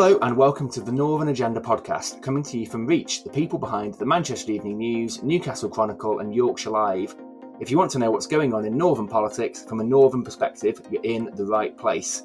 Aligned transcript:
Hello 0.00 0.16
and 0.22 0.36
welcome 0.36 0.70
to 0.70 0.80
the 0.80 0.92
Northern 0.92 1.26
Agenda 1.26 1.58
podcast, 1.58 2.22
coming 2.22 2.44
to 2.44 2.56
you 2.56 2.66
from 2.66 2.86
Reach, 2.86 3.24
the 3.24 3.30
people 3.30 3.58
behind 3.58 3.94
the 3.94 4.06
Manchester 4.06 4.52
Evening 4.52 4.78
News, 4.78 5.24
Newcastle 5.24 5.68
Chronicle, 5.68 6.20
and 6.20 6.32
Yorkshire 6.32 6.70
Live. 6.70 7.16
If 7.58 7.68
you 7.68 7.78
want 7.78 7.90
to 7.90 7.98
know 7.98 8.12
what's 8.12 8.28
going 8.28 8.54
on 8.54 8.64
in 8.64 8.78
Northern 8.78 9.08
politics 9.08 9.64
from 9.64 9.80
a 9.80 9.84
Northern 9.84 10.22
perspective, 10.22 10.80
you're 10.88 11.02
in 11.02 11.30
the 11.34 11.44
right 11.44 11.76
place. 11.76 12.22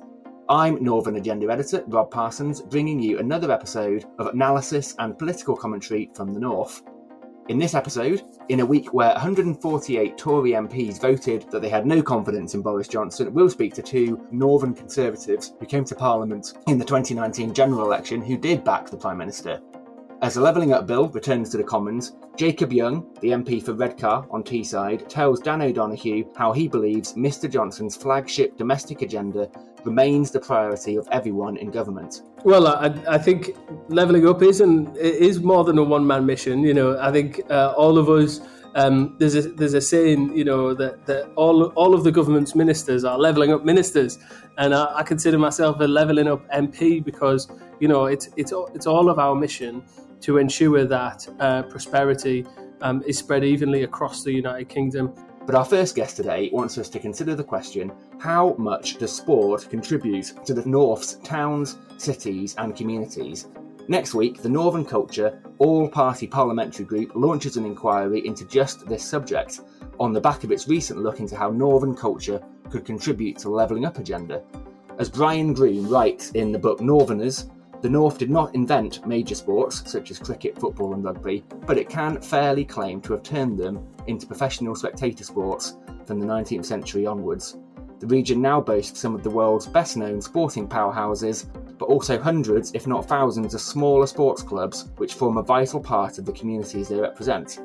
I'm 0.47 0.83
Northern 0.83 1.15
Agenda 1.15 1.51
editor 1.51 1.83
Rob 1.87 2.11
Parsons, 2.11 2.61
bringing 2.61 2.99
you 3.01 3.17
another 3.17 3.51
episode 3.51 4.05
of 4.19 4.27
analysis 4.27 4.93
and 4.99 5.17
political 5.17 5.57
commentary 5.57 6.11
from 6.13 6.31
the 6.31 6.39
North. 6.39 6.83
In 7.49 7.59
this 7.59 7.75
episode, 7.75 8.21
in 8.47 8.61
a 8.61 8.65
week 8.65 8.93
where 8.93 9.11
148 9.11 10.17
Tory 10.17 10.51
MPs 10.51 11.01
voted 11.01 11.45
that 11.51 11.61
they 11.61 11.67
had 11.67 11.85
no 11.85 12.01
confidence 12.01 12.53
in 12.53 12.61
Boris 12.61 12.87
Johnson, 12.87 13.33
we'll 13.33 13.49
speak 13.49 13.73
to 13.73 13.81
two 13.81 14.25
Northern 14.31 14.73
Conservatives 14.73 15.51
who 15.59 15.65
came 15.65 15.83
to 15.83 15.93
Parliament 15.93 16.53
in 16.67 16.77
the 16.77 16.85
2019 16.85 17.53
general 17.53 17.85
election 17.85 18.21
who 18.21 18.37
did 18.37 18.63
back 18.63 18.89
the 18.89 18.95
Prime 18.95 19.17
Minister. 19.17 19.59
As 20.23 20.35
the 20.35 20.41
Levelling 20.41 20.71
Up 20.71 20.87
Bill 20.87 21.09
returns 21.09 21.49
to 21.49 21.57
the 21.57 21.65
Commons, 21.65 22.13
Jacob 22.37 22.71
Young, 22.71 23.05
the 23.19 23.31
MP 23.31 23.61
for 23.61 23.73
Redcar 23.73 24.25
on 24.31 24.41
Teesside, 24.41 25.09
tells 25.09 25.41
Dan 25.41 25.61
O'Donoghue 25.61 26.23
how 26.37 26.53
he 26.53 26.69
believes 26.69 27.13
Mr 27.15 27.51
Johnson's 27.51 27.97
flagship 27.97 28.55
domestic 28.55 29.01
agenda 29.01 29.51
remains 29.83 30.31
the 30.31 30.39
priority 30.39 30.95
of 30.95 31.09
everyone 31.11 31.57
in 31.57 31.71
government. 31.71 32.21
Well, 32.45 32.67
I, 32.67 32.95
I 33.05 33.17
think 33.17 33.57
levelling 33.89 34.25
up 34.25 34.41
is 34.41 34.61
and 34.61 34.95
is 34.95 35.41
more 35.41 35.65
than 35.65 35.77
a 35.77 35.83
one 35.83 36.07
man 36.07 36.25
mission. 36.25 36.63
You 36.63 36.73
know, 36.73 36.97
I 37.01 37.11
think 37.11 37.41
uh, 37.51 37.73
all 37.75 37.97
of 37.97 38.07
us. 38.07 38.39
Um, 38.75 39.17
there's 39.19 39.35
a 39.35 39.41
there's 39.41 39.75
a 39.75 39.81
saying, 39.81 40.35
you 40.35 40.45
know, 40.45 40.73
that, 40.73 41.05
that 41.05 41.31
all 41.35 41.65
all 41.75 41.93
of 41.93 42.03
the 42.03 42.11
government's 42.11 42.55
ministers 42.55 43.03
are 43.03 43.19
levelling 43.19 43.51
up 43.51 43.63
ministers, 43.63 44.17
and 44.57 44.73
I, 44.73 44.99
I 44.99 45.03
consider 45.03 45.37
myself 45.37 45.79
a 45.81 45.83
levelling 45.83 46.27
up 46.27 46.49
MP 46.49 47.03
because 47.03 47.51
you 47.79 47.87
know 47.87 48.05
it's 48.05 48.29
it's 48.35 48.51
it's 48.73 48.87
all 48.87 49.11
of 49.11 49.19
our 49.19 49.35
mission 49.35 49.83
to 50.23 50.37
ensure 50.37 50.85
that 50.85 51.27
uh, 51.39 51.63
prosperity 51.63 52.45
um, 52.81 53.03
is 53.05 53.17
spread 53.17 53.43
evenly 53.43 53.83
across 53.83 54.23
the 54.23 54.31
United 54.31 54.69
Kingdom. 54.69 55.13
But 55.45 55.55
our 55.55 55.65
first 55.65 55.95
guest 55.95 56.15
today 56.15 56.49
wants 56.53 56.77
us 56.77 56.87
to 56.89 56.99
consider 56.99 57.35
the 57.35 57.43
question 57.43 57.91
how 58.19 58.55
much 58.57 58.97
does 58.97 59.11
sport 59.11 59.67
contribute 59.69 60.33
to 60.45 60.53
the 60.53 60.65
North's 60.65 61.15
towns, 61.15 61.77
cities, 61.97 62.55
and 62.57 62.73
communities? 62.73 63.47
Next 63.89 64.13
week, 64.13 64.41
the 64.41 64.47
Northern 64.47 64.85
Culture 64.85 65.41
All 65.57 65.89
Party 65.89 66.25
Parliamentary 66.25 66.85
Group 66.85 67.11
launches 67.15 67.57
an 67.57 67.65
inquiry 67.65 68.25
into 68.25 68.45
just 68.45 68.87
this 68.87 69.03
subject 69.03 69.59
on 69.99 70.13
the 70.13 70.21
back 70.21 70.45
of 70.45 70.53
its 70.53 70.69
recent 70.69 71.01
look 71.01 71.19
into 71.19 71.35
how 71.35 71.49
Northern 71.49 71.93
culture 71.93 72.41
could 72.69 72.85
contribute 72.85 73.37
to 73.39 73.43
the 73.43 73.49
levelling 73.49 73.83
up 73.83 73.97
agenda. 73.97 74.41
As 74.99 75.09
Brian 75.09 75.53
Groom 75.53 75.89
writes 75.89 76.31
in 76.31 76.53
the 76.53 76.59
book 76.59 76.79
Northerners, 76.79 77.47
the 77.83 77.89
North 77.89 78.17
did 78.17 78.29
not 78.29 78.55
invent 78.55 79.05
major 79.05 79.35
sports 79.35 79.91
such 79.91 80.09
as 80.09 80.17
cricket, 80.17 80.57
football, 80.57 80.93
and 80.93 81.03
rugby, 81.03 81.43
but 81.67 81.77
it 81.77 81.89
can 81.89 82.21
fairly 82.21 82.63
claim 82.63 83.01
to 83.01 83.11
have 83.11 83.23
turned 83.23 83.59
them 83.59 83.85
into 84.07 84.25
professional 84.25 84.73
spectator 84.73 85.25
sports 85.25 85.75
from 86.05 86.17
the 86.17 86.25
19th 86.25 86.63
century 86.63 87.05
onwards. 87.05 87.57
The 87.99 88.07
region 88.07 88.41
now 88.41 88.61
boasts 88.61 89.01
some 89.01 89.13
of 89.13 89.21
the 89.21 89.29
world's 89.29 89.67
best 89.67 89.97
known 89.97 90.21
sporting 90.21 90.65
powerhouses, 90.65 91.45
but 91.77 91.87
also 91.87 92.17
hundreds, 92.17 92.71
if 92.73 92.87
not 92.87 93.05
thousands, 93.05 93.53
of 93.53 93.59
smaller 93.59 94.07
sports 94.07 94.43
clubs 94.43 94.89
which 94.95 95.15
form 95.15 95.35
a 95.35 95.43
vital 95.43 95.81
part 95.81 96.17
of 96.17 96.23
the 96.25 96.31
communities 96.31 96.87
they 96.87 96.95
represent. 96.95 97.59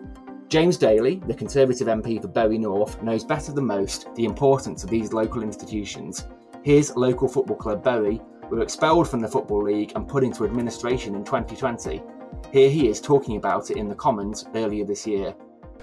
James 0.48 0.76
Daly, 0.76 1.22
the 1.28 1.34
Conservative 1.34 1.86
MP 1.86 2.20
for 2.20 2.26
Bury 2.26 2.58
North, 2.58 3.00
knows 3.04 3.22
better 3.22 3.52
than 3.52 3.66
most 3.66 4.12
the 4.16 4.24
importance 4.24 4.82
of 4.82 4.90
these 4.90 5.12
local 5.12 5.44
institutions. 5.44 6.26
His 6.64 6.96
local 6.96 7.28
football 7.28 7.56
club, 7.56 7.84
Bury, 7.84 8.20
were 8.50 8.62
expelled 8.62 9.08
from 9.08 9.20
the 9.20 9.28
Football 9.28 9.62
League 9.62 9.92
and 9.94 10.08
put 10.08 10.24
into 10.24 10.44
administration 10.44 11.14
in 11.14 11.24
2020. 11.24 12.02
Here 12.52 12.70
he 12.70 12.88
is 12.88 13.00
talking 13.00 13.36
about 13.36 13.70
it 13.70 13.76
in 13.76 13.88
the 13.88 13.94
Commons 13.94 14.44
earlier 14.54 14.84
this 14.84 15.06
year. 15.06 15.34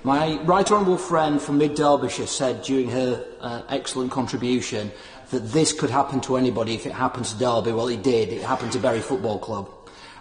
My 0.03 0.39
right 0.43 0.69
honourable 0.71 0.97
friend 0.97 1.41
from 1.41 1.57
Mid 1.57 1.75
Derbyshire 1.75 2.27
said 2.27 2.61
during 2.61 2.89
her 2.89 3.25
uh, 3.39 3.63
excellent 3.69 4.11
contribution 4.11 4.91
that 5.31 5.51
this 5.51 5.73
could 5.73 5.89
happen 5.89 6.21
to 6.21 6.37
anybody 6.37 6.75
if 6.75 6.85
it 6.85 6.91
happened 6.91 7.25
to 7.25 7.37
Derby. 7.37 7.71
Well, 7.71 7.87
it 7.87 8.03
did. 8.03 8.29
It 8.29 8.43
happened 8.43 8.71
to 8.73 8.79
Bury 8.79 8.99
Football 8.99 9.39
Club. 9.39 9.69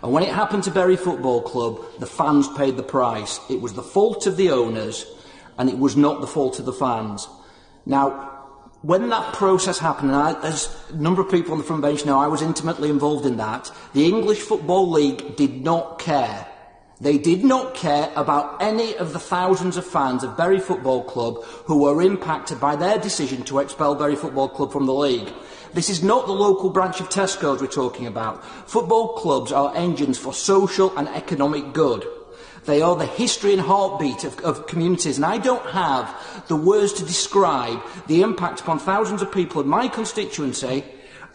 And 0.02 0.12
when 0.12 0.22
it 0.22 0.30
happened 0.30 0.62
to 0.64 0.70
Bury 0.70 0.96
Football 0.96 1.42
Club, 1.42 1.80
the 1.98 2.06
fans 2.06 2.48
paid 2.48 2.76
the 2.76 2.82
price. 2.82 3.40
It 3.50 3.60
was 3.60 3.74
the 3.74 3.82
fault 3.82 4.26
of 4.26 4.36
the 4.36 4.50
owners, 4.50 5.06
and 5.58 5.68
it 5.68 5.78
was 5.78 5.96
not 5.96 6.20
the 6.20 6.26
fault 6.26 6.58
of 6.58 6.64
the 6.64 6.72
fans. 6.72 7.28
Now, 7.86 8.33
when 8.84 9.08
that 9.08 9.32
process 9.32 9.78
happened, 9.78 10.10
and 10.10 10.20
I, 10.20 10.40
as 10.42 10.68
a 10.90 10.96
number 10.96 11.22
of 11.22 11.30
people 11.30 11.52
on 11.52 11.58
the 11.58 11.64
front 11.64 11.80
bench 11.80 12.04
know, 12.04 12.18
I 12.18 12.26
was 12.26 12.42
intimately 12.42 12.90
involved 12.90 13.24
in 13.24 13.38
that, 13.38 13.72
the 13.94 14.04
English 14.04 14.40
Football 14.40 14.90
League 14.90 15.36
did 15.36 15.64
not 15.64 15.98
care. 15.98 16.46
They 17.00 17.16
did 17.16 17.44
not 17.44 17.74
care 17.74 18.12
about 18.14 18.62
any 18.62 18.94
of 18.96 19.14
the 19.14 19.18
thousands 19.18 19.78
of 19.78 19.86
fans 19.86 20.22
of 20.22 20.36
Bury 20.36 20.60
Football 20.60 21.04
Club 21.04 21.42
who 21.64 21.78
were 21.78 22.02
impacted 22.02 22.60
by 22.60 22.76
their 22.76 22.98
decision 22.98 23.42
to 23.44 23.60
expel 23.60 23.94
Bury 23.94 24.16
Football 24.16 24.50
Club 24.50 24.70
from 24.70 24.84
the 24.84 24.94
league. 24.94 25.32
This 25.72 25.88
is 25.88 26.02
not 26.02 26.26
the 26.26 26.32
local 26.32 26.68
branch 26.68 27.00
of 27.00 27.08
Tesco's 27.08 27.62
we're 27.62 27.68
talking 27.68 28.06
about. 28.06 28.44
Football 28.68 29.14
clubs 29.14 29.50
are 29.50 29.74
engines 29.74 30.18
for 30.18 30.34
social 30.34 30.96
and 30.98 31.08
economic 31.08 31.72
good. 31.72 32.06
They 32.64 32.80
are 32.80 32.96
the 32.96 33.04
history 33.04 33.52
and 33.52 33.60
heartbeat 33.60 34.24
of, 34.24 34.40
of 34.40 34.66
communities. 34.66 35.16
And 35.16 35.26
I 35.26 35.36
don't 35.36 35.66
have 35.66 36.44
the 36.48 36.56
words 36.56 36.94
to 36.94 37.04
describe 37.04 37.82
the 38.06 38.22
impact 38.22 38.60
upon 38.60 38.78
thousands 38.78 39.20
of 39.20 39.30
people 39.30 39.60
in 39.60 39.68
my 39.68 39.86
constituency 39.86 40.82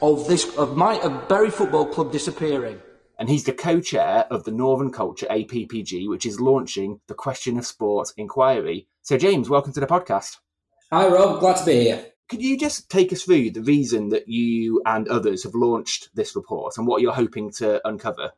of 0.01 0.27
this 0.27 0.57
of 0.57 0.75
my 0.75 0.99
of 0.99 1.27
Bury 1.27 1.51
Football 1.51 1.85
Club 1.85 2.11
disappearing. 2.11 2.81
And 3.19 3.29
he's 3.29 3.43
the 3.43 3.53
co-chair 3.53 4.25
of 4.31 4.45
the 4.45 4.51
Northern 4.51 4.91
Culture 4.91 5.27
APPG, 5.29 6.09
which 6.09 6.25
is 6.25 6.39
launching 6.39 7.01
the 7.07 7.13
Question 7.13 7.59
of 7.59 7.65
Sport 7.65 8.13
inquiry. 8.17 8.87
So, 9.03 9.17
James, 9.17 9.49
welcome 9.49 9.73
to 9.73 9.79
the 9.79 9.87
podcast. 9.87 10.37
Hi, 10.91 11.07
Rob. 11.07 11.41
Glad 11.41 11.57
to 11.57 11.65
be 11.65 11.81
here. 11.81 12.05
Could 12.29 12.41
you 12.41 12.57
just 12.57 12.89
take 12.89 13.11
us 13.11 13.23
through 13.23 13.51
the 13.51 13.61
reason 13.61 14.09
that 14.09 14.29
you 14.29 14.81
and 14.85 15.07
others 15.07 15.43
have 15.43 15.53
launched 15.53 16.09
this 16.15 16.35
report 16.35 16.77
and 16.77 16.87
what 16.87 17.01
you're 17.01 17.11
hoping 17.11 17.51
to 17.53 17.85
uncover? 17.87 18.31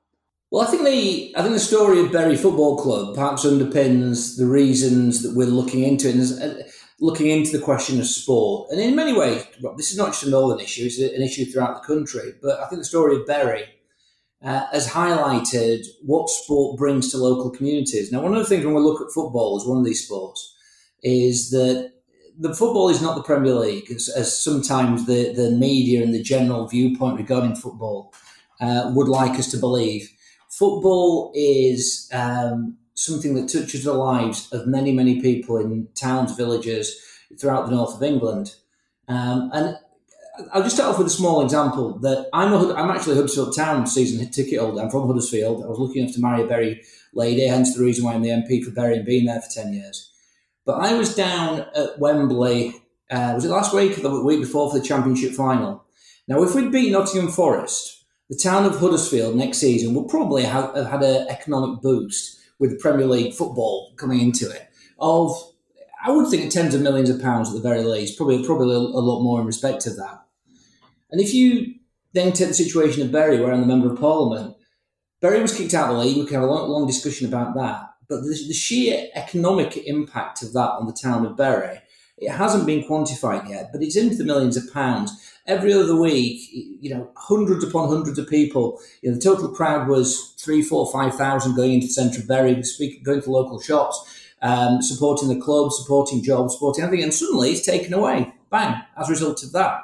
Well, 0.51 0.67
I 0.67 0.69
think 0.69 0.83
the 0.83 1.33
I 1.37 1.43
think 1.43 1.53
the 1.53 1.61
story 1.61 2.01
of 2.01 2.11
Bury 2.11 2.35
Football 2.35 2.77
Club 2.77 3.15
perhaps 3.15 3.45
underpins 3.45 4.37
the 4.37 4.47
reasons 4.47 5.23
that 5.23 5.33
we're 5.33 5.47
looking 5.47 5.83
into 5.83 6.09
it, 6.09 6.15
and 6.15 6.59
uh, 6.59 6.63
looking 6.99 7.27
into 7.27 7.57
the 7.57 7.63
question 7.63 8.01
of 8.01 8.05
sport. 8.05 8.69
And 8.69 8.81
in 8.81 8.93
many 8.93 9.13
ways, 9.13 9.45
this 9.77 9.91
is 9.91 9.97
not 9.97 10.07
just 10.07 10.23
a 10.23 10.29
northern 10.29 10.59
issue; 10.59 10.87
it's 10.87 10.99
an 10.99 11.21
issue 11.21 11.45
throughout 11.45 11.81
the 11.81 11.87
country. 11.87 12.33
But 12.41 12.59
I 12.59 12.67
think 12.67 12.81
the 12.81 12.85
story 12.85 13.15
of 13.15 13.25
Bury 13.25 13.63
uh, 14.43 14.65
has 14.73 14.89
highlighted 14.89 15.85
what 16.01 16.29
sport 16.29 16.77
brings 16.77 17.11
to 17.11 17.17
local 17.17 17.49
communities. 17.49 18.11
Now, 18.11 18.21
one 18.21 18.33
of 18.33 18.39
the 18.39 18.45
things 18.45 18.65
when 18.65 18.75
we 18.75 18.81
look 18.81 18.99
at 18.99 19.13
football 19.13 19.55
as 19.55 19.65
one 19.65 19.77
of 19.77 19.85
these 19.85 20.05
sports 20.05 20.53
is 21.01 21.49
that 21.51 21.93
the 22.37 22.53
football 22.53 22.89
is 22.89 23.01
not 23.01 23.15
the 23.15 23.23
Premier 23.23 23.53
League, 23.53 23.89
as, 23.89 24.09
as 24.09 24.37
sometimes 24.37 25.05
the, 25.05 25.31
the 25.31 25.51
media 25.51 26.03
and 26.03 26.13
the 26.13 26.21
general 26.21 26.67
viewpoint 26.67 27.17
regarding 27.17 27.55
football 27.55 28.13
uh, 28.59 28.91
would 28.93 29.07
like 29.07 29.39
us 29.39 29.49
to 29.51 29.57
believe 29.57 30.09
football 30.51 31.31
is 31.33 32.09
um, 32.13 32.77
something 32.93 33.33
that 33.35 33.49
touches 33.49 33.85
the 33.85 33.93
lives 33.93 34.51
of 34.51 34.67
many, 34.67 34.91
many 34.91 35.21
people 35.21 35.57
in 35.57 35.87
towns, 35.95 36.35
villages 36.35 36.95
throughout 37.39 37.65
the 37.65 37.75
north 37.75 37.95
of 37.95 38.03
England. 38.03 38.55
Um, 39.07 39.49
and 39.53 39.77
I'll 40.53 40.63
just 40.63 40.75
start 40.75 40.91
off 40.91 40.97
with 40.97 41.07
a 41.07 41.11
small 41.11 41.43
example 41.43 41.97
that 41.99 42.29
I'm, 42.33 42.53
a, 42.53 42.73
I'm 42.73 42.91
actually 42.91 43.13
a 43.13 43.15
Huddersfield 43.15 43.55
Town 43.55 43.87
season 43.87 44.29
ticket 44.29 44.59
holder. 44.59 44.81
I'm 44.81 44.89
from 44.89 45.07
Huddersfield. 45.07 45.63
I 45.63 45.67
was 45.67 45.79
lucky 45.79 46.01
enough 46.01 46.13
to 46.15 46.21
marry 46.21 46.43
a 46.43 46.47
Bury 46.47 46.81
lady, 47.13 47.47
hence 47.47 47.75
the 47.75 47.83
reason 47.83 48.03
why 48.03 48.13
I'm 48.13 48.21
the 48.21 48.29
MP 48.29 48.63
for 48.63 48.71
Bury 48.71 48.97
and 48.97 49.05
being 49.05 49.25
there 49.25 49.41
for 49.41 49.49
10 49.49 49.73
years. 49.73 50.11
But 50.65 50.73
I 50.73 50.93
was 50.93 51.15
down 51.15 51.65
at 51.75 51.97
Wembley, 51.97 52.75
uh, 53.09 53.31
was 53.35 53.45
it 53.45 53.49
last 53.49 53.73
week 53.73 53.97
or 53.97 54.01
the 54.01 54.23
week 54.23 54.41
before 54.41 54.71
for 54.71 54.79
the 54.79 54.85
Championship 54.85 55.31
final? 55.31 55.83
Now, 56.27 56.43
if 56.43 56.53
we'd 56.55 56.71
beat 56.71 56.91
Nottingham 56.91 57.31
Forest, 57.31 58.00
the 58.31 58.37
town 58.37 58.65
of 58.65 58.79
Huddersfield 58.79 59.35
next 59.35 59.57
season 59.57 59.93
will 59.93 60.05
probably 60.05 60.43
have, 60.43 60.73
have 60.73 60.87
had 60.89 61.03
an 61.03 61.27
economic 61.27 61.81
boost 61.81 62.39
with 62.59 62.79
Premier 62.79 63.05
League 63.05 63.33
football 63.33 63.93
coming 63.97 64.21
into 64.21 64.49
it 64.49 64.69
of 64.99 65.35
I 66.03 66.11
would 66.11 66.29
think 66.29 66.49
tens 66.49 66.73
of 66.73 66.81
millions 66.81 67.09
of 67.09 67.21
pounds 67.21 67.49
at 67.49 67.55
the 67.55 67.61
very 67.61 67.83
least, 67.83 68.15
probably 68.15 68.43
probably 68.45 68.73
a, 68.73 68.79
lot 68.79 69.21
more 69.21 69.41
in 69.41 69.45
respect 69.45 69.85
of 69.85 69.97
that. 69.97 70.21
And 71.11 71.19
if 71.19 71.33
you 71.33 71.75
then 72.13 72.31
take 72.31 72.47
the 72.47 72.53
situation 72.53 73.03
of 73.03 73.11
Bury, 73.11 73.39
where 73.39 73.51
I'm 73.51 73.61
the 73.61 73.67
member 73.67 73.91
of 73.91 73.99
Parliament, 73.99 74.55
Bury 75.19 75.41
was 75.41 75.55
kicked 75.55 75.73
out 75.73 75.89
of 75.89 75.97
the 75.97 76.01
league. 76.01 76.17
We 76.17 76.25
can 76.25 76.35
have 76.35 76.43
a 76.43 76.51
long, 76.51 76.69
long 76.69 76.87
discussion 76.87 77.27
about 77.27 77.53
that. 77.55 77.89
But 78.07 78.21
the, 78.21 78.29
the 78.47 78.53
sheer 78.53 79.09
economic 79.13 79.77
impact 79.77 80.41
of 80.41 80.53
that 80.53 80.71
on 80.71 80.87
the 80.87 80.93
town 80.99 81.25
of 81.25 81.37
Bury, 81.37 81.81
it 82.21 82.29
hasn't 82.29 82.67
been 82.67 82.83
quantified 82.83 83.49
yet, 83.49 83.71
but 83.71 83.81
it's 83.81 83.95
into 83.95 84.15
the 84.15 84.23
millions 84.23 84.55
of 84.55 84.71
pounds 84.71 85.11
every 85.47 85.73
other 85.73 85.95
week, 85.95 86.47
you 86.51 86.93
know, 86.93 87.11
hundreds 87.15 87.63
upon 87.63 87.89
hundreds 87.89 88.19
of 88.19 88.29
people. 88.29 88.79
You 89.01 89.09
know, 89.09 89.15
the 89.15 89.21
total 89.21 89.49
crowd 89.49 89.87
was 89.87 90.35
three, 90.39 90.61
four, 90.61 90.91
five 90.91 91.15
thousand 91.15 91.55
going 91.55 91.73
into 91.73 92.17
of 92.19 92.27
Bury, 92.27 92.63
going 93.03 93.21
to 93.23 93.31
local 93.31 93.59
shops, 93.59 93.99
um, 94.43 94.83
supporting 94.83 95.29
the 95.29 95.41
club, 95.41 95.71
supporting 95.71 96.23
jobs, 96.23 96.53
supporting 96.53 96.83
everything, 96.83 97.05
and 97.05 97.13
suddenly 97.13 97.51
it's 97.51 97.65
taken 97.65 97.93
away, 97.93 98.31
bang, 98.51 98.79
as 98.97 99.09
a 99.09 99.11
result 99.11 99.43
of 99.43 99.51
that. 99.53 99.81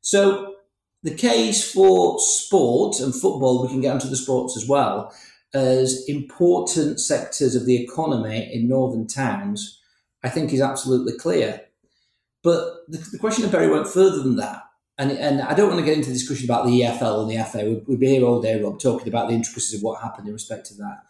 So 0.00 0.54
the 1.02 1.14
case 1.14 1.70
for 1.70 2.18
sport 2.18 3.00
and 3.00 3.14
football, 3.14 3.62
we 3.62 3.68
can 3.68 3.82
get 3.82 3.92
onto 3.92 4.08
the 4.08 4.16
sports 4.16 4.56
as 4.56 4.66
well, 4.66 5.14
as 5.52 6.04
important 6.08 7.00
sectors 7.00 7.54
of 7.54 7.66
the 7.66 7.76
economy 7.76 8.50
in 8.50 8.66
northern 8.66 9.06
towns, 9.06 9.78
I 10.24 10.30
think 10.30 10.52
is 10.52 10.60
absolutely 10.60 11.16
clear. 11.16 11.60
But 12.42 12.88
the, 12.88 12.98
the 13.12 13.18
question 13.18 13.44
of 13.44 13.52
Bury 13.52 13.70
went 13.70 13.86
further 13.86 14.22
than 14.22 14.36
that. 14.36 14.62
And, 14.96 15.10
and 15.12 15.42
I 15.42 15.54
don't 15.54 15.68
want 15.68 15.80
to 15.80 15.84
get 15.84 15.96
into 15.96 16.08
the 16.08 16.14
discussion 16.14 16.46
about 16.46 16.66
the 16.66 16.80
EFL 16.80 17.22
and 17.22 17.30
the 17.30 17.44
FA. 17.44 17.64
We'd, 17.64 17.86
we'd 17.86 18.00
be 18.00 18.08
here 18.08 18.24
all 18.24 18.40
day, 18.40 18.60
Rob, 18.60 18.80
talking 18.80 19.08
about 19.08 19.28
the 19.28 19.34
intricacies 19.34 19.78
of 19.78 19.82
what 19.82 20.02
happened 20.02 20.26
in 20.26 20.32
respect 20.32 20.66
to 20.66 20.74
that. 20.74 21.02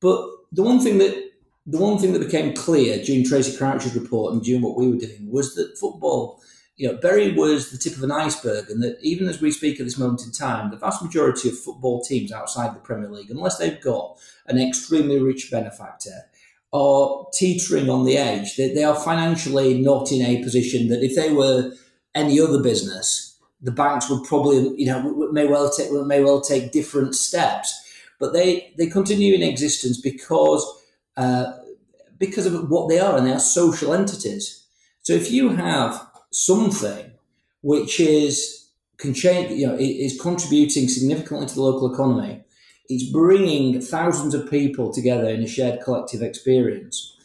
But 0.00 0.28
the 0.52 0.62
one 0.62 0.80
thing 0.80 0.98
that 0.98 1.26
the 1.66 1.78
one 1.78 1.98
thing 1.98 2.12
that 2.12 2.20
became 2.20 2.54
clear 2.54 3.02
during 3.02 3.24
Tracey 3.24 3.56
Crouch's 3.56 3.96
report 3.96 4.32
and 4.32 4.42
during 4.42 4.62
what 4.62 4.76
we 4.76 4.88
were 4.88 4.98
doing 4.98 5.28
was 5.28 5.56
that 5.56 5.76
football, 5.76 6.40
you 6.76 6.86
know, 6.86 6.96
Bury 6.96 7.32
was 7.32 7.70
the 7.70 7.78
tip 7.78 7.96
of 7.96 8.04
an 8.04 8.12
iceberg, 8.12 8.70
and 8.70 8.80
that 8.84 8.98
even 9.02 9.26
as 9.26 9.40
we 9.40 9.50
speak 9.50 9.80
at 9.80 9.86
this 9.86 9.98
moment 9.98 10.22
in 10.24 10.30
time, 10.30 10.70
the 10.70 10.76
vast 10.76 11.02
majority 11.02 11.48
of 11.48 11.58
football 11.58 12.04
teams 12.04 12.30
outside 12.30 12.74
the 12.74 12.80
Premier 12.80 13.10
League, 13.10 13.30
unless 13.30 13.58
they've 13.58 13.80
got 13.80 14.16
an 14.46 14.58
extremely 14.58 15.18
rich 15.18 15.50
benefactor, 15.50 16.26
are 16.72 17.26
teetering 17.32 17.88
on 17.88 18.04
the 18.04 18.16
edge. 18.16 18.56
They, 18.56 18.72
they 18.74 18.84
are 18.84 18.96
financially 18.96 19.80
not 19.80 20.12
in 20.12 20.22
a 20.22 20.42
position 20.42 20.88
that 20.88 21.02
if 21.02 21.14
they 21.14 21.32
were 21.32 21.72
any 22.14 22.40
other 22.40 22.62
business, 22.62 23.38
the 23.60 23.72
banks 23.72 24.10
would 24.10 24.24
probably, 24.24 24.74
you 24.76 24.86
know, 24.86 25.28
may 25.32 25.46
well 25.46 25.70
take 25.70 25.90
may 25.92 26.22
well 26.22 26.40
take 26.40 26.72
different 26.72 27.14
steps. 27.14 27.82
But 28.18 28.32
they 28.32 28.72
they 28.78 28.86
continue 28.86 29.34
in 29.34 29.42
existence 29.42 30.00
because 30.00 30.64
uh, 31.16 31.52
because 32.18 32.46
of 32.46 32.70
what 32.70 32.88
they 32.88 32.98
are, 32.98 33.16
and 33.16 33.26
they 33.26 33.32
are 33.32 33.38
social 33.40 33.92
entities. 33.92 34.64
So 35.02 35.12
if 35.12 35.30
you 35.30 35.50
have 35.50 36.06
something 36.32 37.12
which 37.62 38.00
is 38.00 38.68
can 38.98 39.12
change, 39.12 39.52
you 39.52 39.66
know, 39.66 39.76
is 39.78 40.18
contributing 40.20 40.88
significantly 40.88 41.46
to 41.46 41.54
the 41.54 41.60
local 41.60 41.92
economy, 41.92 42.42
it's 42.88 43.10
bringing 43.10 43.80
thousands 43.80 44.34
of 44.34 44.50
people 44.50 44.92
together 44.92 45.28
in 45.28 45.42
a 45.42 45.46
shared 45.46 45.80
collective 45.82 46.22
experience 46.22 47.16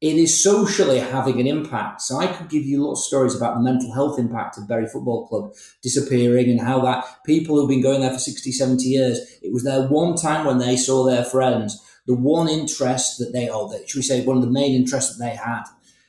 it 0.00 0.14
is 0.14 0.40
socially 0.42 1.00
having 1.00 1.40
an 1.40 1.46
impact. 1.46 2.02
So 2.02 2.18
I 2.18 2.28
could 2.28 2.48
give 2.48 2.64
you 2.64 2.86
lots 2.86 3.00
of 3.00 3.06
stories 3.06 3.34
about 3.34 3.54
the 3.54 3.60
mental 3.60 3.92
health 3.92 4.18
impact 4.18 4.56
of 4.56 4.68
Bury 4.68 4.86
Football 4.86 5.26
Club 5.26 5.54
disappearing 5.82 6.50
and 6.50 6.60
how 6.60 6.80
that 6.82 7.04
people 7.26 7.56
who've 7.56 7.68
been 7.68 7.82
going 7.82 8.00
there 8.00 8.12
for 8.12 8.18
60, 8.18 8.52
70 8.52 8.84
years, 8.84 9.18
it 9.42 9.52
was 9.52 9.64
their 9.64 9.88
one 9.88 10.14
time 10.14 10.46
when 10.46 10.58
they 10.58 10.76
saw 10.76 11.04
their 11.04 11.24
friends, 11.24 11.82
the 12.06 12.14
one 12.14 12.48
interest 12.48 13.18
that 13.18 13.32
they, 13.32 13.50
or 13.50 13.72
should 13.86 13.98
we 13.98 14.02
say, 14.02 14.24
one 14.24 14.36
of 14.36 14.44
the 14.44 14.50
main 14.50 14.72
interests 14.72 15.16
that 15.16 15.24
they 15.24 15.34
had. 15.34 15.64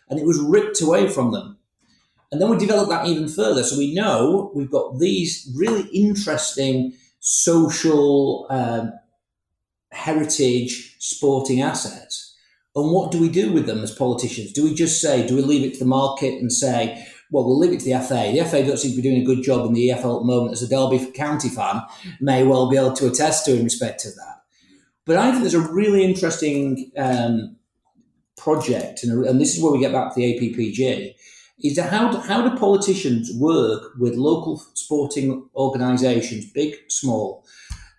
And 0.08 0.20
it 0.20 0.26
was 0.26 0.40
ripped 0.40 0.82
away 0.82 1.10
from 1.10 1.32
them. 1.32 1.58
And 2.32 2.40
then 2.40 2.50
we 2.50 2.58
developed 2.58 2.92
that 2.92 3.08
even 3.08 3.28
further. 3.28 3.64
So 3.64 3.76
we 3.76 3.96
know 3.96 4.52
we've 4.54 4.70
got 4.70 5.00
these 5.00 5.52
really 5.58 5.90
interesting 5.90 6.94
social 7.19 8.48
um, 8.50 8.94
heritage 9.92 10.95
sporting 11.00 11.62
assets 11.62 12.30
and 12.75 12.92
what 12.92 13.12
do 13.12 13.19
we 13.19 13.30
do 13.30 13.51
with 13.51 13.66
them 13.66 13.83
as 13.83 13.92
politicians? 13.92 14.54
Do 14.54 14.63
we 14.63 14.74
just 14.74 15.01
say, 15.01 15.25
do 15.27 15.36
we 15.36 15.42
leave 15.42 15.66
it 15.66 15.74
to 15.74 15.80
the 15.80 15.86
market 15.86 16.36
and 16.36 16.51
say, 16.51 17.06
well, 17.31 17.45
we'll 17.45 17.60
leave 17.60 17.74
it 17.74 17.80
to 17.81 17.86
the 17.86 18.00
FA. 18.00 18.31
The 18.31 18.44
FA 18.45 18.66
don't 18.66 18.77
seem 18.77 18.92
to 18.92 19.01
be 19.01 19.04
doing 19.04 19.21
a 19.21 19.25
good 19.25 19.44
job 19.44 19.66
in 19.66 19.74
the 19.74 19.89
EFL 19.89 19.98
at 19.98 20.19
the 20.21 20.25
moment. 20.25 20.54
As 20.54 20.63
a 20.63 20.69
Derby 20.69 21.12
County 21.12 21.50
fan, 21.50 21.81
may 22.19 22.44
well 22.44 22.69
be 22.69 22.77
able 22.77 22.94
to 22.94 23.07
attest 23.07 23.45
to 23.45 23.56
in 23.56 23.63
respect 23.63 24.00
to 24.01 24.10
that. 24.10 24.42
But 25.06 25.18
I 25.18 25.31
think 25.31 25.42
there's 25.42 25.54
a 25.54 25.74
really 25.74 26.04
interesting 26.04 26.92
um, 26.98 27.56
project, 28.38 29.04
and, 29.04 29.25
and, 29.25 29.42
this 29.42 29.56
is 29.56 29.63
where 29.63 29.71
we 29.71 29.80
get 29.80 29.92
back 29.92 30.13
to 30.13 30.16
the 30.16 30.24
APPG, 30.24 31.13
is 31.62 31.80
how 31.80 32.12
do, 32.12 32.18
how 32.20 32.48
do 32.48 32.58
politicians 32.58 33.32
work 33.38 33.92
with 33.98 34.16
local 34.16 34.58
sporting 34.74 35.50
organisations, 35.56 36.46
big, 36.52 36.76
small, 36.88 37.46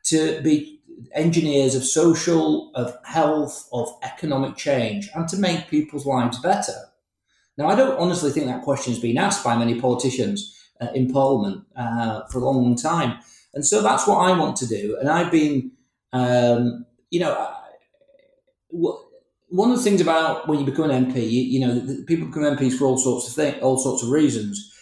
to 0.04 0.40
be 0.42 0.80
engineers 1.12 1.74
of 1.74 1.84
social, 1.84 2.70
of 2.74 2.96
health, 3.04 3.68
of 3.72 3.88
economic 4.02 4.56
change, 4.56 5.08
and 5.14 5.28
to 5.28 5.36
make 5.36 5.68
people's 5.68 6.06
lives 6.06 6.38
better. 6.40 6.74
Now, 7.56 7.68
I 7.68 7.74
don't 7.74 7.98
honestly 7.98 8.30
think 8.30 8.46
that 8.46 8.62
question 8.62 8.92
has 8.92 9.02
been 9.02 9.18
asked 9.18 9.44
by 9.44 9.56
many 9.56 9.80
politicians 9.80 10.56
uh, 10.80 10.88
in 10.94 11.12
Parliament 11.12 11.64
uh, 11.76 12.22
for 12.30 12.38
a 12.38 12.44
long, 12.44 12.62
long 12.62 12.76
time. 12.76 13.18
And 13.52 13.66
so 13.66 13.82
that's 13.82 14.06
what 14.06 14.16
I 14.16 14.38
want 14.38 14.56
to 14.56 14.66
do. 14.66 14.96
And 15.00 15.08
I've 15.08 15.30
been, 15.30 15.72
um, 16.12 16.86
you 17.10 17.20
know, 17.20 17.52
one 19.50 19.70
of 19.70 19.76
the 19.76 19.82
things 19.82 20.00
about 20.00 20.48
when 20.48 20.60
you 20.60 20.64
become 20.64 20.90
an 20.90 21.12
MP, 21.12 21.16
you, 21.28 21.42
you 21.42 21.60
know, 21.60 22.04
people 22.06 22.28
become 22.28 22.44
MPs 22.56 22.78
for 22.78 22.84
all 22.84 22.98
sorts 22.98 23.28
of 23.28 23.34
things, 23.34 23.60
all 23.62 23.78
sorts 23.78 24.02
of 24.02 24.10
reasons. 24.10 24.72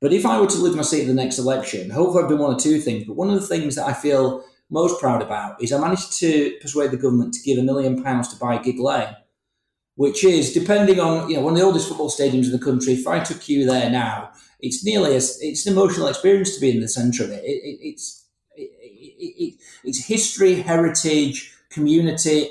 But 0.00 0.12
if 0.12 0.24
I 0.24 0.40
were 0.40 0.46
to 0.46 0.58
lose 0.58 0.76
my 0.76 0.82
seat 0.82 1.02
in 1.02 1.08
the 1.08 1.14
next 1.14 1.38
election, 1.38 1.90
hopefully 1.90 2.22
I've 2.22 2.30
done 2.30 2.38
one 2.38 2.54
or 2.54 2.58
two 2.58 2.78
things. 2.78 3.04
But 3.04 3.16
one 3.16 3.30
of 3.30 3.40
the 3.40 3.46
things 3.46 3.74
that 3.74 3.86
I 3.86 3.94
feel 3.94 4.44
most 4.70 5.00
proud 5.00 5.22
about 5.22 5.60
is 5.62 5.72
I 5.72 5.80
managed 5.80 6.12
to 6.18 6.56
persuade 6.60 6.90
the 6.90 6.98
government 6.98 7.34
to 7.34 7.42
give 7.42 7.58
a 7.58 7.62
million 7.62 8.02
pounds 8.02 8.28
to 8.28 8.38
buy 8.38 8.58
Gigg 8.58 8.78
Lane, 8.78 9.16
which 9.96 10.22
is 10.22 10.52
depending 10.52 11.00
on 11.00 11.28
you 11.28 11.36
know 11.36 11.42
one 11.42 11.54
of 11.54 11.58
the 11.58 11.64
oldest 11.64 11.88
football 11.88 12.10
stadiums 12.10 12.46
in 12.46 12.52
the 12.52 12.58
country. 12.58 12.92
If 12.92 13.08
I 13.08 13.20
took 13.20 13.48
you 13.48 13.64
there 13.64 13.90
now, 13.90 14.30
it's 14.60 14.84
nearly 14.84 15.16
as 15.16 15.38
it's 15.40 15.66
an 15.66 15.72
emotional 15.72 16.06
experience 16.06 16.54
to 16.54 16.60
be 16.60 16.70
in 16.70 16.80
the 16.80 16.88
centre 16.88 17.24
of 17.24 17.30
it. 17.30 17.42
it, 17.44 17.62
it 17.64 17.78
it's 17.80 18.26
it, 18.54 19.54
it's 19.84 20.04
history, 20.04 20.56
heritage, 20.56 21.54
community, 21.70 22.50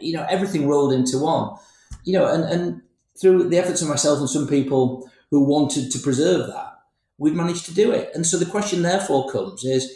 you 0.00 0.12
know, 0.12 0.26
everything 0.28 0.68
rolled 0.68 0.92
into 0.92 1.18
one. 1.18 1.56
You 2.04 2.14
know, 2.14 2.26
and 2.26 2.44
and 2.44 2.82
through 3.20 3.48
the 3.48 3.58
efforts 3.58 3.82
of 3.82 3.88
myself 3.88 4.18
and 4.18 4.28
some 4.28 4.46
people 4.46 5.10
who 5.30 5.40
wanted 5.40 5.90
to 5.90 5.98
preserve 5.98 6.46
that, 6.48 6.78
we've 7.18 7.34
managed 7.34 7.64
to 7.66 7.74
do 7.74 7.90
it. 7.90 8.10
And 8.14 8.26
so 8.26 8.36
the 8.36 8.46
question 8.46 8.82
therefore 8.82 9.30
comes 9.30 9.64
is 9.64 9.90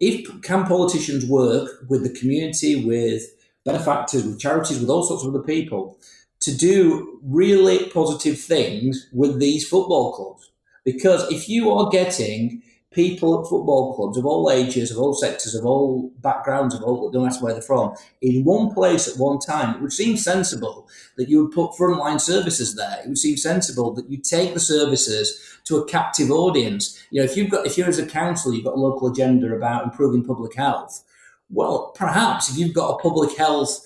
if 0.00 0.42
can 0.42 0.64
politicians 0.64 1.26
work 1.26 1.70
with 1.88 2.02
the 2.02 2.18
community, 2.18 2.84
with 2.84 3.24
benefactors, 3.64 4.24
with 4.24 4.38
charities, 4.38 4.80
with 4.80 4.90
all 4.90 5.02
sorts 5.02 5.24
of 5.24 5.34
other 5.34 5.42
people 5.42 5.98
to 6.40 6.56
do 6.56 7.18
really 7.24 7.88
positive 7.90 8.38
things 8.38 9.08
with 9.12 9.40
these 9.40 9.68
football 9.68 10.12
clubs? 10.12 10.50
Because 10.84 11.30
if 11.32 11.48
you 11.48 11.70
are 11.70 11.90
getting 11.90 12.62
people 12.90 13.38
at 13.38 13.48
football 13.48 13.94
clubs 13.94 14.16
of 14.16 14.24
all 14.24 14.50
ages, 14.50 14.90
of 14.90 14.98
all 14.98 15.12
sectors, 15.12 15.54
of 15.54 15.64
all 15.64 16.10
backgrounds, 16.20 16.74
of 16.74 16.82
all, 16.82 17.10
no 17.12 17.24
matter 17.24 17.38
where 17.40 17.52
they're 17.52 17.62
from, 17.62 17.94
in 18.22 18.44
one 18.44 18.72
place 18.72 19.06
at 19.06 19.18
one 19.18 19.38
time, 19.38 19.76
it 19.76 19.82
would 19.82 19.92
seem 19.92 20.16
sensible 20.16 20.88
that 21.16 21.28
you 21.28 21.42
would 21.42 21.52
put 21.52 21.72
frontline 21.72 22.20
services 22.20 22.76
there. 22.76 23.00
It 23.04 23.08
would 23.08 23.18
seem 23.18 23.36
sensible 23.36 23.92
that 23.94 24.10
you 24.10 24.16
take 24.16 24.54
the 24.54 24.60
services 24.60 25.58
to 25.64 25.76
a 25.76 25.84
captive 25.86 26.30
audience. 26.30 26.98
You 27.10 27.20
know, 27.20 27.24
if 27.24 27.36
you've 27.36 27.50
got, 27.50 27.66
if 27.66 27.76
you're 27.76 27.88
as 27.88 27.98
a 27.98 28.06
council, 28.06 28.54
you've 28.54 28.64
got 28.64 28.74
a 28.74 28.80
local 28.80 29.08
agenda 29.08 29.54
about 29.54 29.84
improving 29.84 30.24
public 30.24 30.54
health. 30.54 31.04
Well, 31.50 31.92
perhaps 31.94 32.50
if 32.50 32.56
you've 32.56 32.74
got 32.74 32.94
a 32.94 33.02
public 33.02 33.36
health, 33.36 33.80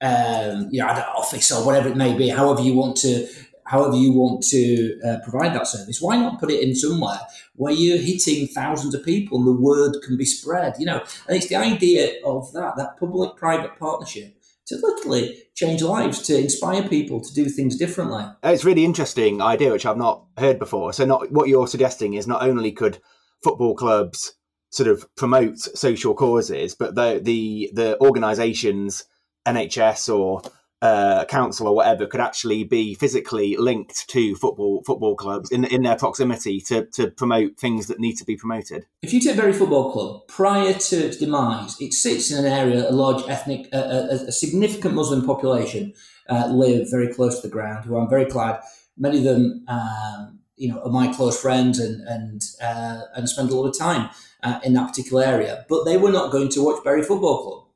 um, 0.00 0.68
you 0.72 0.80
know, 0.80 0.88
office 0.88 1.52
or 1.52 1.64
whatever 1.64 1.88
it 1.88 1.96
may 1.96 2.16
be, 2.16 2.28
however 2.28 2.60
you 2.60 2.74
want 2.74 2.96
to 2.98 3.28
however 3.72 3.96
you 3.96 4.12
want 4.12 4.42
to 4.42 5.00
uh, 5.02 5.16
provide 5.24 5.54
that 5.54 5.66
service, 5.66 6.00
why 6.00 6.14
not 6.16 6.38
put 6.38 6.50
it 6.50 6.62
in 6.62 6.76
somewhere 6.76 7.20
where 7.56 7.72
you're 7.72 7.96
hitting 7.96 8.46
thousands 8.48 8.94
of 8.94 9.02
people 9.02 9.38
and 9.38 9.46
the 9.46 9.60
word 9.60 9.96
can 10.04 10.18
be 10.18 10.26
spread? 10.26 10.74
You 10.78 10.84
know, 10.84 11.02
and 11.26 11.36
it's 11.38 11.48
the 11.48 11.56
idea 11.56 12.22
of 12.22 12.52
that, 12.52 12.76
that 12.76 12.98
public 12.98 13.34
private 13.36 13.78
partnership 13.78 14.36
to 14.66 14.76
literally 14.76 15.42
change 15.54 15.82
lives, 15.82 16.20
to 16.22 16.38
inspire 16.38 16.86
people 16.86 17.22
to 17.22 17.32
do 17.32 17.46
things 17.46 17.76
differently. 17.76 18.24
It's 18.44 18.62
a 18.62 18.66
really 18.66 18.84
interesting 18.84 19.40
idea, 19.40 19.72
which 19.72 19.86
I've 19.86 19.96
not 19.96 20.26
heard 20.36 20.58
before. 20.58 20.92
So, 20.92 21.06
not 21.06 21.32
what 21.32 21.48
you're 21.48 21.66
suggesting 21.66 22.12
is 22.12 22.26
not 22.26 22.42
only 22.42 22.72
could 22.72 22.98
football 23.42 23.74
clubs 23.74 24.34
sort 24.68 24.88
of 24.88 25.06
promote 25.16 25.58
social 25.58 26.14
causes, 26.14 26.74
but 26.74 26.94
the 26.94 27.20
the 27.22 27.70
the 27.72 28.00
organisations, 28.02 29.04
NHS 29.48 30.14
or 30.14 30.42
uh, 30.82 31.24
council 31.26 31.68
or 31.68 31.76
whatever 31.76 32.06
could 32.06 32.20
actually 32.20 32.64
be 32.64 32.94
physically 32.94 33.56
linked 33.56 34.08
to 34.08 34.34
football 34.34 34.82
football 34.84 35.14
clubs 35.14 35.50
in 35.52 35.64
in 35.66 35.82
their 35.82 35.94
proximity 35.96 36.60
to 36.60 36.86
to 36.86 37.08
promote 37.08 37.56
things 37.56 37.86
that 37.86 38.00
need 38.00 38.14
to 38.14 38.24
be 38.24 38.36
promoted. 38.36 38.84
If 39.00 39.12
you 39.12 39.20
take 39.20 39.36
Bury 39.36 39.52
Football 39.52 39.92
Club, 39.92 40.26
prior 40.26 40.72
to 40.74 40.96
its 40.96 41.18
demise, 41.18 41.80
it 41.80 41.94
sits 41.94 42.32
in 42.32 42.44
an 42.44 42.52
area 42.52 42.90
a 42.90 42.90
large 42.90 43.22
ethnic, 43.28 43.68
uh, 43.72 44.08
a, 44.10 44.14
a, 44.26 44.32
significant 44.32 44.94
Muslim 44.94 45.24
population 45.24 45.92
uh, 46.28 46.48
live 46.48 46.90
very 46.90 47.14
close 47.14 47.40
to 47.40 47.46
the 47.46 47.52
ground. 47.52 47.84
Who 47.84 47.96
I'm 47.96 48.10
very 48.10 48.24
glad 48.24 48.60
many 48.98 49.18
of 49.18 49.24
them. 49.24 49.64
Um, 49.68 50.40
you 50.56 50.68
know, 50.68 50.80
are 50.82 50.90
my 50.90 51.12
close 51.12 51.40
friends 51.40 51.80
and 51.80 52.06
and 52.06 52.42
uh, 52.60 53.02
and 53.16 53.28
spend 53.28 53.50
a 53.50 53.54
lot 53.56 53.68
of 53.68 53.76
time 53.76 54.10
uh, 54.42 54.60
in 54.62 54.74
that 54.74 54.88
particular 54.88 55.24
area. 55.24 55.64
But 55.68 55.84
they 55.84 55.96
were 55.96 56.12
not 56.12 56.30
going 56.30 56.50
to 56.50 56.64
watch 56.64 56.84
Bury 56.84 57.02
Football 57.02 57.42
Club 57.42 57.71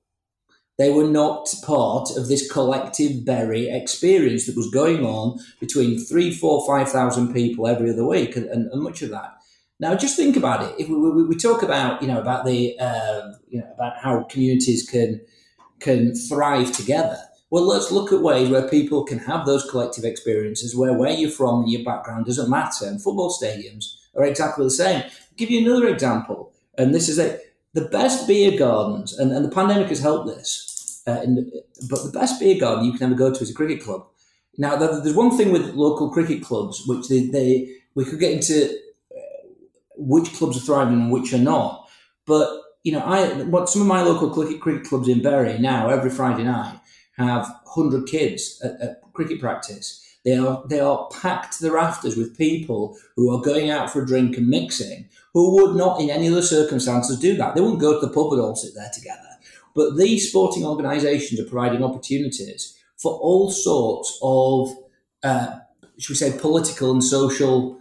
they 0.79 0.93
were 0.93 1.09
not 1.09 1.49
part 1.65 2.11
of 2.17 2.29
this 2.29 2.51
collective 2.51 3.25
Bury 3.25 3.69
experience 3.69 4.47
that 4.47 4.57
was 4.57 4.71
going 4.71 5.05
on 5.05 5.39
between 5.59 5.99
three, 5.99 6.31
four, 6.31 6.67
five 6.67 6.91
thousand 6.91 7.33
people 7.33 7.67
every 7.67 7.91
other 7.91 8.07
week, 8.07 8.37
and, 8.37 8.47
and, 8.47 8.71
and, 8.71 8.83
much 8.83 9.03
of 9.03 9.11
that. 9.11 9.37
Now, 9.81 9.95
just 9.95 10.17
think 10.17 10.37
about 10.37 10.63
it. 10.63 10.75
If 10.79 10.89
we, 10.89 10.97
we, 10.97 11.25
we 11.25 11.37
talk 11.37 11.63
about 11.63 12.03
you 12.03 12.09
know 12.09 12.21
about 12.21 12.45
the 12.45 12.79
uh, 12.79 13.33
you 13.49 13.61
know 13.61 13.73
about 13.75 13.95
how 14.03 14.25
communities 14.25 14.89
can 14.89 15.21
can 15.81 16.15
thrive 16.15 16.73
together. 16.73 17.19
Well, 17.49 17.67
let's 17.67 17.93
look 17.93 18.13
at 18.13 18.21
ways 18.21 18.51
where 18.51 18.69
people 18.69 19.05
can 19.05 19.19
have 19.21 19.47
those 19.47 19.69
collective 19.71 20.05
experiences, 20.05 20.77
where 20.77 20.93
where 20.93 21.11
you're 21.13 21.31
from 21.31 21.63
and 21.63 21.71
your 21.71 21.85
background 21.85 22.27
doesn't 22.27 22.51
matter. 22.51 22.87
And 22.87 23.03
football 23.03 23.31
stadiums 23.31 23.85
are 24.15 24.25
exactly 24.25 24.65
the 24.65 24.71
same. 24.71 25.03
I'll 25.03 25.37
give 25.37 25.51
you 25.51 25.65
another 25.65 25.89
example, 25.89 26.53
and 26.77 26.95
this 26.95 27.09
is 27.09 27.19
it. 27.19 27.56
The 27.77 27.89
best 27.99 28.27
beer 28.27 28.59
gardens, 28.59 29.19
and, 29.19 29.33
and 29.33 29.45
the 29.45 29.55
pandemic 29.59 29.89
has 29.89 30.01
helped 30.01 30.27
this, 30.29 31.03
uh, 31.07 31.21
the, 31.21 31.63
but 31.91 32.05
the 32.05 32.19
best 32.21 32.41
beer 32.41 32.59
garden 32.59 32.87
you 32.87 32.95
can 32.95 33.07
ever 33.07 33.15
go 33.15 33.33
to 33.33 33.43
is 33.43 33.51
a 33.51 33.55
cricket 33.55 33.83
club. 33.85 34.07
Now, 34.57 34.77
there's 34.77 35.15
one 35.15 35.37
thing 35.37 35.53
with 35.53 35.75
local 35.75 36.09
cricket 36.11 36.43
clubs, 36.43 36.85
which 36.87 37.09
they, 37.09 37.27
they 37.27 37.49
we 37.95 38.07
could 38.07 38.19
get 38.19 38.33
into 38.33 38.57
uh, 39.15 39.49
which 39.97 40.33
clubs 40.33 40.57
are 40.57 40.61
thriving 40.61 41.01
and 41.03 41.13
which 41.13 41.35
are 41.35 41.39
not. 41.39 41.87
But 42.25 42.49
you 42.83 42.93
know, 42.93 43.01
I 43.01 43.43
what 43.43 43.69
some 43.69 43.83
of 43.83 43.89
my 43.89 44.03
local 44.03 44.31
cricket, 44.31 44.61
cricket 44.61 44.89
clubs 44.89 45.09
in 45.09 45.21
Bury 45.23 45.59
now 45.59 45.91
every 45.91 46.11
Friday 46.11 46.45
night 46.45 46.81
have 47.19 47.47
hundred 47.67 48.07
kids 48.07 48.61
at, 48.65 48.81
at 48.81 49.01
cricket 49.13 49.41
practice. 49.41 50.03
They 50.27 50.37
are 50.37 50.65
they 50.67 50.81
are 50.81 51.09
packed 51.23 51.57
to 51.57 51.63
the 51.63 51.71
rafters 51.71 52.17
with 52.17 52.37
people 52.37 52.99
who 53.15 53.33
are 53.33 53.41
going 53.41 53.71
out 53.71 53.91
for 53.91 54.03
a 54.03 54.07
drink 54.07 54.37
and 54.37 54.49
mixing, 54.49 55.09
who 55.33 55.55
would 55.55 55.77
not 55.77 56.01
in 56.01 56.11
any 56.11 56.29
other 56.29 56.43
circumstances 56.43 57.21
do 57.21 57.37
that. 57.37 57.55
They 57.55 57.61
wouldn't 57.61 57.81
go 57.81 58.01
to 58.01 58.05
the 58.05 58.13
pub 58.13 58.33
and 58.33 58.43
all 58.43 58.57
sit 58.57 58.75
there 58.75 58.91
together. 58.93 59.21
But 59.77 59.97
these 59.97 60.29
sporting 60.29 60.65
organisations 60.65 61.39
are 61.39 61.45
providing 61.45 61.85
opportunities 61.85 62.77
for 62.97 63.13
all 63.13 63.53
sorts 63.53 64.19
of, 64.21 64.77
uh, 65.23 65.61
should 65.97 66.15
we 66.15 66.17
say, 66.17 66.37
political 66.37 66.91
and 66.91 67.05
social 67.05 67.79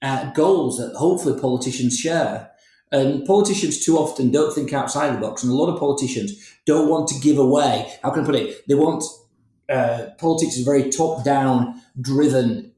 uh, 0.00 0.32
goals 0.32 0.78
that 0.78 0.96
hopefully 0.96 1.40
politicians 1.40 1.96
share. 1.96 2.50
And 2.90 3.24
politicians 3.24 3.84
too 3.84 3.98
often 3.98 4.32
don't 4.32 4.52
think 4.52 4.72
outside 4.72 5.14
the 5.14 5.20
box, 5.20 5.44
and 5.44 5.52
a 5.52 5.54
lot 5.54 5.72
of 5.72 5.78
politicians 5.78 6.32
don't 6.66 6.88
want 6.88 7.08
to 7.08 7.20
give 7.20 7.38
away. 7.38 7.94
How 8.02 8.10
can 8.10 8.24
I 8.24 8.26
put 8.26 8.34
it? 8.34 8.66
They 8.66 8.74
want 8.74 9.04
uh, 9.68 10.06
politics 10.18 10.56
is 10.56 10.66
a 10.66 10.70
very 10.70 10.90
top-down 10.90 11.80
driven 12.00 12.72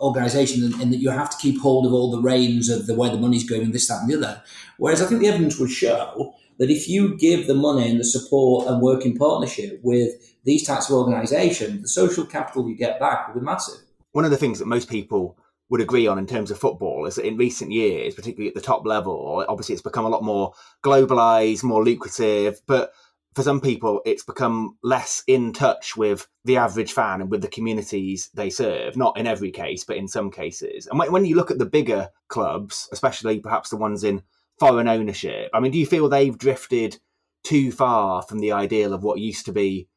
organization 0.00 0.62
in, 0.62 0.80
in 0.80 0.90
that 0.90 0.98
you 0.98 1.10
have 1.10 1.30
to 1.30 1.36
keep 1.38 1.60
hold 1.60 1.86
of 1.86 1.92
all 1.92 2.10
the 2.10 2.22
reins 2.22 2.68
of 2.68 2.86
the 2.86 2.94
where 2.94 3.10
the 3.10 3.18
money's 3.18 3.48
going 3.48 3.62
and 3.62 3.72
this, 3.72 3.88
that, 3.88 4.02
and 4.02 4.10
the 4.10 4.16
other. 4.16 4.42
Whereas 4.76 5.02
I 5.02 5.06
think 5.06 5.20
the 5.20 5.28
evidence 5.28 5.58
would 5.58 5.70
show 5.70 6.34
that 6.58 6.70
if 6.70 6.88
you 6.88 7.16
give 7.16 7.46
the 7.46 7.54
money 7.54 7.88
and 7.88 7.98
the 7.98 8.04
support 8.04 8.68
and 8.68 8.80
work 8.80 9.04
in 9.04 9.16
partnership 9.16 9.80
with 9.82 10.36
these 10.44 10.66
types 10.66 10.88
of 10.88 10.96
organisations, 10.96 11.82
the 11.82 11.88
social 11.88 12.24
capital 12.24 12.68
you 12.68 12.76
get 12.76 13.00
back 13.00 13.28
will 13.28 13.40
be 13.40 13.44
massive. 13.44 13.80
One 14.12 14.24
of 14.24 14.30
the 14.30 14.36
things 14.36 14.58
that 14.58 14.66
most 14.66 14.88
people 14.88 15.36
would 15.70 15.80
agree 15.80 16.06
on 16.06 16.18
in 16.18 16.26
terms 16.26 16.50
of 16.50 16.58
football 16.58 17.04
is 17.06 17.16
that 17.16 17.26
in 17.26 17.36
recent 17.36 17.72
years, 17.72 18.14
particularly 18.14 18.48
at 18.48 18.54
the 18.54 18.60
top 18.60 18.86
level, 18.86 19.44
obviously 19.48 19.74
it's 19.74 19.82
become 19.82 20.06
a 20.06 20.08
lot 20.08 20.22
more 20.22 20.54
globalized, 20.82 21.62
more 21.62 21.84
lucrative, 21.84 22.60
but 22.66 22.92
for 23.34 23.42
some 23.42 23.60
people, 23.60 24.00
it's 24.04 24.24
become 24.24 24.78
less 24.82 25.22
in 25.26 25.52
touch 25.52 25.96
with 25.96 26.26
the 26.44 26.56
average 26.56 26.92
fan 26.92 27.20
and 27.20 27.30
with 27.30 27.42
the 27.42 27.48
communities 27.48 28.30
they 28.34 28.50
serve. 28.50 28.96
Not 28.96 29.18
in 29.18 29.26
every 29.26 29.50
case, 29.50 29.84
but 29.84 29.96
in 29.96 30.08
some 30.08 30.30
cases. 30.30 30.86
And 30.86 30.98
when 30.98 31.24
you 31.24 31.36
look 31.36 31.50
at 31.50 31.58
the 31.58 31.66
bigger 31.66 32.08
clubs, 32.28 32.88
especially 32.92 33.38
perhaps 33.38 33.70
the 33.70 33.76
ones 33.76 34.02
in 34.02 34.22
foreign 34.58 34.88
ownership, 34.88 35.50
I 35.54 35.60
mean, 35.60 35.72
do 35.72 35.78
you 35.78 35.86
feel 35.86 36.08
they've 36.08 36.36
drifted 36.36 36.98
too 37.44 37.70
far 37.70 38.22
from 38.22 38.40
the 38.40 38.52
ideal 38.52 38.92
of 38.92 39.02
what 39.02 39.20
used 39.20 39.46
to 39.46 39.52
be 39.52 39.88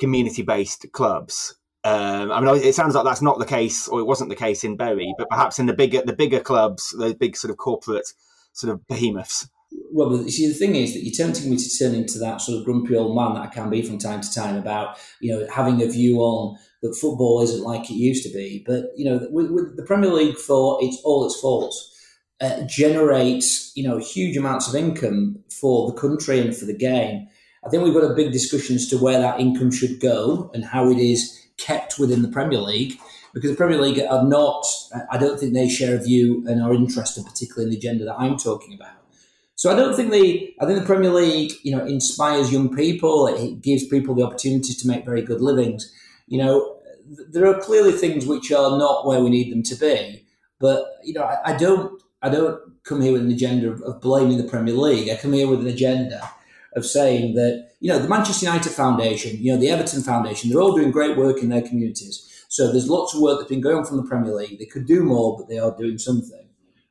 community 0.00 0.42
based 0.42 0.86
clubs? 0.92 1.54
Um, 1.84 2.32
I 2.32 2.40
mean, 2.40 2.56
it 2.56 2.74
sounds 2.74 2.94
like 2.94 3.04
that's 3.04 3.22
not 3.22 3.38
the 3.38 3.46
case, 3.46 3.86
or 3.86 4.00
it 4.00 4.06
wasn't 4.06 4.30
the 4.30 4.36
case 4.36 4.64
in 4.64 4.76
Bury, 4.76 5.14
but 5.16 5.30
perhaps 5.30 5.58
in 5.58 5.66
the 5.66 5.72
bigger 5.72 6.02
the 6.02 6.12
bigger 6.12 6.40
clubs, 6.40 6.94
the 6.98 7.14
big 7.14 7.36
sort 7.36 7.50
of 7.50 7.56
corporate 7.56 8.12
sort 8.52 8.72
of 8.72 8.86
behemoths. 8.88 9.48
Well, 9.90 10.16
you 10.16 10.30
see, 10.30 10.46
the 10.46 10.54
thing 10.54 10.76
is 10.76 10.94
that 10.94 11.02
you're 11.02 11.14
tempting 11.14 11.50
me 11.50 11.56
to 11.56 11.78
turn 11.78 11.94
into 11.94 12.18
that 12.18 12.40
sort 12.40 12.58
of 12.58 12.64
grumpy 12.64 12.96
old 12.96 13.16
man 13.16 13.34
that 13.34 13.42
I 13.42 13.46
can 13.46 13.70
be 13.70 13.82
from 13.82 13.98
time 13.98 14.20
to 14.20 14.34
time 14.34 14.56
about, 14.56 14.98
you 15.20 15.32
know, 15.32 15.46
having 15.50 15.82
a 15.82 15.86
view 15.86 16.18
on 16.20 16.58
that 16.82 16.94
football 16.94 17.42
isn't 17.42 17.62
like 17.62 17.90
it 17.90 17.94
used 17.94 18.24
to 18.24 18.32
be. 18.32 18.62
But 18.66 18.92
you 18.96 19.04
know, 19.04 19.26
with, 19.30 19.50
with 19.50 19.76
the 19.76 19.82
Premier 19.82 20.12
League, 20.12 20.36
for 20.36 20.78
its 20.82 21.00
all 21.04 21.26
its 21.26 21.40
faults, 21.40 21.94
uh, 22.40 22.62
generates 22.62 23.72
you 23.76 23.86
know 23.86 23.98
huge 23.98 24.36
amounts 24.36 24.68
of 24.68 24.74
income 24.74 25.38
for 25.60 25.90
the 25.90 25.98
country 25.98 26.40
and 26.40 26.56
for 26.56 26.64
the 26.64 26.76
game. 26.76 27.28
I 27.64 27.68
think 27.68 27.82
we've 27.82 27.94
got 27.94 28.10
a 28.10 28.14
big 28.14 28.32
discussion 28.32 28.76
as 28.76 28.86
to 28.88 28.98
where 28.98 29.20
that 29.20 29.40
income 29.40 29.72
should 29.72 30.00
go 30.00 30.50
and 30.54 30.64
how 30.64 30.90
it 30.90 30.98
is 30.98 31.46
kept 31.56 31.98
within 31.98 32.22
the 32.22 32.28
Premier 32.28 32.60
League 32.60 32.98
because 33.34 33.50
the 33.50 33.56
Premier 33.56 33.80
League 33.80 34.00
are 34.00 34.24
not, 34.24 34.64
I 35.10 35.18
don't 35.18 35.38
think 35.38 35.52
they 35.52 35.68
share 35.68 35.96
a 35.96 36.02
view 36.02 36.44
and 36.46 36.62
are 36.62 36.72
interested 36.72 37.24
particularly 37.24 37.64
in 37.64 37.70
the 37.70 37.76
agenda 37.76 38.04
that 38.04 38.18
I'm 38.18 38.36
talking 38.36 38.74
about. 38.74 38.96
So 39.58 39.72
I 39.72 39.74
don't 39.74 39.96
think 39.96 40.12
the, 40.12 40.54
I 40.60 40.66
think 40.66 40.78
the 40.78 40.86
Premier 40.86 41.10
League, 41.10 41.50
you 41.64 41.74
know, 41.74 41.84
inspires 41.84 42.52
young 42.52 42.72
people. 42.72 43.26
It 43.26 43.60
gives 43.60 43.84
people 43.88 44.14
the 44.14 44.22
opportunity 44.22 44.72
to 44.72 44.86
make 44.86 45.04
very 45.04 45.20
good 45.20 45.40
livings. 45.40 45.92
You 46.28 46.38
know, 46.38 46.78
there 47.28 47.44
are 47.44 47.60
clearly 47.60 47.90
things 47.90 48.24
which 48.24 48.52
are 48.52 48.78
not 48.78 49.04
where 49.04 49.20
we 49.20 49.30
need 49.30 49.50
them 49.50 49.64
to 49.64 49.74
be. 49.74 50.24
But, 50.60 50.86
you 51.02 51.12
know, 51.12 51.24
I, 51.24 51.38
I 51.44 51.56
don't, 51.56 52.00
I 52.22 52.28
don't 52.28 52.60
come 52.84 53.00
here 53.00 53.10
with 53.10 53.22
an 53.22 53.32
agenda 53.32 53.68
of, 53.68 53.82
of 53.82 54.00
blaming 54.00 54.38
the 54.38 54.48
Premier 54.48 54.74
League. 54.74 55.08
I 55.08 55.16
come 55.16 55.32
here 55.32 55.48
with 55.48 55.58
an 55.58 55.66
agenda 55.66 56.30
of 56.76 56.86
saying 56.86 57.34
that, 57.34 57.70
you 57.80 57.90
know, 57.90 57.98
the 57.98 58.08
Manchester 58.08 58.46
United 58.46 58.70
Foundation, 58.70 59.38
you 59.38 59.52
know, 59.52 59.58
the 59.58 59.70
Everton 59.70 60.02
Foundation, 60.02 60.50
they're 60.50 60.60
all 60.60 60.76
doing 60.76 60.92
great 60.92 61.16
work 61.16 61.42
in 61.42 61.48
their 61.48 61.62
communities. 61.62 62.44
So 62.46 62.70
there's 62.70 62.88
lots 62.88 63.12
of 63.12 63.22
work 63.22 63.40
that's 63.40 63.50
been 63.50 63.60
going 63.60 63.78
on 63.78 63.84
from 63.84 63.96
the 63.96 64.08
Premier 64.08 64.34
League. 64.36 64.60
They 64.60 64.66
could 64.66 64.86
do 64.86 65.02
more, 65.02 65.36
but 65.36 65.48
they 65.48 65.58
are 65.58 65.76
doing 65.76 65.98
something. 65.98 66.46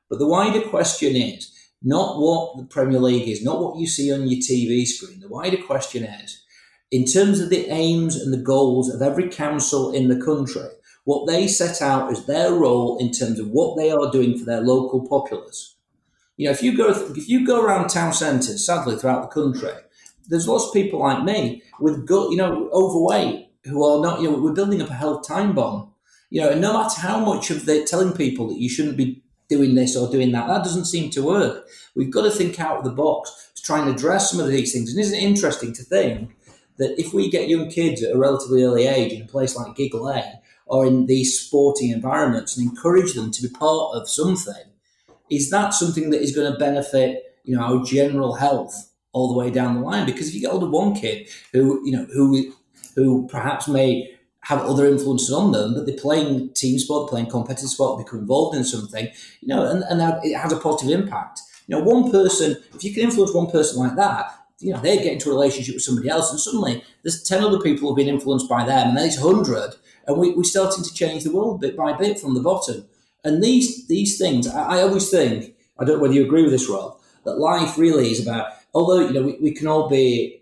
But 0.09 0.19
the 0.19 0.27
wider 0.27 0.67
question 0.67 1.15
is 1.15 1.53
not 1.81 2.19
what 2.19 2.57
the 2.57 2.65
Premier 2.65 2.99
League 2.99 3.27
is, 3.27 3.43
not 3.43 3.61
what 3.61 3.77
you 3.77 3.87
see 3.87 4.11
on 4.11 4.27
your 4.27 4.39
TV 4.39 4.85
screen. 4.85 5.19
The 5.19 5.29
wider 5.29 5.57
question 5.57 6.03
is, 6.03 6.43
in 6.91 7.05
terms 7.05 7.39
of 7.39 7.49
the 7.49 7.67
aims 7.69 8.15
and 8.15 8.33
the 8.33 8.37
goals 8.43 8.93
of 8.93 9.01
every 9.01 9.29
council 9.29 9.91
in 9.93 10.07
the 10.07 10.23
country, 10.23 10.67
what 11.03 11.27
they 11.27 11.47
set 11.47 11.81
out 11.81 12.11
as 12.11 12.25
their 12.25 12.51
role 12.53 12.97
in 12.99 13.11
terms 13.11 13.39
of 13.39 13.49
what 13.49 13.77
they 13.77 13.91
are 13.91 14.11
doing 14.11 14.37
for 14.37 14.45
their 14.45 14.61
local 14.61 15.07
populace 15.07 15.77
you 16.37 16.45
know, 16.45 16.51
if 16.51 16.61
you 16.61 16.77
go 16.77 16.89
if 16.89 17.27
you 17.27 17.45
go 17.45 17.61
around 17.61 17.89
town 17.89 18.13
centres, 18.13 18.65
sadly 18.65 18.95
throughout 18.95 19.23
the 19.23 19.27
country, 19.27 19.71
there's 20.27 20.47
lots 20.47 20.67
of 20.67 20.73
people 20.73 20.99
like 20.99 21.23
me 21.23 21.63
with 21.79 22.05
gut, 22.05 22.29
you 22.29 22.37
know, 22.37 22.69
overweight 22.71 23.49
who 23.65 23.83
are 23.83 24.01
not. 24.01 24.21
You 24.21 24.31
know, 24.31 24.37
we're 24.37 24.53
building 24.53 24.81
up 24.81 24.91
a 24.91 24.93
health 24.93 25.27
time 25.27 25.53
bomb. 25.53 25.93
You 26.29 26.41
know, 26.41 26.51
and 26.51 26.61
no 26.61 26.73
matter 26.73 27.01
how 27.01 27.19
much 27.19 27.49
of 27.49 27.65
they 27.65 27.83
telling 27.83 28.13
people 28.13 28.47
that 28.49 28.59
you 28.59 28.69
shouldn't 28.69 28.97
be 28.97 29.23
doing 29.49 29.75
this 29.75 29.95
or 29.95 30.09
doing 30.09 30.31
that, 30.31 30.47
that 30.47 30.63
doesn't 30.63 30.85
seem 30.85 31.09
to 31.11 31.23
work. 31.23 31.67
We've 31.95 32.11
got 32.11 32.23
to 32.23 32.31
think 32.31 32.59
out 32.59 32.77
of 32.77 32.83
the 32.83 32.91
box 32.91 33.51
to 33.55 33.63
try 33.63 33.79
and 33.79 33.89
address 33.89 34.31
some 34.31 34.39
of 34.39 34.47
these 34.47 34.73
things. 34.73 34.91
And 34.91 34.99
isn't 34.99 35.17
it 35.17 35.23
interesting 35.23 35.73
to 35.73 35.83
think 35.83 36.35
that 36.77 36.99
if 36.99 37.13
we 37.13 37.29
get 37.29 37.49
young 37.49 37.69
kids 37.69 38.03
at 38.03 38.15
a 38.15 38.17
relatively 38.17 38.63
early 38.63 38.87
age 38.87 39.11
in 39.11 39.23
a 39.23 39.27
place 39.27 39.55
like 39.55 39.77
Lane 39.77 40.39
or 40.65 40.85
in 40.85 41.05
these 41.05 41.39
sporting 41.39 41.89
environments 41.89 42.57
and 42.57 42.69
encourage 42.69 43.13
them 43.13 43.31
to 43.31 43.41
be 43.41 43.49
part 43.49 43.95
of 43.95 44.09
something, 44.09 44.53
is 45.29 45.49
that 45.49 45.73
something 45.73 46.09
that 46.11 46.21
is 46.21 46.35
going 46.35 46.51
to 46.51 46.59
benefit 46.59 47.23
you 47.43 47.55
know 47.55 47.61
our 47.61 47.83
general 47.83 48.35
health 48.35 48.91
all 49.13 49.29
the 49.29 49.39
way 49.39 49.49
down 49.49 49.75
the 49.75 49.81
line? 49.81 50.05
Because 50.05 50.27
if 50.27 50.35
you 50.35 50.41
get 50.41 50.51
hold 50.51 50.63
of 50.63 50.69
one 50.69 50.93
kid 50.93 51.27
who 51.51 51.85
you 51.85 51.91
know 51.91 52.05
who 52.13 52.53
who 52.95 53.27
perhaps 53.27 53.67
may 53.67 54.16
have 54.47 54.61
other 54.61 54.87
influences 54.87 55.33
on 55.33 55.51
them, 55.51 55.73
but 55.73 55.85
they're 55.85 55.97
playing 55.97 56.49
team 56.53 56.79
sport, 56.79 57.05
they're 57.05 57.17
playing 57.17 57.29
competitive 57.29 57.69
sport, 57.69 57.97
become 57.97 58.19
involved 58.19 58.55
in 58.55 58.63
something, 58.63 59.09
you 59.41 59.47
know, 59.49 59.69
and, 59.69 59.83
and 59.89 60.01
it 60.23 60.37
has 60.37 60.53
a 60.53 60.57
positive 60.57 60.97
impact. 60.97 61.41
You 61.67 61.75
know, 61.75 61.83
one 61.83 62.09
person, 62.09 62.55
if 62.73 62.81
you 62.81 62.93
can 62.93 63.03
influence 63.03 63.33
one 63.33 63.51
person 63.51 63.77
like 63.77 63.97
that, 63.97 64.33
you 64.59 64.71
know, 64.71 64.79
they 64.79 64.95
get 64.97 65.11
into 65.11 65.29
a 65.29 65.33
relationship 65.33 65.75
with 65.75 65.83
somebody 65.83 66.07
else, 66.07 66.31
and 66.31 66.39
suddenly 66.39 66.81
there's 67.03 67.23
10 67.23 67.43
other 67.43 67.59
people 67.59 67.89
who've 67.89 67.97
been 67.97 68.07
influenced 68.07 68.47
by 68.47 68.63
them, 68.65 68.87
and 68.87 68.97
then 68.97 69.05
it's 69.05 69.19
100, 69.19 69.75
and 70.07 70.17
we, 70.17 70.33
we're 70.33 70.43
starting 70.43 70.81
to 70.81 70.93
change 70.93 71.25
the 71.25 71.33
world 71.33 71.59
bit 71.59 71.75
by 71.75 71.91
bit 71.91 72.17
from 72.17 72.33
the 72.33 72.39
bottom. 72.39 72.85
And 73.25 73.43
these 73.43 73.85
these 73.87 74.17
things, 74.17 74.47
I, 74.47 74.77
I 74.77 74.81
always 74.81 75.09
think, 75.09 75.55
I 75.77 75.83
don't 75.83 75.97
know 75.97 76.03
whether 76.03 76.13
you 76.13 76.23
agree 76.23 76.43
with 76.43 76.51
this, 76.51 76.69
Rob, 76.69 76.97
that 77.25 77.37
life 77.37 77.77
really 77.77 78.11
is 78.11 78.25
about. 78.25 78.53
Although 78.73 79.07
you 79.07 79.11
know 79.11 79.23
we, 79.23 79.37
we 79.41 79.51
can 79.51 79.67
all 79.67 79.89
be 79.89 80.41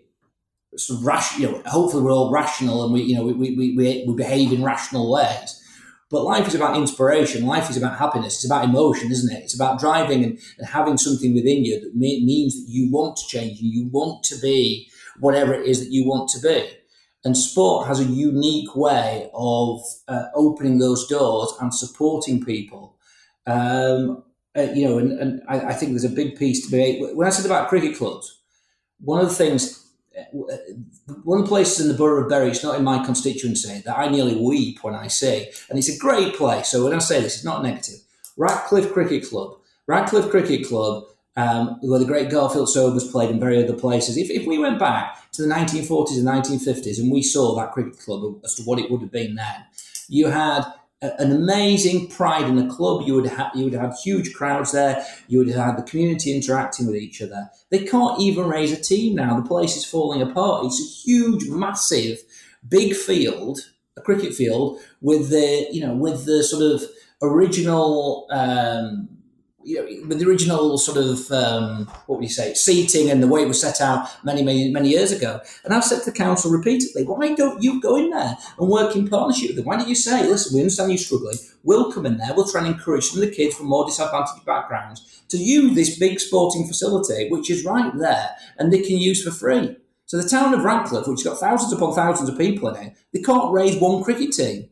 sort 0.76 1.00
of 1.00 1.40
you 1.40 1.50
know, 1.50 1.62
hopefully 1.66 2.02
we're 2.02 2.12
all 2.12 2.32
rational 2.32 2.84
and 2.84 2.92
we 2.92 3.02
you 3.02 3.16
know 3.16 3.24
we, 3.24 3.32
we, 3.32 3.76
we, 3.76 4.04
we 4.06 4.14
behave 4.14 4.52
in 4.52 4.64
rational 4.64 5.10
ways. 5.12 5.62
But 6.08 6.22
life 6.22 6.46
is 6.46 6.54
about 6.54 6.76
inspiration. 6.76 7.46
Life 7.46 7.68
is 7.68 7.76
about 7.76 7.98
happiness. 7.98 8.34
It's 8.36 8.46
about 8.46 8.64
emotion, 8.64 9.10
isn't 9.10 9.34
it? 9.34 9.42
It's 9.42 9.56
about 9.56 9.80
driving 9.80 10.22
and, 10.22 10.38
and 10.58 10.68
having 10.68 10.98
something 10.98 11.34
within 11.34 11.64
you 11.64 11.80
that 11.80 11.96
may, 11.96 12.22
means 12.22 12.54
that 12.54 12.70
you 12.70 12.90
want 12.92 13.16
to 13.16 13.26
change 13.26 13.60
and 13.60 13.72
you 13.72 13.88
want 13.88 14.22
to 14.24 14.38
be 14.40 14.88
whatever 15.18 15.52
it 15.52 15.66
is 15.66 15.80
that 15.80 15.92
you 15.92 16.06
want 16.06 16.28
to 16.30 16.40
be. 16.40 16.70
And 17.24 17.36
sport 17.36 17.88
has 17.88 17.98
a 17.98 18.04
unique 18.04 18.76
way 18.76 19.28
of 19.34 19.80
uh, 20.06 20.26
opening 20.36 20.78
those 20.78 21.08
doors 21.08 21.52
and 21.60 21.74
supporting 21.74 22.44
people. 22.44 22.96
Um, 23.48 24.22
uh, 24.56 24.68
you 24.74 24.86
know, 24.86 24.98
and, 24.98 25.18
and 25.18 25.42
I, 25.48 25.60
I, 25.60 25.72
think 25.72 25.90
there's 25.90 26.04
a 26.04 26.08
big 26.08 26.36
piece 26.36 26.64
to 26.64 26.70
be. 26.70 27.00
When 27.14 27.26
I 27.26 27.30
said 27.30 27.44
about 27.44 27.68
cricket 27.68 27.96
clubs, 27.96 28.42
one 29.00 29.20
of 29.20 29.28
the 29.28 29.34
things, 29.34 29.85
one 30.32 31.38
of 31.40 31.44
the 31.44 31.48
places 31.48 31.80
in 31.80 31.88
the 31.88 31.98
borough 31.98 32.24
of 32.24 32.30
Bury, 32.30 32.48
it's 32.48 32.62
not 32.62 32.78
in 32.78 32.84
my 32.84 33.04
constituency, 33.04 33.82
that 33.84 33.98
I 33.98 34.08
nearly 34.08 34.36
weep 34.36 34.82
when 34.82 34.94
I 34.94 35.08
say, 35.08 35.52
and 35.68 35.78
it's 35.78 35.94
a 35.94 35.98
great 35.98 36.34
place. 36.34 36.68
So 36.68 36.84
when 36.84 36.94
I 36.94 36.98
say 36.98 37.20
this, 37.20 37.36
it's 37.36 37.44
not 37.44 37.62
negative. 37.62 38.00
Radcliffe 38.36 38.92
Cricket 38.92 39.28
Club. 39.28 39.58
Radcliffe 39.86 40.30
Cricket 40.30 40.66
Club 40.66 41.04
um, 41.36 41.78
where 41.82 41.98
the 41.98 42.06
great 42.06 42.30
Garfield 42.30 42.68
Sobers 42.68 43.10
played 43.10 43.30
in 43.30 43.38
very 43.38 43.62
other 43.62 43.76
places. 43.76 44.16
If, 44.16 44.30
if 44.30 44.46
we 44.46 44.58
went 44.58 44.78
back 44.78 45.30
to 45.32 45.42
the 45.42 45.48
1940s 45.48 46.18
and 46.18 46.26
1950s 46.26 46.98
and 46.98 47.12
we 47.12 47.22
saw 47.22 47.54
that 47.56 47.72
cricket 47.72 47.98
club 47.98 48.40
as 48.44 48.54
to 48.54 48.62
what 48.62 48.78
it 48.78 48.90
would 48.90 49.02
have 49.02 49.12
been 49.12 49.34
then, 49.34 49.64
you 50.08 50.28
had 50.28 50.64
an 51.02 51.30
amazing 51.30 52.08
pride 52.08 52.46
in 52.46 52.56
the 52.56 52.74
club. 52.74 53.02
You 53.06 53.14
would 53.14 53.26
have 53.26 53.52
you 53.54 53.64
would 53.64 53.74
have 53.74 53.98
huge 53.98 54.32
crowds 54.32 54.72
there. 54.72 55.04
You 55.28 55.38
would 55.38 55.48
have 55.48 55.76
the 55.76 55.82
community 55.82 56.34
interacting 56.34 56.86
with 56.86 56.96
each 56.96 57.20
other. 57.20 57.50
They 57.70 57.84
can't 57.84 58.20
even 58.20 58.48
raise 58.48 58.72
a 58.72 58.80
team 58.80 59.14
now. 59.14 59.38
The 59.38 59.46
place 59.46 59.76
is 59.76 59.84
falling 59.84 60.22
apart. 60.22 60.66
It's 60.66 60.80
a 60.80 61.08
huge, 61.08 61.48
massive, 61.48 62.18
big 62.66 62.94
field, 62.94 63.60
a 63.96 64.00
cricket 64.00 64.34
field 64.34 64.78
with 65.00 65.28
the 65.30 65.68
you 65.70 65.80
know 65.80 65.94
with 65.94 66.24
the 66.24 66.42
sort 66.42 66.62
of 66.62 66.82
original 67.22 68.26
um, 68.30 69.08
you 69.66 69.74
know, 69.74 70.06
with 70.06 70.20
the 70.20 70.26
original 70.26 70.78
sort 70.78 70.96
of 70.96 71.30
um, 71.32 71.86
what 72.06 72.20
would 72.20 72.22
you 72.22 72.32
say 72.32 72.54
seating 72.54 73.10
and 73.10 73.20
the 73.20 73.26
way 73.26 73.42
it 73.42 73.48
was 73.48 73.60
set 73.60 73.80
out 73.80 74.08
many 74.24 74.42
many 74.42 74.70
many 74.70 74.90
years 74.90 75.10
ago. 75.10 75.40
And 75.64 75.74
I've 75.74 75.84
said 75.84 76.00
to 76.00 76.10
the 76.10 76.16
council 76.16 76.52
repeatedly, 76.52 77.02
why 77.02 77.34
don't 77.34 77.60
you 77.60 77.80
go 77.80 77.96
in 77.96 78.10
there 78.10 78.36
and 78.58 78.68
work 78.68 78.94
in 78.94 79.08
partnership 79.08 79.48
with 79.48 79.56
them? 79.56 79.64
Why 79.66 79.76
don't 79.76 79.88
you 79.88 79.96
say, 79.96 80.22
listen, 80.22 80.54
we 80.54 80.60
understand 80.60 80.92
you're 80.92 80.98
struggling. 80.98 81.36
We'll 81.64 81.90
come 81.92 82.06
in 82.06 82.16
there. 82.16 82.32
We'll 82.36 82.48
try 82.48 82.64
and 82.64 82.74
encourage 82.74 83.06
some 83.06 83.20
of 83.20 83.28
the 83.28 83.34
kids 83.34 83.56
from 83.56 83.66
more 83.66 83.84
disadvantaged 83.84 84.46
backgrounds 84.46 85.24
to 85.30 85.36
use 85.36 85.74
this 85.74 85.98
big 85.98 86.20
sporting 86.20 86.68
facility, 86.68 87.28
which 87.28 87.50
is 87.50 87.64
right 87.64 87.92
there, 87.98 88.36
and 88.58 88.72
they 88.72 88.82
can 88.82 88.98
use 88.98 89.24
for 89.24 89.32
free. 89.32 89.76
So 90.04 90.16
the 90.16 90.28
town 90.28 90.54
of 90.54 90.62
Radcliffe, 90.62 91.08
which 91.08 91.24
has 91.24 91.32
got 91.32 91.40
thousands 91.40 91.72
upon 91.72 91.92
thousands 91.92 92.28
of 92.28 92.38
people 92.38 92.68
in 92.68 92.86
it, 92.86 92.96
they 93.12 93.20
can't 93.20 93.52
raise 93.52 93.76
one 93.80 94.04
cricket 94.04 94.30
team. 94.30 94.68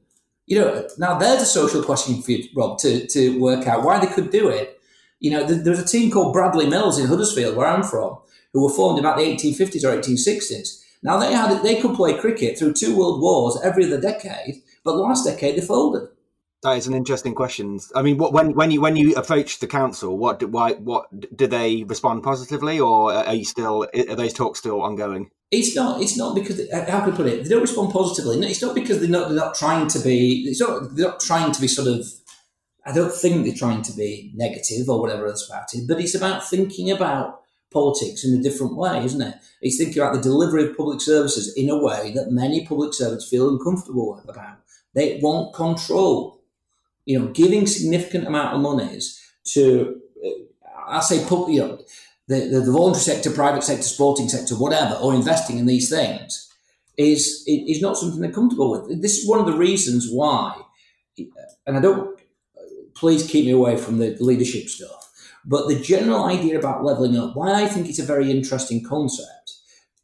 You 0.47 0.61
know, 0.61 0.89
now 0.99 1.19
there's 1.19 1.43
a 1.43 1.47
social 1.47 1.83
question 1.83 2.23
for 2.23 2.31
you, 2.31 2.45
Rob, 2.55 2.79
to, 2.81 3.05
to 3.09 3.41
work 3.41 3.67
out 3.67 3.83
why 3.83 3.99
they 3.99 4.13
could 4.13 4.31
do 4.31 4.49
it 4.49 4.79
you 5.25 5.31
know, 5.31 5.43
there 5.43 5.71
was 5.71 5.81
a 5.81 5.87
team 5.87 6.11
called 6.11 6.35
Bradley 6.35 6.66
Mills 6.66 6.99
in 6.99 7.07
Huddersfield, 7.07 7.57
where 7.57 7.66
I'm 7.66 7.83
from, 7.83 8.19
who 8.52 8.62
were 8.62 8.69
formed 8.69 8.99
about 8.99 9.16
the 9.16 9.23
1850s 9.23 9.83
or 9.83 9.97
1860s. 9.97 10.83
Now 11.02 11.16
they 11.16 11.33
had 11.33 11.62
they 11.62 11.81
could 11.81 11.95
play 11.95 12.12
cricket 12.12 12.59
through 12.59 12.75
two 12.75 12.95
world 12.95 13.23
wars 13.23 13.59
every 13.64 13.87
other 13.87 13.99
decade, 13.99 14.62
but 14.85 14.97
last 14.97 15.25
decade 15.25 15.57
they 15.57 15.62
folded. 15.62 16.09
That 16.62 16.76
is 16.76 16.87
an 16.87 16.93
interesting 16.95 17.35
question. 17.35 17.81
I 17.95 18.02
mean, 18.02 18.19
what, 18.19 18.35
when 18.35 18.52
when 18.52 18.71
you 18.71 18.83
when 18.83 18.97
you 18.97 19.14
approached 19.14 19.62
the 19.62 19.66
council, 19.66 20.19
what 20.19 20.43
why 20.50 20.75
what 20.75 21.07
did 21.35 21.50
they 21.50 21.85
respond 21.85 22.23
positively, 22.23 22.78
or 22.78 23.11
are 23.11 23.35
you 23.35 23.47
still 23.47 23.87
are 23.95 24.16
those 24.16 24.35
talks 24.35 24.59
still 24.59 24.83
ongoing? 24.83 25.31
It's 25.50 25.75
not. 25.75 26.02
It's 26.02 26.19
not 26.19 26.35
because 26.35 26.61
uh, 26.61 26.85
how 26.87 27.00
can 27.00 27.14
I 27.14 27.16
put 27.16 27.26
it? 27.26 27.45
They 27.45 27.49
don't 27.49 27.62
respond 27.62 27.93
positively. 27.93 28.47
It's 28.47 28.61
not 28.61 28.75
because 28.75 29.00
they're 29.00 29.09
not. 29.09 29.28
They're 29.28 29.38
not 29.38 29.54
trying 29.54 29.88
to 29.88 29.99
be. 30.00 30.45
It's 30.49 30.61
not. 30.61 30.95
They're 30.95 31.09
not 31.09 31.21
trying 31.21 31.52
to 31.52 31.61
be 31.61 31.69
sort 31.69 31.88
of 31.88 32.07
I 32.87 32.93
don't 32.93 33.12
think 33.12 33.45
they're 33.45 33.55
trying 33.55 33.83
to 33.83 33.93
be 33.93 34.33
negative 34.35 34.88
or 34.88 35.00
whatever 35.00 35.26
else 35.26 35.49
about 35.49 35.73
it, 35.75 35.88
but 35.88 36.00
it's 36.00 36.14
about 36.14 36.49
thinking 36.49 36.91
about 36.91 37.41
politics 37.73 38.25
in 38.25 38.38
a 38.38 38.43
different 38.43 38.76
way, 38.76 39.05
isn't 39.05 39.23
it? 39.23 39.35
It's 39.61 39.79
thinking 39.79 40.00
about 40.00 40.14
the 40.14 40.23
delivery 40.23 40.64
of 40.64 40.76
public 40.76 41.00
services 41.00 41.55
in 41.57 41.71
a 41.71 41.83
way 41.83 42.12
that 42.14 42.31
many 42.31 42.67
public 42.67 42.95
servants 42.95 43.29
feel 43.29 43.49
uncomfortable 43.49 44.23
about. 44.29 44.59
They 44.95 45.19
want 45.23 45.55
control. 45.55 46.41
You 47.05 47.19
know, 47.19 47.26
giving 47.29 47.67
significant 47.67 48.26
amount 48.26 48.55
of 48.55 48.62
monies 48.62 49.21
to, 49.49 50.00
uh, 50.25 50.31
I 50.88 51.00
say, 51.00 51.17
you 51.17 51.59
know, 51.59 51.79
the, 52.29 52.49
the, 52.49 52.61
the 52.61 52.73
voluntary 52.73 53.03
sector, 53.03 53.31
private 53.31 53.62
sector, 53.62 53.83
sporting 53.83 54.29
sector, 54.29 54.55
whatever, 54.55 54.95
or 54.95 55.14
investing 55.14 55.59
in 55.59 55.67
these 55.67 55.91
things 55.91 56.50
is 56.97 57.45
is 57.47 57.83
not 57.83 57.97
something 57.97 58.21
they're 58.21 58.33
comfortable 58.33 58.71
with. 58.71 59.03
This 59.03 59.19
is 59.19 59.29
one 59.29 59.41
of 59.41 59.47
the 59.47 59.57
reasons 59.57 60.09
why, 60.11 60.55
and 61.67 61.76
I 61.76 61.81
don't 61.81 62.13
please 63.05 63.27
keep 63.27 63.45
me 63.45 63.51
away 63.51 63.77
from 63.77 63.99
the 63.99 64.17
leadership 64.19 64.67
stuff. 64.67 65.13
But 65.45 65.69
the 65.69 65.79
general 65.79 66.25
idea 66.25 66.59
about 66.59 66.85
leveling 66.85 67.19
up, 67.19 67.37
why 67.37 67.63
I 67.63 67.67
think 67.67 67.87
it's 67.87 67.99
a 67.99 68.03
very 68.03 68.31
interesting 68.31 68.83
concept, 68.83 69.59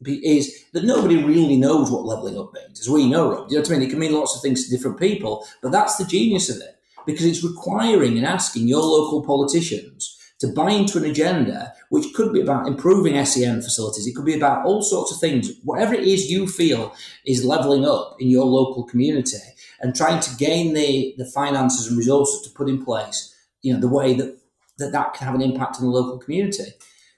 is 0.05 0.65
that 0.73 0.83
nobody 0.83 1.15
really 1.23 1.57
knows 1.57 1.89
what 1.89 2.05
leveling 2.05 2.37
up 2.37 2.53
means, 2.53 2.79
as 2.79 2.87
we 2.87 3.09
know, 3.09 3.31
Rob. 3.31 3.49
You 3.49 3.55
know 3.55 3.61
what 3.61 3.71
I 3.71 3.73
mean? 3.73 3.81
It 3.81 3.89
can 3.89 3.97
mean 3.97 4.13
lots 4.13 4.35
of 4.35 4.43
things 4.43 4.63
to 4.63 4.69
different 4.69 4.99
people, 4.99 5.47
but 5.63 5.71
that's 5.71 5.95
the 5.95 6.05
genius 6.05 6.47
of 6.51 6.57
it 6.57 6.75
because 7.07 7.25
it's 7.25 7.43
requiring 7.43 8.17
and 8.17 8.27
asking 8.27 8.67
your 8.67 8.83
local 8.83 9.25
politicians 9.25 10.10
to 10.41 10.47
buy 10.47 10.71
into 10.71 10.97
an 10.97 11.05
agenda 11.05 11.73
which 11.89 12.13
could 12.13 12.33
be 12.33 12.41
about 12.41 12.67
improving 12.67 13.23
SEN 13.25 13.61
facilities. 13.61 14.07
It 14.07 14.15
could 14.15 14.25
be 14.25 14.35
about 14.35 14.65
all 14.65 14.81
sorts 14.81 15.11
of 15.13 15.19
things. 15.19 15.51
Whatever 15.63 15.93
it 15.93 16.03
is 16.03 16.29
you 16.29 16.47
feel 16.47 16.93
is 17.25 17.45
leveling 17.45 17.85
up 17.85 18.15
in 18.19 18.29
your 18.29 18.45
local 18.45 18.83
community, 18.83 19.37
and 19.81 19.95
trying 19.95 20.19
to 20.21 20.35
gain 20.35 20.73
the, 20.73 21.13
the 21.17 21.25
finances 21.25 21.87
and 21.87 21.97
resources 21.97 22.41
to 22.43 22.55
put 22.55 22.69
in 22.69 22.83
place, 22.83 23.35
you 23.61 23.73
know, 23.73 23.79
the 23.79 23.87
way 23.87 24.13
that, 24.13 24.37
that 24.77 24.91
that 24.91 25.13
can 25.13 25.25
have 25.25 25.35
an 25.35 25.41
impact 25.41 25.77
on 25.77 25.83
the 25.83 25.89
local 25.89 26.19
community. 26.19 26.71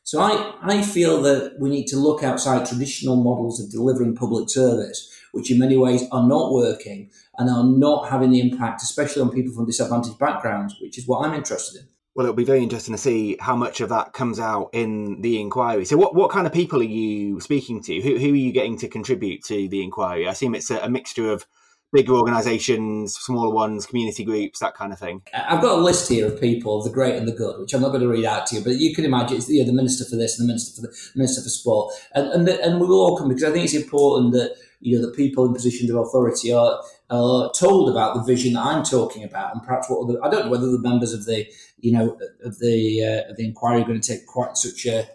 So 0.04 0.20
I, 0.22 0.54
I 0.62 0.82
feel 0.82 1.22
that 1.22 1.56
we 1.60 1.70
need 1.70 1.88
to 1.88 1.98
look 1.98 2.24
outside 2.24 2.66
traditional 2.66 3.18
models 3.18 3.62
of 3.62 3.72
delivering 3.72 4.16
public 4.16 4.50
service, 4.50 5.10
which 5.32 5.50
in 5.52 5.60
many 5.60 5.78
ways 5.78 6.04
are 6.12 6.28
not 6.28 6.52
working 6.52 7.10
and 7.38 7.50
are 7.50 7.64
not 7.64 8.10
having 8.10 8.32
the 8.32 8.42
impact, 8.42 8.82
especially 8.82 9.22
on 9.22 9.30
people 9.30 9.54
from 9.54 9.66
disadvantaged 9.66 10.20
backgrounds, 10.20 10.76
which 10.82 10.98
is 10.98 11.08
what 11.08 11.26
I'm 11.26 11.34
interested 11.34 11.82
in. 11.82 11.88
Well, 12.16 12.28
it'll 12.28 12.36
be 12.36 12.44
very 12.44 12.62
interesting 12.62 12.94
to 12.94 13.02
see 13.02 13.38
how 13.40 13.56
much 13.56 13.82
of 13.82 13.90
that 13.90 14.14
comes 14.14 14.40
out 14.40 14.70
in 14.72 15.22
the 15.22 15.42
inquiry. 15.42 15.86
So, 15.86 15.98
what, 15.98 16.14
what 16.14 16.30
kind 16.30 16.46
of 16.46 16.54
people 16.54 16.80
are 16.80 16.84
you 16.84 17.40
speaking 17.40 17.82
to? 17.84 18.02
Who, 18.02 18.18
who 18.18 18.34
are 18.34 18.36
you 18.36 18.52
getting 18.52 18.78
to 18.80 18.88
contribute 18.88 19.44
to 19.46 19.68
the 19.68 19.82
inquiry? 19.82 20.28
I 20.28 20.32
assume 20.32 20.54
it's 20.54 20.70
a, 20.70 20.78
a 20.80 20.90
mixture 20.90 21.32
of 21.32 21.48
bigger 21.94 22.14
organisations, 22.14 23.16
smaller 23.16 23.54
ones, 23.54 23.86
community 23.86 24.26
groups, 24.26 24.60
that 24.60 24.74
kind 24.74 24.92
of 24.92 25.00
thing? 25.00 25.22
I've 25.34 25.62
got 25.62 25.78
a 25.78 25.82
list 25.82 26.10
here 26.10 26.26
of 26.26 26.42
people, 26.42 26.84
the 26.84 26.90
great 26.90 27.16
and 27.16 27.28
the 27.28 27.32
good, 27.32 27.60
which 27.60 27.74
I'm 27.74 27.82
not 27.82 27.90
going 27.90 28.02
to 28.02 28.08
read 28.08 28.26
out 28.26 28.48
to 28.48 28.56
you, 28.56 28.64
but 28.64 28.78
you 28.78 28.94
can 28.96 29.06
imagine 29.06 29.38
it's 29.38 29.48
you 29.48 29.62
know, 29.62 29.68
the 29.68 29.74
minister 29.74 30.04
for 30.04 30.16
this 30.16 30.38
and 30.38 30.50
the 30.50 30.52
minister 30.52 30.82
for 30.82 30.88
the 30.88 30.94
minister 31.16 31.42
for 31.42 31.50
sport, 31.50 31.94
and 32.14 32.28
and, 32.30 32.48
the, 32.48 32.62
and 32.62 32.82
we 32.82 32.88
will 32.88 33.00
all 33.00 33.18
come 33.18 33.30
because 33.30 33.44
I 33.44 33.52
think 33.52 33.66
it's 33.66 33.76
important 33.76 34.34
that 34.34 34.56
you 34.82 34.98
know 34.98 35.06
that 35.06 35.16
people 35.16 35.46
in 35.46 35.54
positions 35.54 35.90
of 35.92 35.98
authority 35.98 36.52
are 36.52 36.82
are 37.14 37.52
told 37.52 37.90
about 37.90 38.16
the 38.16 38.24
vision 38.24 38.54
that 38.54 38.66
I'm 38.66 38.84
talking 38.84 39.24
about, 39.24 39.54
and 39.54 39.64
perhaps 39.64 39.90
what 39.90 40.04
other 40.04 40.24
I 40.24 40.30
don't 40.30 40.46
know 40.46 40.52
whether 40.52 40.72
the 40.72 40.80
members 40.80 41.14
of 41.14 41.26
the 41.26 41.48
you 41.80 41.92
know 41.92 42.18
of 42.44 42.60
the 42.60 43.04
uh, 43.04 43.32
of 43.32 43.38
the 43.38 43.46
inquiry 43.46 43.82
are 43.82 43.86
going 43.86 44.02
to 44.02 44.08
take 44.08 44.26
quite 44.26 44.58
such 44.58 44.86
a 44.86 45.08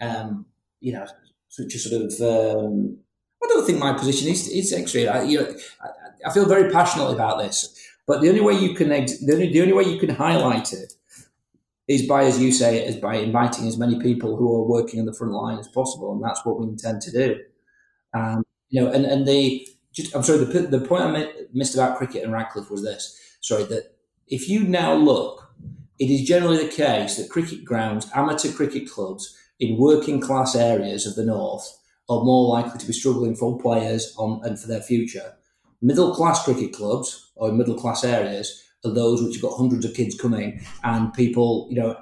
um, 0.00 0.46
you 0.80 0.92
know 0.92 1.06
such 1.48 1.74
a 1.74 1.78
sort 1.78 2.02
of 2.02 2.12
um, 2.20 2.98
I 3.42 3.46
don't 3.48 3.66
think 3.66 3.78
my 3.78 3.92
position 3.92 4.28
is 4.28 4.48
is. 4.48 4.72
I, 4.72 5.22
you 5.22 5.40
know, 5.40 5.54
I, 5.82 5.88
I 6.28 6.32
feel 6.32 6.46
very 6.46 6.70
passionately 6.70 7.14
about 7.14 7.38
this, 7.38 7.76
but 8.06 8.20
the 8.20 8.28
only 8.28 8.40
way 8.40 8.54
you 8.54 8.74
can 8.74 8.88
the 8.88 9.32
only, 9.32 9.52
the 9.52 9.62
only 9.62 9.72
way 9.72 9.84
you 9.84 9.98
can 9.98 10.10
highlight 10.10 10.72
it 10.72 10.92
is 11.88 12.06
by, 12.06 12.22
as 12.24 12.40
you 12.40 12.52
say, 12.52 12.86
is 12.86 12.96
by 12.96 13.16
inviting 13.16 13.66
as 13.66 13.76
many 13.76 13.98
people 13.98 14.36
who 14.36 14.54
are 14.54 14.62
working 14.62 15.00
on 15.00 15.06
the 15.06 15.12
front 15.12 15.32
line 15.32 15.58
as 15.58 15.66
possible, 15.68 16.12
and 16.12 16.22
that's 16.22 16.44
what 16.44 16.60
we 16.60 16.66
intend 16.66 17.02
to 17.02 17.10
do. 17.10 17.40
Um, 18.14 18.44
you 18.68 18.80
know, 18.80 18.90
and 18.90 19.04
and 19.04 19.26
the 19.26 19.66
just, 19.92 20.14
I'm 20.14 20.22
sorry, 20.22 20.44
the 20.44 20.60
the 20.62 20.80
point 20.80 21.02
I 21.04 21.32
missed 21.52 21.74
about 21.74 21.98
cricket 21.98 22.24
and 22.24 22.32
Radcliffe 22.32 22.70
was 22.70 22.82
this. 22.82 23.18
Sorry, 23.40 23.64
that 23.64 23.96
if 24.28 24.48
you 24.48 24.64
now 24.64 24.94
look, 24.94 25.52
it 25.98 26.10
is 26.10 26.26
generally 26.26 26.58
the 26.58 26.72
case 26.72 27.16
that 27.16 27.30
cricket 27.30 27.64
grounds, 27.64 28.10
amateur 28.14 28.52
cricket 28.52 28.88
clubs 28.88 29.36
in 29.58 29.78
working 29.78 30.20
class 30.20 30.54
areas 30.54 31.06
of 31.06 31.16
the 31.16 31.24
north 31.24 31.78
are 32.08 32.24
more 32.24 32.48
likely 32.48 32.78
to 32.78 32.86
be 32.86 32.92
struggling 32.92 33.36
for 33.36 33.58
players 33.58 34.14
on 34.16 34.40
and 34.44 34.58
for 34.58 34.66
their 34.66 34.80
future 34.80 35.34
Middle 35.82 36.14
class 36.14 36.44
cricket 36.44 36.74
clubs 36.74 37.30
or 37.36 37.52
middle 37.52 37.74
class 37.74 38.04
areas 38.04 38.62
are 38.84 38.92
those 38.92 39.22
which 39.22 39.36
have 39.36 39.42
got 39.42 39.56
hundreds 39.56 39.84
of 39.86 39.94
kids 39.94 40.18
coming 40.18 40.60
and 40.84 41.12
people, 41.14 41.66
you 41.70 41.80
know, 41.80 41.96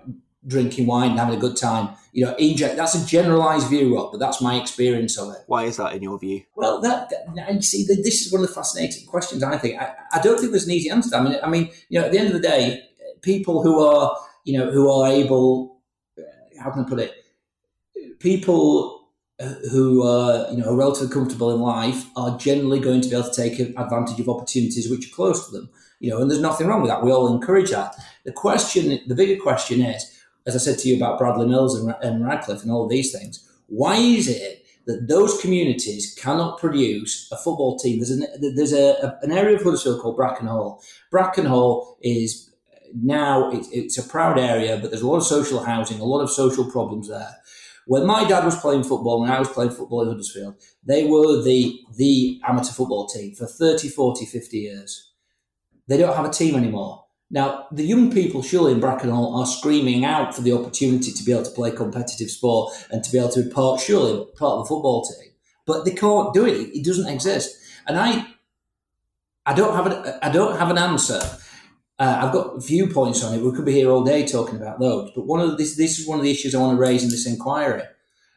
drinking 0.49 0.87
wine 0.87 1.11
and 1.11 1.21
having 1.21 1.37
a 1.37 1.41
good 1.41 1.57
time. 1.57 1.91
You 2.13 2.25
know, 2.25 2.35
inject. 2.37 2.77
That's 2.77 2.95
a 2.95 3.07
generalised 3.07 3.69
view, 3.69 3.95
Rob, 3.95 4.11
but 4.11 4.19
that's 4.19 4.41
my 4.41 4.57
experience 4.61 5.17
of 5.19 5.33
it. 5.35 5.43
Why 5.47 5.65
is 5.65 5.77
that 5.77 5.95
in 5.95 6.03
your 6.03 6.19
view? 6.19 6.43
Well, 6.57 6.81
that, 6.81 7.11
that 7.11 7.55
you 7.55 7.63
see, 7.63 7.85
this 7.87 8.27
is 8.27 8.33
one 8.33 8.43
of 8.43 8.49
the 8.49 8.55
fascinating 8.55 9.07
questions. 9.07 9.43
I 9.43 9.59
think 9.59 9.81
I, 9.81 9.95
I 10.13 10.21
don't 10.21 10.39
think 10.39 10.51
there's 10.51 10.67
an 10.67 10.73
easy 10.73 10.91
answer. 10.91 11.15
I 11.15 11.23
mean, 11.23 11.37
I 11.43 11.49
mean, 11.49 11.71
you 11.89 12.01
know, 12.01 12.07
at 12.07 12.13
the 12.13 12.19
end 12.19 12.29
of 12.29 12.35
the 12.35 12.41
day, 12.41 12.83
people 13.23 13.63
who 13.63 13.85
are, 13.85 14.17
you 14.45 14.59
know, 14.59 14.71
who 14.71 14.91
are 14.91 15.07
able, 15.09 15.81
uh, 16.19 16.23
how 16.61 16.71
can 16.71 16.85
I 16.85 16.89
put 16.89 16.99
it? 16.99 17.15
People 18.19 18.99
uh, 19.41 19.55
who 19.71 20.03
are 20.03 20.51
you 20.51 20.57
know 20.57 20.75
relatively 20.75 21.09
comfortable 21.09 21.55
in 21.55 21.61
life 21.61 22.07
are 22.17 22.37
generally 22.39 22.81
going 22.81 23.01
to 23.01 23.09
be 23.09 23.15
able 23.15 23.29
to 23.29 23.35
take 23.35 23.61
advantage 23.61 24.19
of 24.19 24.29
opportunities 24.29 24.91
which 24.91 25.07
are 25.07 25.15
close 25.15 25.47
to 25.47 25.53
them. 25.53 25.71
You 26.01 26.11
know, 26.11 26.21
and 26.21 26.29
there's 26.29 26.43
nothing 26.43 26.67
wrong 26.67 26.83
with 26.83 26.91
that. 26.91 27.05
We 27.05 27.13
all 27.13 27.33
encourage 27.33 27.71
that. 27.71 27.95
The 28.25 28.33
question, 28.33 29.01
the 29.07 29.15
bigger 29.15 29.41
question 29.41 29.81
is, 29.81 30.18
as 30.49 30.57
I 30.57 30.59
said 30.59 30.79
to 30.81 30.89
you 30.89 30.97
about 30.97 31.19
Bradley 31.19 31.47
Mills 31.47 31.79
and, 31.79 31.95
and 32.03 32.27
Radcliffe 32.27 32.63
and 32.63 32.73
all 32.73 32.89
these 32.89 33.13
things, 33.13 33.47
why 33.67 33.97
is 33.97 34.29
it 34.29 34.65
that 34.87 35.07
those 35.07 35.39
communities 35.41 36.17
cannot 36.19 36.59
produce 36.59 37.31
a 37.31 37.37
football 37.37 37.79
team? 37.79 37.99
There's 37.99 38.11
an 38.11 38.25
there's 38.57 38.73
a, 38.73 38.95
a 39.03 39.19
an 39.23 39.31
area 39.31 39.57
of 39.57 39.63
Huddersfield 39.63 40.01
called 40.01 40.19
Brackenhall. 40.19 40.83
Brackenhall 41.13 41.97
is 42.03 42.51
now 42.95 43.51
it's, 43.51 43.69
it's 43.71 43.99
a 43.99 44.03
proud 44.03 44.39
area, 44.39 44.79
but 44.79 44.91
there's 44.91 45.03
a 45.03 45.07
lot 45.07 45.19
of 45.19 45.25
social 45.25 45.63
housing, 45.63 46.01
a 46.01 46.05
lot 46.05 46.23
of 46.23 46.31
social 46.31 46.71
problems 46.71 47.09
there. 47.09 47.37
When 47.87 48.07
my 48.07 48.27
dad 48.27 48.45
was 48.45 48.59
playing 48.59 48.85
football 48.85 49.23
and 49.23 49.33
I 49.33 49.39
was 49.39 49.49
playing 49.49 49.73
football 49.73 50.03
in 50.03 50.09
Huddersfield, 50.09 50.57
they 50.85 51.05
were 51.05 51.43
the, 51.43 51.79
the 51.97 52.41
amateur 52.47 52.73
football 52.73 53.07
team 53.07 53.35
for 53.35 53.47
30, 53.47 53.89
40, 53.89 54.27
50 54.27 54.59
years. 54.59 55.13
They 55.87 55.97
don't 55.97 56.15
have 56.15 56.27
a 56.27 56.31
team 56.31 56.55
anymore. 56.55 57.05
Now, 57.31 57.67
the 57.71 57.85
young 57.85 58.11
people 58.11 58.43
surely 58.43 58.73
in 58.73 58.81
Brackenhall 58.81 59.37
are 59.37 59.47
screaming 59.47 60.05
out 60.05 60.35
for 60.35 60.41
the 60.41 60.53
opportunity 60.53 61.13
to 61.13 61.25
be 61.25 61.33
able 61.33 61.45
to 61.45 61.51
play 61.51 61.71
competitive 61.71 62.31
sport 62.31 62.73
and 62.91 63.05
to 63.05 63.13
be 63.13 63.19
able 63.19 63.29
to 63.31 63.43
be 63.43 63.51
part, 63.51 63.81
surely 63.81 64.25
part 64.37 64.59
of 64.59 64.65
the 64.65 64.69
football 64.69 65.05
team. 65.05 65.33
But 65.67 65.85
they 65.85 65.91
can't 65.91 66.33
do 66.33 66.47
it. 66.47 66.75
It 66.75 66.85
doesn't 66.85 67.13
exist. 67.13 67.55
And 67.87 67.99
I, 67.99 68.27
I 69.45 69.55
don't 69.55 69.75
have 69.75 69.87
an 69.87 70.19
I 70.23 70.31
don't 70.31 70.59
have 70.59 70.71
an 70.71 70.79
answer. 70.79 71.21
Uh, 71.99 72.21
I've 72.23 72.33
got 72.33 72.65
viewpoints 72.65 73.25
on 73.25 73.35
it. 73.35 73.43
We 73.43 73.51
could 73.53 73.65
be 73.65 73.73
here 73.73 73.91
all 73.91 74.05
day 74.05 74.27
talking 74.27 74.57
about 74.57 74.79
those. 74.79 75.11
But 75.15 75.27
one 75.27 75.41
of 75.41 75.59
this 75.59 75.77
this 75.77 75.99
is 75.99 76.07
one 76.07 76.19
of 76.19 76.25
the 76.25 76.31
issues 76.31 76.55
I 76.55 76.61
want 76.61 76.77
to 76.77 76.81
raise 76.81 77.03
in 77.03 77.11
this 77.11 77.27
inquiry, 77.27 77.83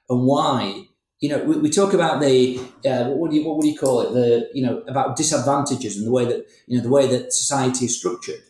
and 0.10 0.26
why. 0.26 0.86
You 1.20 1.30
know, 1.30 1.44
we, 1.44 1.58
we 1.58 1.70
talk 1.70 1.94
about 1.94 2.20
the 2.20 2.58
uh, 2.86 3.10
what 3.10 3.30
do 3.30 3.38
you 3.38 3.46
what 3.46 3.58
would 3.58 3.68
you 3.68 3.78
call 3.78 4.02
it? 4.02 4.14
The 4.14 4.50
you 4.54 4.66
know 4.66 4.80
about 4.88 5.16
disadvantages 5.16 5.98
and 5.98 6.08
the 6.08 6.12
way 6.12 6.26
that 6.26 6.48
you 6.66 6.78
know 6.78 6.84
the 6.84 6.90
way 6.90 7.08
that 7.08 7.32
society 7.34 7.86
is 7.86 7.98
structured. 7.98 8.42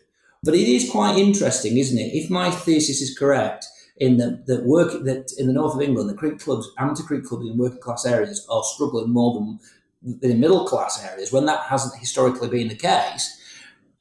But 0.42 0.54
it 0.54 0.68
is 0.68 0.90
quite 0.90 1.16
interesting, 1.18 1.76
isn't 1.78 1.98
it? 1.98 2.14
If 2.14 2.30
my 2.30 2.50
thesis 2.50 3.00
is 3.00 3.16
correct, 3.16 3.66
in 3.98 4.16
the, 4.16 4.42
the 4.46 4.62
work 4.62 5.04
that 5.04 5.32
in 5.38 5.46
the 5.46 5.52
north 5.52 5.74
of 5.74 5.82
England, 5.82 6.10
the 6.10 6.14
cricket 6.14 6.40
clubs, 6.40 6.68
amateur 6.78 7.04
cricket 7.04 7.26
clubs 7.26 7.46
in 7.46 7.58
working 7.58 7.80
class 7.80 8.04
areas 8.04 8.44
are 8.50 8.64
struggling 8.64 9.10
more 9.10 9.34
than 9.34 10.30
in 10.32 10.40
middle 10.40 10.66
class 10.66 11.04
areas 11.04 11.32
when 11.32 11.44
that 11.46 11.64
hasn't 11.66 11.94
historically 12.00 12.48
been 12.48 12.68
the 12.68 12.74
case. 12.74 13.38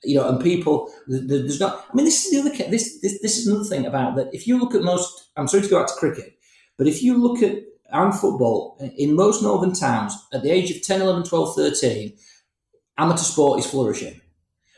You 0.03 0.15
know, 0.15 0.27
and 0.27 0.41
people, 0.41 0.91
there's 1.05 1.59
not. 1.59 1.85
I 1.91 1.95
mean, 1.95 2.05
this 2.05 2.25
is 2.25 2.31
the 2.31 2.39
other. 2.39 2.71
This 2.71 2.99
this 3.01 3.21
this 3.21 3.37
is 3.37 3.45
another 3.45 3.65
thing 3.65 3.85
about 3.85 4.15
that. 4.15 4.33
If 4.33 4.47
you 4.47 4.57
look 4.57 4.73
at 4.73 4.81
most, 4.81 5.29
I'm 5.37 5.47
sorry 5.47 5.61
to 5.61 5.69
go 5.69 5.79
back 5.79 5.89
to 5.89 5.93
cricket, 5.93 6.39
but 6.75 6.87
if 6.87 7.03
you 7.03 7.17
look 7.17 7.43
at 7.43 7.59
and 7.91 8.15
football 8.15 8.77
in 8.97 9.15
most 9.15 9.43
northern 9.43 9.73
towns 9.73 10.15
at 10.33 10.43
the 10.43 10.49
age 10.49 10.71
of 10.71 10.81
10, 10.81 11.01
11, 11.01 11.23
12, 11.23 11.55
13, 11.55 12.13
amateur 12.97 13.23
sport 13.23 13.59
is 13.59 13.65
flourishing. 13.65 14.20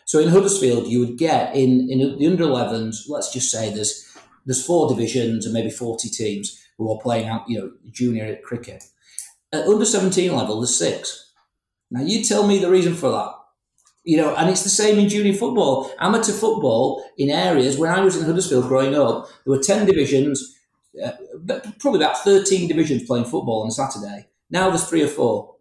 So 0.05 0.19
in 0.19 0.29
Huddersfield, 0.29 0.87
you 0.87 0.99
would 0.99 1.17
get 1.17 1.55
in 1.55 1.89
in 1.89 2.17
the 2.17 2.27
under 2.27 2.45
11s. 2.45 3.09
Let's 3.09 3.31
just 3.33 3.51
say 3.51 3.73
there's 3.73 4.15
there's 4.45 4.65
four 4.65 4.89
divisions 4.89 5.45
and 5.45 5.53
maybe 5.53 5.69
40 5.69 6.09
teams 6.09 6.59
who 6.77 6.91
are 6.91 7.01
playing 7.01 7.29
out, 7.29 7.47
you 7.47 7.59
know, 7.59 7.71
junior 7.91 8.35
cricket. 8.43 8.83
At 9.51 9.67
under 9.67 9.85
17 9.85 10.35
level, 10.35 10.59
there's 10.59 10.77
six. 10.77 11.31
Now, 11.91 12.01
you 12.01 12.23
tell 12.23 12.47
me 12.47 12.59
the 12.59 12.71
reason 12.71 12.95
for 12.95 13.11
that. 13.11 13.31
You 14.03 14.17
know, 14.17 14.35
and 14.35 14.49
it's 14.49 14.63
the 14.63 14.69
same 14.69 14.99
in 14.99 15.07
junior 15.07 15.33
football. 15.33 15.93
Amateur 15.99 16.33
football 16.33 17.05
in 17.17 17.29
areas, 17.29 17.77
when 17.77 17.91
I 17.91 18.01
was 18.01 18.17
in 18.17 18.25
Huddersfield 18.25 18.67
growing 18.67 18.95
up, 18.95 19.27
there 19.45 19.55
were 19.55 19.63
10 19.63 19.85
divisions, 19.85 20.57
uh, 21.01 21.11
probably 21.79 22.03
about 22.03 22.17
13 22.17 22.67
divisions 22.67 23.03
playing 23.03 23.25
football 23.25 23.63
on 23.63 23.71
Saturday. 23.71 24.27
Now 24.49 24.69
there's 24.69 24.89
three 24.89 25.03
or 25.03 25.07
four. 25.07 25.52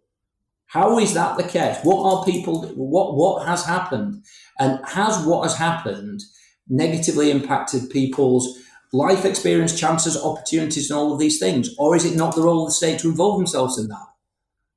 How 0.73 0.97
is 0.97 1.13
that 1.13 1.37
the 1.37 1.43
case? 1.43 1.77
What 1.83 2.01
are 2.03 2.25
people, 2.25 2.63
what, 2.69 3.13
what 3.13 3.45
has 3.45 3.63
happened? 3.63 4.23
And 4.57 4.83
has 4.87 5.23
what 5.23 5.43
has 5.43 5.55
happened 5.55 6.23
negatively 6.67 7.29
impacted 7.29 7.91
people's 7.91 8.59
life 8.91 9.23
experience, 9.23 9.79
chances, 9.79 10.17
opportunities, 10.17 10.89
and 10.89 10.97
all 10.97 11.13
of 11.13 11.19
these 11.19 11.37
things? 11.37 11.69
Or 11.77 11.95
is 11.95 12.05
it 12.05 12.17
not 12.17 12.33
the 12.33 12.41
role 12.41 12.63
of 12.63 12.69
the 12.69 12.73
state 12.73 12.99
to 13.01 13.09
involve 13.09 13.37
themselves 13.37 13.77
in 13.77 13.87
that? 13.89 14.07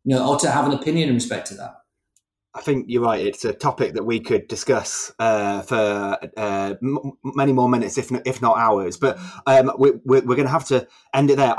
You 0.05 0.17
know, 0.17 0.29
or 0.29 0.39
to 0.41 0.51
have 0.51 0.67
an 0.67 0.75
opinion 0.75 1.09
in 1.09 1.15
respect 1.15 1.47
to 1.47 1.55
that? 1.55 1.77
I 2.57 2.63
think 2.63 2.87
you're 2.89 3.03
right. 3.03 3.25
It's 3.25 3.45
a 3.45 3.53
topic 3.53 3.93
that 3.95 4.05
we 4.05 4.19
could 4.19 4.49
discuss 4.49 5.13
uh, 5.19 5.61
for 5.61 5.77
uh, 6.39 6.75
m- 6.83 7.13
many 7.23 7.53
more 7.53 7.69
minutes, 7.69 7.99
if 7.99 8.11
not, 8.11 8.27
if 8.27 8.41
not 8.41 8.57
hours. 8.57 8.97
But 8.97 9.19
um, 9.47 9.71
we, 9.79 9.91
are 9.91 10.23
going 10.23 10.45
to 10.45 10.49
have 10.49 10.67
to 10.69 10.89
end 11.13 11.31
it 11.31 11.37
there. 11.37 11.55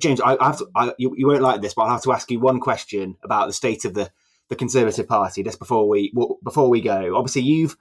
James, 0.00 0.20
I, 0.20 0.36
I 0.40 0.46
have 0.46 0.58
to, 0.58 0.66
I, 0.74 0.92
you, 0.98 1.14
you, 1.16 1.28
won't 1.28 1.42
like 1.42 1.62
this, 1.62 1.74
but 1.74 1.82
I'll 1.82 1.92
have 1.92 2.02
to 2.02 2.12
ask 2.12 2.28
you 2.32 2.40
one 2.40 2.58
question 2.58 3.16
about 3.22 3.46
the 3.46 3.52
state 3.52 3.84
of 3.84 3.94
the, 3.94 4.10
the 4.48 4.56
Conservative 4.56 5.06
Party 5.06 5.44
just 5.44 5.60
before 5.60 5.88
we 5.88 6.12
before 6.42 6.68
we 6.68 6.80
go. 6.80 7.16
Obviously, 7.16 7.42
you've 7.42 7.76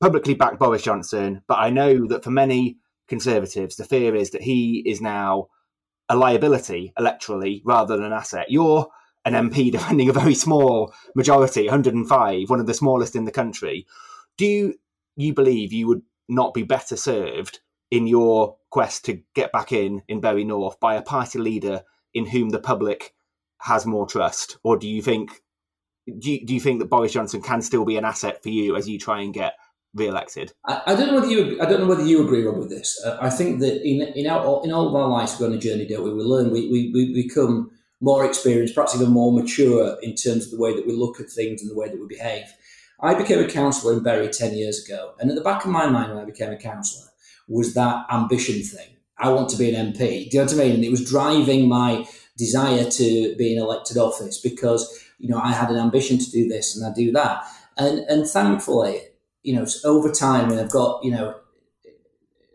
publicly 0.00 0.32
backed 0.32 0.58
Boris 0.58 0.82
Johnson, 0.82 1.42
but 1.46 1.58
I 1.58 1.68
know 1.68 2.06
that 2.06 2.24
for 2.24 2.30
many 2.30 2.78
Conservatives, 3.08 3.76
the 3.76 3.84
fear 3.84 4.14
is 4.14 4.30
that 4.30 4.42
he 4.42 4.82
is 4.86 5.02
now 5.02 5.48
a 6.08 6.16
liability 6.16 6.94
electorally 6.98 7.60
rather 7.64 7.94
than 7.94 8.06
an 8.06 8.12
asset. 8.12 8.46
You're 8.48 8.88
an 9.26 9.50
MP 9.50 9.70
defending 9.72 10.08
a 10.08 10.14
very 10.14 10.34
small 10.34 10.94
majority, 11.14 11.66
105, 11.66 12.48
one 12.48 12.60
of 12.60 12.66
the 12.66 12.74
smallest 12.74 13.14
in 13.14 13.24
the 13.24 13.30
country. 13.30 13.86
Do 14.38 14.74
you 15.16 15.34
believe 15.34 15.72
you 15.72 15.86
would 15.88 16.02
not 16.28 16.54
be 16.54 16.62
better 16.62 16.96
served 16.96 17.60
in 17.90 18.06
your 18.06 18.56
quest 18.70 19.04
to 19.04 19.22
get 19.34 19.52
back 19.52 19.72
in 19.72 20.02
in 20.08 20.20
Bury 20.20 20.44
North 20.44 20.80
by 20.80 20.94
a 20.94 21.02
party 21.02 21.38
leader 21.38 21.82
in 22.14 22.26
whom 22.26 22.48
the 22.50 22.58
public 22.58 23.14
has 23.60 23.86
more 23.86 24.06
trust, 24.06 24.58
or 24.62 24.76
do 24.76 24.88
you 24.88 25.02
think 25.02 25.42
do 26.18 26.30
you, 26.30 26.46
do 26.46 26.54
you 26.54 26.60
think 26.60 26.78
that 26.78 26.90
Boris 26.90 27.12
Johnson 27.12 27.42
can 27.42 27.62
still 27.62 27.84
be 27.84 27.96
an 27.96 28.04
asset 28.04 28.42
for 28.42 28.48
you 28.48 28.76
as 28.76 28.88
you 28.88 28.98
try 28.98 29.22
and 29.22 29.34
get 29.34 29.54
re-elected. 29.96 30.52
I, 30.64 30.82
I, 30.86 30.94
don't 30.94 31.08
know 31.08 31.14
whether 31.14 31.30
you. 31.30 31.60
I 31.60 31.64
don't 31.64 31.80
know 31.80 31.86
whether 31.86 32.04
you 32.04 32.22
agree, 32.22 32.44
Rob, 32.44 32.58
with 32.58 32.70
this. 32.70 33.02
Uh, 33.04 33.16
I 33.20 33.30
think 33.30 33.60
that 33.60 33.82
in 33.82 34.02
in 34.14 34.26
our 34.26 34.62
in 34.64 34.72
all 34.72 34.88
of 34.88 34.94
our 34.94 35.08
lives, 35.08 35.38
we're 35.40 35.46
on 35.46 35.54
a 35.54 35.58
journey, 35.58 35.86
don't 35.86 36.04
we? 36.04 36.12
We 36.12 36.22
learn. 36.22 36.50
We, 36.50 36.68
we 36.70 36.90
we 36.92 37.22
become 37.22 37.70
more 38.00 38.24
experienced, 38.24 38.74
perhaps 38.74 38.94
even 38.94 39.08
more 39.08 39.32
mature 39.32 39.96
in 40.02 40.14
terms 40.14 40.46
of 40.46 40.50
the 40.52 40.58
way 40.58 40.74
that 40.74 40.86
we 40.86 40.92
look 40.92 41.20
at 41.20 41.30
things 41.30 41.62
and 41.62 41.70
the 41.70 41.76
way 41.76 41.88
that 41.88 42.00
we 42.00 42.06
behave. 42.06 42.44
I 43.00 43.14
became 43.14 43.38
a 43.38 43.48
councillor 43.48 43.94
in 43.94 44.02
Bury 44.02 44.28
ten 44.28 44.54
years 44.54 44.84
ago, 44.84 45.14
and 45.18 45.30
at 45.30 45.36
the 45.36 45.42
back 45.42 45.64
of 45.64 45.70
my 45.70 45.86
mind 45.86 46.12
when 46.12 46.22
I 46.22 46.26
became 46.26 46.52
a 46.52 46.56
councillor 46.56 47.08
was 47.48 47.74
that 47.74 48.06
ambition 48.10 48.62
thing. 48.62 48.96
I 49.18 49.30
want 49.30 49.48
to 49.50 49.56
be 49.56 49.72
an 49.72 49.92
MP. 49.92 50.30
Do 50.30 50.36
you 50.36 50.44
know 50.44 50.44
what 50.44 50.54
I 50.54 50.56
mean? 50.56 50.74
And 50.74 50.84
it 50.84 50.90
was 50.90 51.08
driving 51.08 51.68
my 51.68 52.06
desire 52.36 52.84
to 52.90 53.34
be 53.36 53.56
in 53.56 53.62
elected 53.62 53.96
office 53.96 54.40
because 54.40 55.04
you 55.18 55.28
know 55.28 55.38
I 55.38 55.52
had 55.52 55.70
an 55.70 55.78
ambition 55.78 56.18
to 56.18 56.30
do 56.30 56.48
this 56.48 56.76
and 56.76 56.86
I 56.86 56.94
do 56.94 57.12
that. 57.12 57.44
And 57.78 58.00
and 58.08 58.26
thankfully, 58.26 59.00
you 59.46 59.54
know, 59.54 59.64
over 59.84 60.10
time, 60.10 60.50
and 60.50 60.60
I've 60.60 60.70
got, 60.70 61.04
you 61.04 61.12
know, 61.12 61.36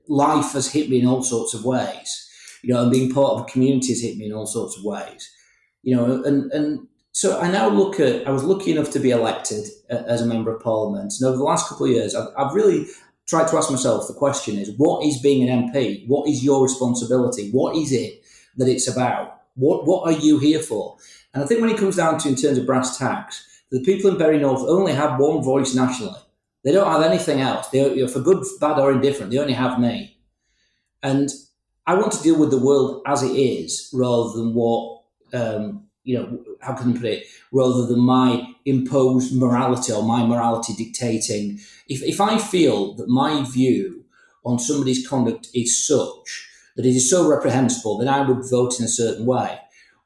life 0.09 0.51
has 0.51 0.73
hit 0.73 0.89
me 0.89 0.99
in 0.99 1.07
all 1.07 1.23
sorts 1.23 1.53
of 1.53 1.63
ways, 1.63 2.29
you 2.63 2.73
know, 2.73 2.83
and 2.83 2.91
being 2.91 3.11
part 3.11 3.33
of 3.33 3.41
a 3.41 3.51
community 3.51 3.89
has 3.89 4.01
hit 4.01 4.17
me 4.17 4.25
in 4.25 4.33
all 4.33 4.45
sorts 4.45 4.77
of 4.77 4.83
ways, 4.83 5.31
you 5.83 5.95
know, 5.95 6.23
and, 6.23 6.51
and 6.51 6.87
so 7.11 7.39
I 7.39 7.51
now 7.51 7.69
look 7.69 7.99
at, 7.99 8.27
I 8.27 8.31
was 8.31 8.43
lucky 8.43 8.71
enough 8.71 8.91
to 8.91 8.99
be 8.99 9.11
elected 9.11 9.67
uh, 9.89 10.03
as 10.07 10.21
a 10.21 10.25
member 10.25 10.55
of 10.55 10.61
parliament. 10.61 11.13
And 11.19 11.27
over 11.27 11.37
the 11.37 11.43
last 11.43 11.67
couple 11.67 11.85
of 11.85 11.91
years, 11.91 12.15
I've, 12.15 12.29
I've 12.37 12.53
really 12.53 12.87
tried 13.27 13.47
to 13.49 13.57
ask 13.57 13.69
myself 13.69 14.07
the 14.07 14.13
question 14.13 14.57
is, 14.57 14.71
what 14.77 15.05
is 15.05 15.21
being 15.21 15.47
an 15.47 15.71
MP? 15.71 16.07
What 16.07 16.29
is 16.29 16.43
your 16.43 16.63
responsibility? 16.63 17.51
What 17.51 17.75
is 17.75 17.91
it 17.91 18.23
that 18.57 18.67
it's 18.67 18.87
about? 18.87 19.41
What, 19.55 19.85
what 19.85 20.07
are 20.07 20.17
you 20.17 20.39
here 20.39 20.59
for? 20.59 20.97
And 21.33 21.43
I 21.43 21.47
think 21.47 21.61
when 21.61 21.69
it 21.69 21.77
comes 21.77 21.97
down 21.97 22.17
to 22.19 22.29
in 22.29 22.35
terms 22.35 22.57
of 22.57 22.65
brass 22.65 22.97
tacks, 22.97 23.45
the 23.71 23.81
people 23.83 24.09
in 24.11 24.17
Bury 24.17 24.37
North 24.37 24.61
only 24.61 24.93
have 24.93 25.19
one 25.19 25.43
voice 25.43 25.73
nationally. 25.75 26.19
They 26.63 26.71
don't 26.71 26.91
have 26.91 27.01
anything 27.01 27.41
else. 27.41 27.69
They, 27.69 28.07
for 28.07 28.19
good, 28.19 28.43
bad, 28.59 28.79
or 28.79 28.91
indifferent, 28.91 29.31
they 29.31 29.37
only 29.37 29.53
have 29.53 29.79
me. 29.79 30.17
And 31.01 31.29
I 31.87 31.95
want 31.95 32.11
to 32.13 32.23
deal 32.23 32.39
with 32.39 32.51
the 32.51 32.59
world 32.59 33.01
as 33.05 33.23
it 33.23 33.35
is 33.35 33.89
rather 33.93 34.37
than 34.37 34.53
what, 34.53 35.03
um, 35.33 35.87
you 36.03 36.17
know, 36.17 36.39
how 36.61 36.73
can 36.73 36.91
I 36.91 36.95
put 36.95 37.05
it, 37.05 37.25
rather 37.51 37.85
than 37.87 37.99
my 37.99 38.47
imposed 38.65 39.35
morality 39.35 39.91
or 39.91 40.03
my 40.03 40.25
morality 40.25 40.73
dictating. 40.73 41.59
If, 41.87 42.03
if 42.03 42.21
I 42.21 42.37
feel 42.37 42.93
that 42.95 43.07
my 43.07 43.43
view 43.49 44.05
on 44.43 44.59
somebody's 44.59 45.07
conduct 45.07 45.49
is 45.53 45.85
such 45.85 46.49
that 46.75 46.85
it 46.85 46.95
is 46.95 47.09
so 47.09 47.27
reprehensible, 47.27 47.97
then 47.97 48.07
I 48.07 48.21
would 48.21 48.49
vote 48.49 48.79
in 48.79 48.85
a 48.85 48.89
certain 48.89 49.25
way. 49.25 49.59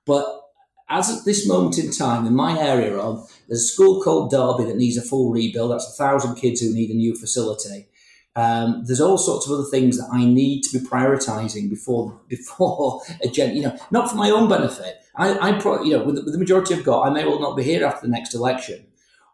But 0.06 0.42
as 0.90 1.10
at 1.10 1.26
this 1.26 1.48
moment 1.48 1.78
in 1.78 1.92
time, 1.92 2.26
in 2.26 2.36
my 2.36 2.60
area 2.60 2.96
of 2.98 3.32
there's 3.48 3.62
a 3.62 3.68
school 3.68 4.02
called 4.02 4.32
Derby 4.32 4.70
that 4.70 4.78
needs 4.78 4.98
a 4.98 5.02
full 5.02 5.32
rebuild. 5.32 5.72
That's 5.72 5.90
a 5.90 6.04
thousand 6.04 6.36
kids 6.36 6.62
who 6.62 6.74
need 6.74 6.90
a 6.90 6.96
new 6.96 7.16
facility. 7.16 7.88
Um, 8.38 8.84
there's 8.86 9.00
all 9.00 9.18
sorts 9.18 9.46
of 9.46 9.54
other 9.54 9.70
things 9.70 9.98
that 9.98 10.10
I 10.12 10.26
need 10.26 10.62
to 10.64 10.78
be 10.78 10.86
prioritising 10.86 11.70
before 11.70 12.20
before 12.28 13.02
a 13.24 13.28
gen, 13.28 13.56
you 13.56 13.64
know, 13.64 13.78
not 13.92 14.10
for 14.10 14.16
my 14.16 14.30
own 14.30 14.50
benefit. 14.50 14.98
I, 15.16 15.38
I 15.40 15.60
pro, 15.60 15.82
you 15.84 15.98
know, 15.98 16.04
with 16.04 16.16
the, 16.16 16.24
with 16.24 16.34
the 16.34 16.40
majority 16.40 16.76
I've 16.76 16.84
got, 16.84 17.08
I 17.08 17.10
may 17.10 17.26
well 17.26 17.40
not 17.40 17.56
be 17.56 17.64
here 17.64 17.86
after 17.86 18.06
the 18.06 18.12
next 18.12 18.34
election, 18.34 18.86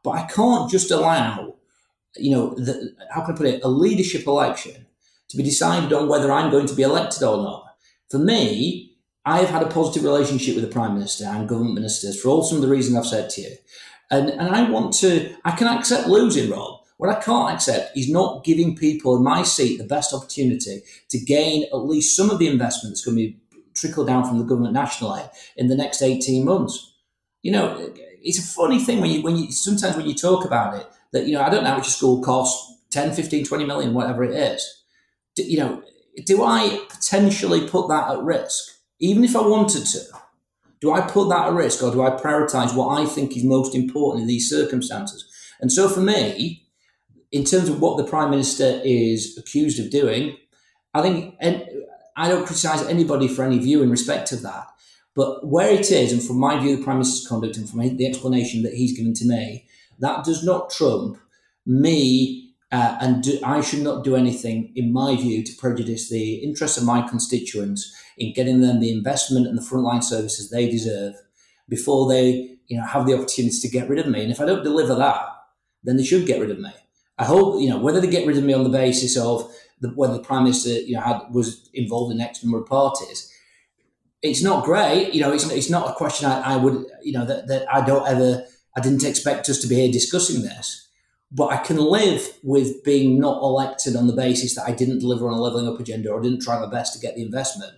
but 0.03 0.11
I 0.11 0.27
can't 0.27 0.69
just 0.69 0.91
allow, 0.91 1.55
you 2.15 2.31
know, 2.31 2.53
the, 2.53 2.95
how 3.09 3.21
can 3.21 3.33
I 3.33 3.37
put 3.37 3.47
it, 3.47 3.63
a 3.63 3.67
leadership 3.67 4.27
election 4.27 4.85
to 5.29 5.37
be 5.37 5.43
decided 5.43 5.93
on 5.93 6.07
whether 6.07 6.31
I'm 6.31 6.51
going 6.51 6.67
to 6.67 6.75
be 6.75 6.83
elected 6.83 7.23
or 7.23 7.37
not. 7.37 7.75
For 8.09 8.19
me, 8.19 8.97
I 9.25 9.39
have 9.39 9.49
had 9.49 9.63
a 9.63 9.67
positive 9.69 10.03
relationship 10.03 10.55
with 10.55 10.65
the 10.65 10.69
Prime 10.71 10.93
Minister 10.93 11.25
and 11.25 11.47
government 11.47 11.75
ministers 11.75 12.21
for 12.21 12.29
all 12.29 12.43
some 12.43 12.57
of 12.57 12.61
the 12.61 12.67
reasons 12.67 12.97
I've 12.97 13.05
said 13.05 13.29
to 13.31 13.41
you. 13.41 13.55
And, 14.09 14.29
and 14.29 14.53
I 14.53 14.69
want 14.69 14.93
to, 14.95 15.33
I 15.45 15.51
can 15.51 15.67
accept 15.67 16.07
losing, 16.07 16.51
Rob. 16.51 16.80
What 17.01 17.17
I 17.17 17.19
can't 17.19 17.55
accept 17.55 17.97
is 17.97 18.11
not 18.11 18.43
giving 18.43 18.75
people 18.75 19.17
in 19.17 19.23
my 19.23 19.41
seat 19.41 19.77
the 19.77 19.83
best 19.83 20.13
opportunity 20.13 20.83
to 21.09 21.19
gain 21.19 21.63
at 21.63 21.77
least 21.77 22.15
some 22.15 22.29
of 22.29 22.37
the 22.37 22.47
investment 22.47 22.93
that's 22.93 23.03
going 23.03 23.17
to 23.17 23.23
be 23.23 23.37
trickle 23.73 24.05
down 24.05 24.23
from 24.23 24.37
the 24.37 24.43
government 24.43 24.75
nationally 24.75 25.23
in 25.57 25.67
the 25.67 25.75
next 25.75 26.03
18 26.03 26.45
months. 26.45 26.93
You 27.41 27.53
know, 27.53 27.91
it's 28.21 28.37
a 28.37 28.55
funny 28.55 28.77
thing 28.77 29.01
when 29.01 29.09
you, 29.09 29.23
when 29.23 29.35
you, 29.35 29.51
sometimes 29.51 29.97
when 29.97 30.05
you 30.05 30.13
talk 30.13 30.45
about 30.45 30.75
it, 30.75 30.87
that, 31.11 31.25
you 31.25 31.33
know, 31.33 31.41
I 31.41 31.49
don't 31.49 31.63
know 31.63 31.71
how 31.71 31.77
much 31.77 31.87
a 31.87 31.91
school 31.91 32.21
costs, 32.21 32.71
10, 32.91 33.13
15, 33.13 33.45
20 33.45 33.65
million, 33.65 33.93
whatever 33.95 34.23
it 34.23 34.35
is. 34.35 34.83
Do, 35.35 35.43
you 35.43 35.57
know, 35.57 35.81
do 36.25 36.43
I 36.43 36.85
potentially 36.87 37.67
put 37.67 37.87
that 37.87 38.11
at 38.11 38.19
risk? 38.19 38.71
even 39.01 39.23
if 39.23 39.35
I 39.35 39.41
wanted 39.41 39.85
to, 39.87 39.99
do 40.79 40.93
I 40.93 41.01
put 41.01 41.29
that 41.29 41.47
at 41.47 41.53
risk 41.53 41.83
or 41.83 41.91
do 41.91 42.03
I 42.03 42.11
prioritize 42.11 42.75
what 42.75 42.99
I 42.99 43.05
think 43.05 43.35
is 43.35 43.43
most 43.43 43.75
important 43.75 44.21
in 44.21 44.27
these 44.27 44.49
circumstances? 44.49 45.27
And 45.59 45.71
so 45.71 45.89
for 45.89 45.99
me, 45.99 46.67
in 47.31 47.43
terms 47.43 47.69
of 47.69 47.79
what 47.79 47.97
the 47.97 48.03
Prime 48.03 48.29
Minister 48.29 48.81
is 48.83 49.37
accused 49.37 49.79
of 49.79 49.89
doing, 49.89 50.37
I 50.93 51.01
think 51.01 51.35
and 51.39 51.65
I 52.17 52.27
don't 52.27 52.45
criticize 52.45 52.83
anybody 52.83 53.27
for 53.27 53.43
any 53.43 53.59
view 53.59 53.81
in 53.81 53.89
respect 53.89 54.31
of 54.31 54.41
that. 54.41 54.67
But 55.15 55.47
where 55.47 55.71
it 55.71 55.91
is, 55.91 56.11
and 56.11 56.23
from 56.23 56.39
my 56.39 56.59
view, 56.59 56.77
the 56.77 56.83
Prime 56.83 56.97
Minister's 56.97 57.27
conduct 57.27 57.57
and 57.57 57.69
from 57.69 57.79
the 57.97 58.07
explanation 58.07 58.63
that 58.63 58.73
he's 58.73 58.97
given 58.97 59.13
to 59.15 59.25
me, 59.25 59.67
That 59.99 60.25
does 60.25 60.43
not 60.43 60.71
trump 60.71 61.17
me 61.65 62.53
uh, 62.71 62.97
and 62.99 63.23
do, 63.23 63.39
I 63.43 63.61
should 63.61 63.81
not 63.83 64.03
do 64.03 64.15
anything, 64.15 64.71
in 64.75 64.91
my 64.91 65.15
view, 65.15 65.43
to 65.43 65.55
prejudice 65.57 66.09
the 66.09 66.35
interests 66.35 66.77
of 66.77 66.85
my 66.85 67.07
constituents 67.07 67.93
in 68.17 68.33
getting 68.33 68.61
them 68.61 68.79
the 68.79 68.91
investment 68.91 69.47
and 69.47 69.57
the 69.57 69.61
frontline 69.61 70.03
services 70.03 70.49
they 70.49 70.69
deserve 70.69 71.15
before 71.69 72.09
they, 72.09 72.57
you 72.67 72.77
know, 72.77 72.85
have 72.85 73.05
the 73.05 73.13
opportunity 73.13 73.57
to 73.59 73.69
get 73.69 73.89
rid 73.89 73.99
of 73.99 74.07
me. 74.07 74.23
And 74.23 74.31
if 74.31 74.41
I 74.41 74.45
don't 74.45 74.63
deliver 74.63 74.95
that, 74.95 75.25
then 75.83 75.97
they 75.97 76.03
should 76.03 76.25
get 76.25 76.39
rid 76.39 76.51
of 76.51 76.59
me. 76.59 76.71
I 77.21 77.25
hope, 77.25 77.61
you 77.61 77.69
know, 77.69 77.79
whether 77.79 78.01
they 78.01 78.07
get 78.07 78.27
rid 78.27 78.37
of 78.37 78.43
me 78.43 78.53
on 78.53 78.63
the 78.63 78.69
basis 78.69 79.17
of 79.17 79.49
the, 79.79 79.89
whether 79.89 80.13
the 80.13 80.23
prime 80.23 80.43
minister, 80.43 80.69
you 80.69 80.95
know, 80.95 81.01
had, 81.01 81.21
was 81.31 81.69
involved 81.73 82.13
in 82.13 82.21
X 82.21 82.43
number 82.43 82.59
of 82.59 82.67
parties, 82.67 83.31
it's 84.21 84.43
not 84.43 84.65
great. 84.65 85.13
You 85.13 85.21
know, 85.21 85.31
it's, 85.31 85.49
it's 85.51 85.69
not 85.69 85.89
a 85.89 85.93
question 85.93 86.29
I, 86.29 86.53
I 86.53 86.55
would, 86.57 86.85
you 87.01 87.13
know, 87.13 87.25
that, 87.25 87.47
that 87.47 87.73
I 87.73 87.85
don't 87.85 88.07
ever, 88.07 88.45
I 88.75 88.81
didn't 88.81 89.03
expect 89.03 89.49
us 89.49 89.59
to 89.59 89.67
be 89.67 89.75
here 89.75 89.91
discussing 89.91 90.41
this 90.41 90.81
but 91.31 91.47
I 91.47 91.57
can 91.57 91.77
live 91.77 92.37
with 92.43 92.83
being 92.83 93.19
not 93.19 93.41
elected 93.41 93.95
on 93.95 94.07
the 94.07 94.13
basis 94.13 94.55
that 94.55 94.67
I 94.67 94.73
didn't 94.73 94.99
deliver 94.99 95.27
on 95.27 95.33
a 95.33 95.41
levelling 95.41 95.67
up 95.67 95.79
agenda 95.79 96.11
or 96.11 96.21
didn't 96.21 96.41
try 96.41 96.59
my 96.59 96.69
best 96.69 96.93
to 96.93 96.99
get 96.99 97.15
the 97.15 97.23
investment. 97.23 97.71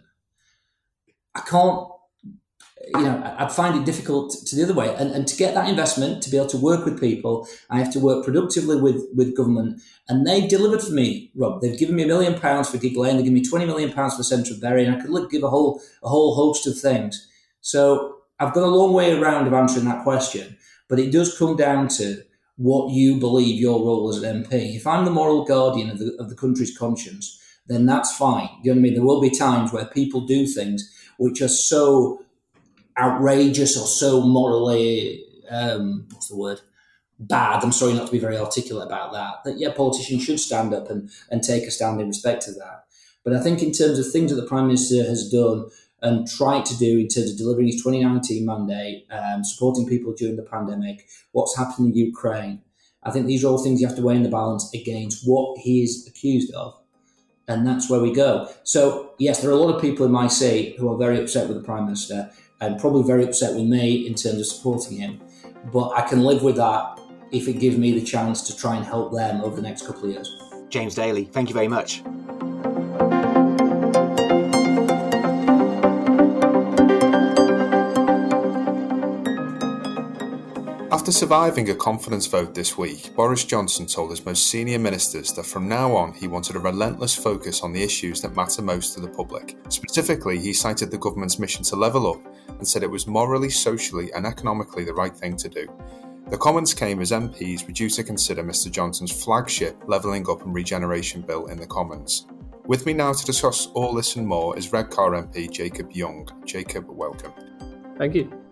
I 1.35 1.41
can't, 1.41 1.87
you 2.87 3.01
know, 3.01 3.35
I'd 3.37 3.51
find 3.51 3.79
it 3.79 3.85
difficult 3.85 4.35
to 4.45 4.55
the 4.55 4.63
other 4.63 4.73
way. 4.73 4.93
And, 4.95 5.11
and 5.11 5.27
to 5.27 5.37
get 5.37 5.53
that 5.53 5.69
investment, 5.69 6.21
to 6.23 6.29
be 6.29 6.37
able 6.37 6.47
to 6.47 6.57
work 6.57 6.85
with 6.85 6.99
people, 6.99 7.47
I 7.69 7.79
have 7.79 7.91
to 7.93 7.99
work 7.99 8.25
productively 8.25 8.75
with, 8.75 9.05
with 9.15 9.37
government. 9.37 9.81
And 10.09 10.27
they've 10.27 10.49
delivered 10.49 10.81
for 10.81 10.91
me, 10.91 11.31
Rob. 11.35 11.61
They've 11.61 11.77
given 11.77 11.95
me 11.95 12.03
a 12.03 12.07
million 12.07 12.39
pounds 12.39 12.69
for 12.69 12.77
Gigg 12.77 12.97
Lane. 12.97 13.17
They 13.17 13.23
give 13.23 13.33
me 13.33 13.43
20 13.43 13.65
million 13.65 13.93
pounds 13.93 14.17
for 14.17 14.23
Central 14.23 14.59
Bury. 14.59 14.85
And 14.85 14.95
I 14.95 14.99
could 14.99 15.29
give 15.29 15.43
a 15.43 15.49
whole, 15.49 15.81
a 16.03 16.09
whole 16.09 16.35
host 16.35 16.67
of 16.67 16.77
things. 16.77 17.27
So 17.61 18.17
I've 18.39 18.53
got 18.53 18.63
a 18.63 18.67
long 18.67 18.93
way 18.93 19.13
around 19.13 19.47
of 19.47 19.53
answering 19.53 19.85
that 19.85 20.03
question. 20.03 20.57
But 20.89 20.99
it 20.99 21.11
does 21.11 21.37
come 21.37 21.55
down 21.55 21.87
to 21.89 22.21
what 22.57 22.93
you 22.93 23.17
believe 23.17 23.59
your 23.59 23.79
role 23.79 24.09
as 24.09 24.21
an 24.21 24.43
MP. 24.43 24.75
If 24.75 24.85
I'm 24.85 25.05
the 25.05 25.11
moral 25.11 25.45
guardian 25.45 25.89
of 25.89 25.99
the, 25.99 26.15
of 26.19 26.29
the 26.29 26.35
country's 26.35 26.77
conscience, 26.77 27.39
then 27.67 27.85
that's 27.85 28.15
fine. 28.15 28.49
You 28.61 28.71
know 28.71 28.75
what 28.75 28.79
I 28.79 28.81
mean? 28.81 28.93
There 28.93 29.03
will 29.03 29.21
be 29.21 29.29
times 29.29 29.71
where 29.71 29.85
people 29.85 30.27
do 30.27 30.45
things 30.45 30.89
which 31.17 31.41
are 31.41 31.47
so 31.47 32.23
outrageous 32.97 33.77
or 33.77 33.87
so 33.87 34.21
morally, 34.21 35.25
um, 35.49 36.07
what's 36.11 36.27
the 36.27 36.37
word? 36.37 36.61
Bad. 37.19 37.63
I'm 37.63 37.71
sorry 37.71 37.93
not 37.93 38.07
to 38.07 38.11
be 38.11 38.19
very 38.19 38.37
articulate 38.37 38.87
about 38.87 39.13
that. 39.13 39.43
That, 39.45 39.59
yeah, 39.59 39.71
politicians 39.71 40.23
should 40.23 40.39
stand 40.39 40.73
up 40.73 40.89
and, 40.89 41.09
and 41.29 41.43
take 41.43 41.63
a 41.63 41.71
stand 41.71 42.01
in 42.01 42.07
respect 42.07 42.43
to 42.43 42.51
that. 42.53 42.85
But 43.23 43.33
I 43.33 43.41
think 43.41 43.61
in 43.61 43.71
terms 43.71 43.99
of 43.99 44.11
things 44.11 44.31
that 44.31 44.41
the 44.41 44.47
Prime 44.47 44.67
Minister 44.67 45.03
has 45.03 45.29
done 45.31 45.69
and 46.01 46.27
tried 46.27 46.65
to 46.65 46.77
do 46.77 46.99
in 46.99 47.07
terms 47.07 47.31
of 47.31 47.37
delivering 47.37 47.67
his 47.67 47.81
2019 47.81 48.45
mandate, 48.45 49.07
um, 49.09 49.43
supporting 49.43 49.87
people 49.87 50.13
during 50.13 50.35
the 50.35 50.43
pandemic, 50.43 51.07
what's 51.31 51.57
happened 51.57 51.87
in 51.87 51.95
Ukraine. 51.95 52.61
I 53.03 53.11
think 53.11 53.25
these 53.25 53.43
are 53.43 53.47
all 53.47 53.63
things 53.63 53.79
you 53.79 53.87
have 53.87 53.95
to 53.95 54.01
weigh 54.01 54.17
in 54.17 54.23
the 54.23 54.29
balance 54.29 54.73
against 54.73 55.25
what 55.25 55.57
he 55.59 55.83
is 55.83 56.05
accused 56.07 56.53
of. 56.53 56.77
And 57.47 57.65
that's 57.65 57.89
where 57.89 57.99
we 57.99 58.13
go. 58.13 58.49
So, 58.63 59.13
yes, 59.17 59.41
there 59.41 59.49
are 59.49 59.53
a 59.53 59.57
lot 59.57 59.73
of 59.73 59.81
people 59.81 60.05
in 60.05 60.11
my 60.11 60.27
seat 60.27 60.77
who 60.77 60.91
are 60.91 60.97
very 60.97 61.19
upset 61.19 61.47
with 61.47 61.57
the 61.57 61.63
Prime 61.63 61.85
Minister 61.85 62.31
and 62.61 62.79
probably 62.79 63.03
very 63.03 63.23
upset 63.23 63.55
with 63.55 63.65
me 63.65 64.07
in 64.07 64.13
terms 64.13 64.39
of 64.39 64.45
supporting 64.45 64.97
him. 64.97 65.21
But 65.71 65.89
I 65.89 66.07
can 66.07 66.23
live 66.23 66.43
with 66.43 66.55
that 66.57 66.99
if 67.31 67.47
it 67.47 67.53
gives 67.53 67.77
me 67.77 67.97
the 67.97 68.05
chance 68.05 68.41
to 68.47 68.55
try 68.55 68.75
and 68.75 68.85
help 68.85 69.13
them 69.13 69.41
over 69.41 69.55
the 69.55 69.61
next 69.61 69.85
couple 69.85 70.05
of 70.05 70.11
years. 70.11 70.29
James 70.69 70.95
Daly, 70.95 71.25
thank 71.25 71.49
you 71.49 71.53
very 71.53 71.67
much. 71.67 72.03
After 81.03 81.11
surviving 81.11 81.69
a 81.69 81.75
confidence 81.75 82.27
vote 82.27 82.55
this 82.55 82.77
week, 82.77 83.13
Boris 83.13 83.43
Johnson 83.43 83.85
told 83.85 84.11
his 84.11 84.25
most 84.25 84.47
senior 84.47 84.79
ministers 84.79 85.33
that 85.33 85.45
from 85.45 85.67
now 85.67 85.93
on 85.93 86.13
he 86.13 86.29
wanted 86.29 86.55
a 86.55 86.59
relentless 86.59 87.13
focus 87.13 87.61
on 87.61 87.73
the 87.73 87.83
issues 87.83 88.21
that 88.21 88.37
matter 88.37 88.61
most 88.61 88.93
to 88.93 89.01
the 89.01 89.09
public. 89.09 89.57
Specifically, 89.67 90.39
he 90.39 90.53
cited 90.53 90.91
the 90.91 90.97
government's 90.97 91.39
mission 91.39 91.61
to 91.65 91.75
level 91.75 92.09
up 92.09 92.25
and 92.47 92.65
said 92.65 92.83
it 92.83 92.89
was 92.89 93.05
morally, 93.05 93.49
socially, 93.49 94.13
and 94.13 94.25
economically 94.25 94.85
the 94.85 94.93
right 94.93 95.13
thing 95.13 95.35
to 95.35 95.49
do. 95.49 95.67
The 96.29 96.37
comments 96.37 96.73
came 96.73 97.01
as 97.01 97.11
MPs 97.11 97.67
were 97.67 97.73
due 97.73 97.89
to 97.89 98.03
consider 98.05 98.41
Mr 98.41 98.71
Johnson's 98.71 99.11
flagship 99.11 99.75
Levelling 99.87 100.25
Up 100.29 100.45
and 100.45 100.55
Regeneration 100.55 101.21
Bill 101.21 101.47
in 101.47 101.57
the 101.57 101.67
Commons. 101.67 102.27
With 102.65 102.85
me 102.85 102.93
now 102.93 103.11
to 103.11 103.25
discuss 103.25 103.67
all 103.73 103.93
this 103.93 104.15
and 104.15 104.25
more 104.25 104.57
is 104.57 104.71
Redcar 104.71 105.11
MP 105.21 105.51
Jacob 105.51 105.91
Young. 105.91 106.29
Jacob, 106.45 106.85
welcome. 106.87 107.33
Thank 107.97 108.15
you. 108.15 108.42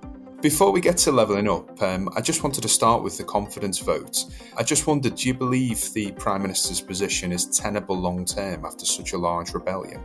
Before 0.42 0.72
we 0.72 0.82
get 0.82 0.98
to 0.98 1.12
levelling 1.12 1.48
up, 1.48 1.80
um, 1.84 2.10
I 2.16 2.22
just 2.22 2.42
wanted 2.42 2.62
to 2.64 2.68
start 2.68 3.04
with 3.04 3.16
the 3.16 3.24
confidence 3.24 3.78
vote. 3.78 4.26
I 4.58 4.64
just 4.64 4.88
wondered 4.88 5.14
do 5.14 5.28
you 5.28 5.36
believe 5.36 5.94
the 5.94 6.14
Prime 6.14 6.42
Minister's 6.42 6.82
position 6.82 7.32
is 7.32 7.46
tenable 7.46 7.96
long 7.96 8.26
term 8.26 8.66
after 8.66 8.84
such 8.84 9.14
a 9.14 9.20
large 9.20 9.54
rebellion? 9.54 10.02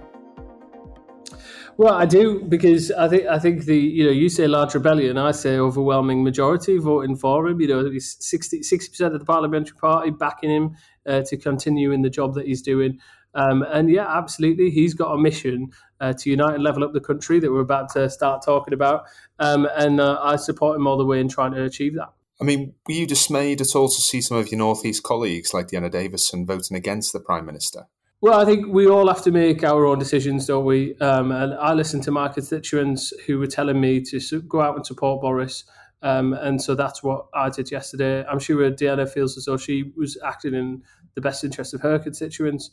Well, 1.79 1.95
I 1.95 2.05
do 2.05 2.45
because 2.45 2.91
I 2.91 3.09
think 3.09 3.27
I 3.27 3.39
think 3.39 3.65
the 3.65 3.79
you 3.79 4.05
know 4.05 4.11
you 4.11 4.29
say 4.29 4.47
large 4.47 4.75
rebellion, 4.75 5.17
I 5.17 5.31
say 5.31 5.57
overwhelming 5.57 6.23
majority 6.23 6.77
voting 6.77 7.17
for 7.17 7.49
him. 7.49 7.59
You 7.59 7.69
know, 7.69 7.99
60 7.99 8.61
percent 8.61 9.15
of 9.15 9.21
the 9.21 9.27
parliamentary 9.27 9.77
party 9.79 10.11
backing 10.11 10.51
him 10.51 10.77
uh, 11.07 11.23
to 11.23 11.39
continue 11.39 11.93
in 11.93 12.03
the 12.03 12.11
job 12.11 12.35
that 12.35 12.47
he's 12.47 12.61
doing. 12.61 12.99
Um, 13.37 13.63
and 13.63 13.91
yeah, 13.91 14.07
absolutely, 14.09 14.71
he's 14.71 14.95
got 14.95 15.13
a 15.13 15.19
mission 15.19 15.71
uh, 16.01 16.15
to 16.15 16.31
unite 16.31 16.55
and 16.55 16.65
level 16.65 16.83
up 16.83 16.93
the 16.93 17.01
country 17.01 17.39
that 17.39 17.53
we're 17.53 17.61
about 17.61 17.93
to 17.93 18.09
start 18.11 18.43
talking 18.45 18.75
about. 18.75 19.05
Um, 19.39 19.69
and 19.77 20.01
uh, 20.01 20.19
I 20.23 20.37
support 20.37 20.77
him 20.77 20.87
all 20.87 20.97
the 20.97 21.05
way 21.05 21.21
in 21.21 21.29
trying 21.29 21.53
to 21.53 21.63
achieve 21.63 21.95
that. 21.95 22.13
I 22.41 22.45
mean, 22.45 22.75
were 22.87 22.95
you 22.95 23.07
dismayed 23.07 23.61
at 23.61 23.75
all 23.75 23.89
to 23.89 24.01
see 24.01 24.21
some 24.21 24.37
of 24.39 24.51
your 24.51 24.59
Northeast 24.59 25.03
colleagues 25.03 25.55
like 25.55 25.69
Dehenna 25.69 25.91
Davison 25.91 26.47
voting 26.47 26.77
against 26.77 27.13
the 27.13 27.21
Prime 27.21 27.47
Minister? 27.47 27.87
Well, 28.23 28.41
I 28.41 28.47
think 28.47 28.67
we 28.69 28.87
all 28.87 29.09
have 29.09 29.23
to 29.25 29.31
make 29.31 29.63
our 29.63 29.85
own 29.85 29.99
decisions, 29.99 30.47
don't 30.47 30.65
we? 30.65 30.97
Um, 30.97 31.31
and 31.31 31.55
I 31.55 31.75
listened 31.75 32.03
to 32.05 32.11
my 32.11 32.29
constituents 32.29 33.13
who 33.27 33.39
were 33.39 33.47
telling 33.47 33.81
me 33.81 34.01
to 34.03 34.43
go 34.43 34.63
out 34.63 34.77
and 34.77 34.87
support 34.87 35.21
Boris. 35.21 35.65
Um, 36.03 36.33
and 36.33 36.61
so 36.61 36.75
that's 36.75 37.03
what 37.03 37.27
I 37.35 37.51
did 37.51 37.71
yesterday. 37.71 38.25
I'm 38.25 38.39
sure 38.39 38.71
Dehenna 38.71 39.09
feels 39.09 39.37
as 39.37 39.45
though 39.45 39.57
she 39.57 39.93
was 39.97 40.19
acting 40.25 40.55
in 40.55 40.83
the 41.15 41.21
best 41.21 41.45
interest 41.45 41.75
of 41.75 41.81
her 41.83 41.99
constituents. 41.99 42.71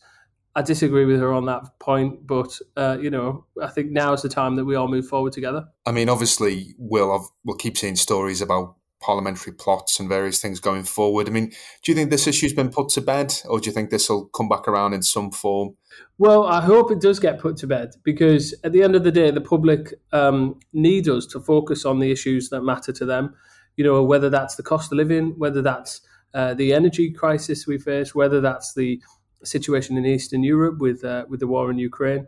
I 0.56 0.62
disagree 0.62 1.06
with 1.06 1.20
her 1.20 1.34
on 1.34 1.46
that 1.48 1.80
point, 1.80 2.28
but 2.28 2.60
uh, 2.78 2.98
you 3.02 3.10
know, 3.10 3.46
I 3.62 3.68
think 3.68 3.92
now 3.92 4.14
is 4.14 4.22
the 4.22 4.30
time 4.30 4.56
that 4.58 4.66
we 4.66 4.76
all 4.76 4.88
move 4.88 5.08
forward 5.08 5.34
together. 5.34 5.66
I 5.86 5.92
mean, 5.92 6.10
obviously, 6.10 6.76
we'll 6.78 7.28
we'll 7.44 7.58
keep 7.58 7.78
seeing 7.78 7.96
stories 7.96 8.42
about 8.42 8.76
parliamentary 9.04 9.52
plots 9.52 10.00
and 10.00 10.08
various 10.08 10.40
things 10.42 10.60
going 10.60 10.84
forward. 10.84 11.28
I 11.28 11.32
mean, 11.32 11.50
do 11.84 11.92
you 11.92 11.96
think 11.96 12.10
this 12.10 12.26
issue's 12.26 12.54
been 12.54 12.70
put 12.70 12.90
to 12.90 13.02
bed, 13.02 13.34
or 13.46 13.60
do 13.60 13.70
you 13.70 13.74
think 13.74 13.90
this 13.90 14.10
will 14.10 14.28
come 14.28 14.48
back 14.48 14.68
around 14.68 14.94
in 14.94 15.04
some 15.04 15.32
form? 15.32 15.76
Well, 16.18 16.46
I 16.46 16.62
hope 16.62 16.92
it 16.92 17.02
does 17.02 17.20
get 17.20 17.40
put 17.40 17.58
to 17.58 17.68
bed 17.68 17.96
because 18.04 18.56
at 18.64 18.72
the 18.72 18.84
end 18.84 18.96
of 18.96 19.04
the 19.04 19.12
day, 19.12 19.32
the 19.32 19.42
public 19.42 19.94
um, 20.12 20.60
need 20.72 21.10
us 21.10 21.26
to 21.28 21.40
focus 21.40 21.84
on 21.84 22.00
the 22.00 22.12
issues 22.12 22.50
that 22.50 22.62
matter 22.62 22.94
to 22.94 23.06
them. 23.06 23.36
You 23.76 23.84
know, 23.84 24.04
whether 24.04 24.30
that's 24.30 24.56
the 24.56 24.64
cost 24.64 24.92
of 24.92 24.98
living, 24.98 25.34
whether 25.38 25.62
that's 25.62 26.02
uh, 26.34 26.54
the 26.54 26.74
energy 26.74 27.12
crisis 27.12 27.68
we 27.68 27.78
face, 27.78 28.16
whether 28.16 28.40
that's 28.40 28.74
the 28.74 29.02
situation 29.44 29.98
in 29.98 30.06
Eastern 30.06 30.44
Europe 30.44 30.80
with 30.80 31.04
uh, 31.04 31.26
with 31.30 31.40
the 31.40 31.48
war 31.48 31.70
in 31.72 31.78
Ukraine. 31.78 32.28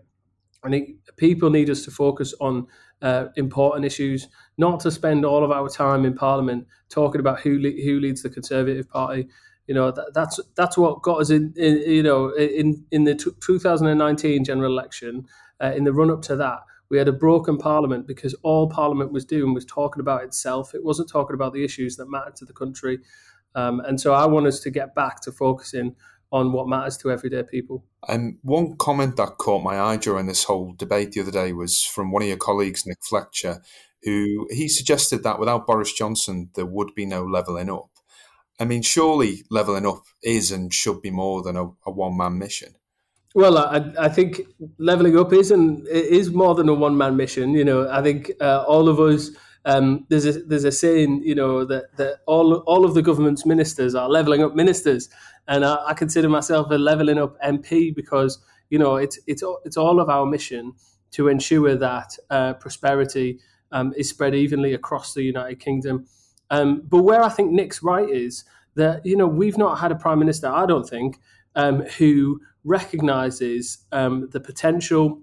I 0.64 0.70
think 0.70 0.98
people 1.18 1.50
need 1.50 1.70
us 1.70 1.84
to 1.86 1.92
focus 1.92 2.34
on 2.42 2.68
uh, 3.02 3.26
important 3.36 3.86
issues, 3.86 4.28
not 4.58 4.80
to 4.82 4.92
spend 4.92 5.26
all 5.26 5.44
of 5.44 5.52
our 5.52 5.70
time 5.70 6.06
in 6.06 6.16
Parliament 6.16 6.66
talking 6.90 7.20
about 7.20 7.42
who 7.42 7.60
le- 7.60 7.84
who 7.84 8.00
leads 8.00 8.24
the 8.24 8.30
Conservative 8.30 8.90
Party. 8.90 9.28
You 9.68 9.76
know 9.76 9.92
that, 9.92 10.12
that's 10.14 10.40
that's 10.56 10.78
what 10.78 11.02
got 11.02 11.22
us 11.22 11.30
in, 11.30 11.54
in 11.56 11.78
you 11.78 12.04
know 12.04 12.30
in 12.36 12.86
in 12.92 13.04
the 13.04 13.16
t- 13.16 13.32
2019 13.42 14.44
general 14.44 14.72
election. 14.72 15.26
Uh, 15.62 15.72
in 15.74 15.86
the 15.86 15.94
run 15.94 16.12
up 16.12 16.22
to 16.22 16.36
that, 16.36 16.60
we 16.90 16.98
had 16.98 17.08
a 17.08 17.14
broken 17.14 17.58
Parliament 17.58 18.08
because 18.08 18.34
all 18.44 18.70
Parliament 18.70 19.12
was 19.12 19.26
doing 19.26 19.54
was 19.54 19.66
talking 19.66 20.02
about 20.02 20.24
itself. 20.24 20.74
It 20.74 20.84
wasn't 20.84 21.10
talking 21.10 21.34
about 21.34 21.54
the 21.54 21.64
issues 21.64 21.96
that 21.96 22.10
mattered 22.10 22.36
to 22.38 22.46
the 22.46 22.54
country. 22.54 23.00
Um, 23.56 23.80
and 23.80 24.00
so 24.00 24.14
I 24.14 24.26
want 24.26 24.48
us 24.48 24.60
to 24.62 24.70
get 24.70 24.94
back 24.94 25.22
to 25.22 25.32
focusing 25.32 25.96
on 26.36 26.52
what 26.52 26.68
matters 26.68 26.98
to 26.98 27.10
everyday 27.10 27.44
people. 27.44 27.86
And 28.10 28.38
one 28.42 28.76
comment 28.76 29.16
that 29.16 29.38
caught 29.38 29.64
my 29.64 29.80
eye 29.80 29.96
during 29.96 30.26
this 30.26 30.44
whole 30.44 30.74
debate 30.74 31.14
the 31.14 31.22
other 31.22 31.32
day 31.32 31.54
was 31.54 31.82
from 31.82 32.12
one 32.12 32.24
of 32.24 32.28
your 32.28 32.38
colleagues, 32.38 32.86
Nick 32.86 32.98
Fletcher, 33.02 33.62
who 34.04 34.46
he 34.52 34.68
suggested 34.68 35.24
that 35.24 35.40
without 35.40 35.66
Boris 35.66 35.94
Johnson, 35.94 36.50
there 36.56 36.66
would 36.66 36.94
be 36.94 37.06
no 37.06 37.24
levelling 37.24 37.70
up. 37.70 37.90
I 38.60 38.66
mean, 38.66 38.82
surely 38.82 39.44
levelling 39.50 39.88
up 39.88 40.04
is 40.22 40.52
and 40.52 40.74
should 40.74 41.02
be 41.02 41.10
more 41.10 41.42
than 41.42 41.56
a, 41.56 41.68
a 41.86 41.92
one 41.92 42.18
man 42.18 42.38
mission. 42.38 42.76
Well, 43.34 43.58
I, 43.58 43.94
I, 44.00 44.10
think 44.10 44.42
leveling 44.78 45.18
up 45.18 45.34
is 45.34 45.52
and 45.52 45.86
is 45.88 46.32
more 46.32 46.56
than 46.56 46.70
a 46.70 46.74
one 46.74 46.98
man 46.98 47.16
mission. 47.18 47.54
You 47.54 47.66
know, 47.66 47.90
I 47.90 48.02
think 48.02 48.32
uh, 48.42 48.64
all 48.68 48.88
of 48.90 49.00
us 49.00 49.30
um, 49.66 50.06
there's 50.10 50.26
a 50.26 50.34
there's 50.44 50.64
a 50.64 50.72
saying, 50.72 51.24
you 51.24 51.34
know, 51.34 51.66
that, 51.66 51.98
that 51.98 52.20
all 52.28 52.58
all 52.68 52.86
of 52.86 52.94
the 52.94 53.02
government's 53.02 53.46
ministers 53.46 53.96
are 53.96 54.08
leveling 54.08 54.44
up 54.44 54.54
ministers, 54.56 55.10
and 55.48 55.66
I, 55.66 55.78
I 55.88 55.94
consider 55.94 56.30
myself 56.30 56.68
a 56.70 56.76
leveling 56.76 57.18
up 57.18 57.36
MP 57.42 57.94
because 57.94 58.40
you 58.70 58.78
know 58.78 58.96
it's 58.96 59.20
it's 59.26 59.44
it's 59.66 59.76
all 59.78 60.00
of 60.00 60.08
our 60.08 60.26
mission 60.26 60.74
to 61.12 61.30
ensure 61.30 61.76
that 61.76 62.16
uh, 62.30 62.54
prosperity 62.54 63.40
um, 63.72 63.94
is 63.98 64.08
spread 64.10 64.36
evenly 64.36 64.74
across 64.74 65.14
the 65.16 65.24
United 65.24 65.60
Kingdom. 65.60 66.06
Um, 66.52 66.84
but 66.88 67.02
where 67.02 67.24
I 67.24 67.30
think 67.30 67.52
Nick's 67.52 67.82
right 67.82 68.08
is 68.08 68.44
that 68.76 69.04
you 69.04 69.18
know 69.18 69.28
we've 69.28 69.58
not 69.58 69.80
had 69.80 69.92
a 69.92 69.96
prime 69.96 70.20
minister, 70.20 70.48
I 70.48 70.68
don't 70.68 70.88
think, 70.88 71.20
um, 71.56 71.82
who 71.98 72.40
recognises 72.64 73.80
um, 73.92 74.30
the 74.32 74.40
potential 74.40 75.22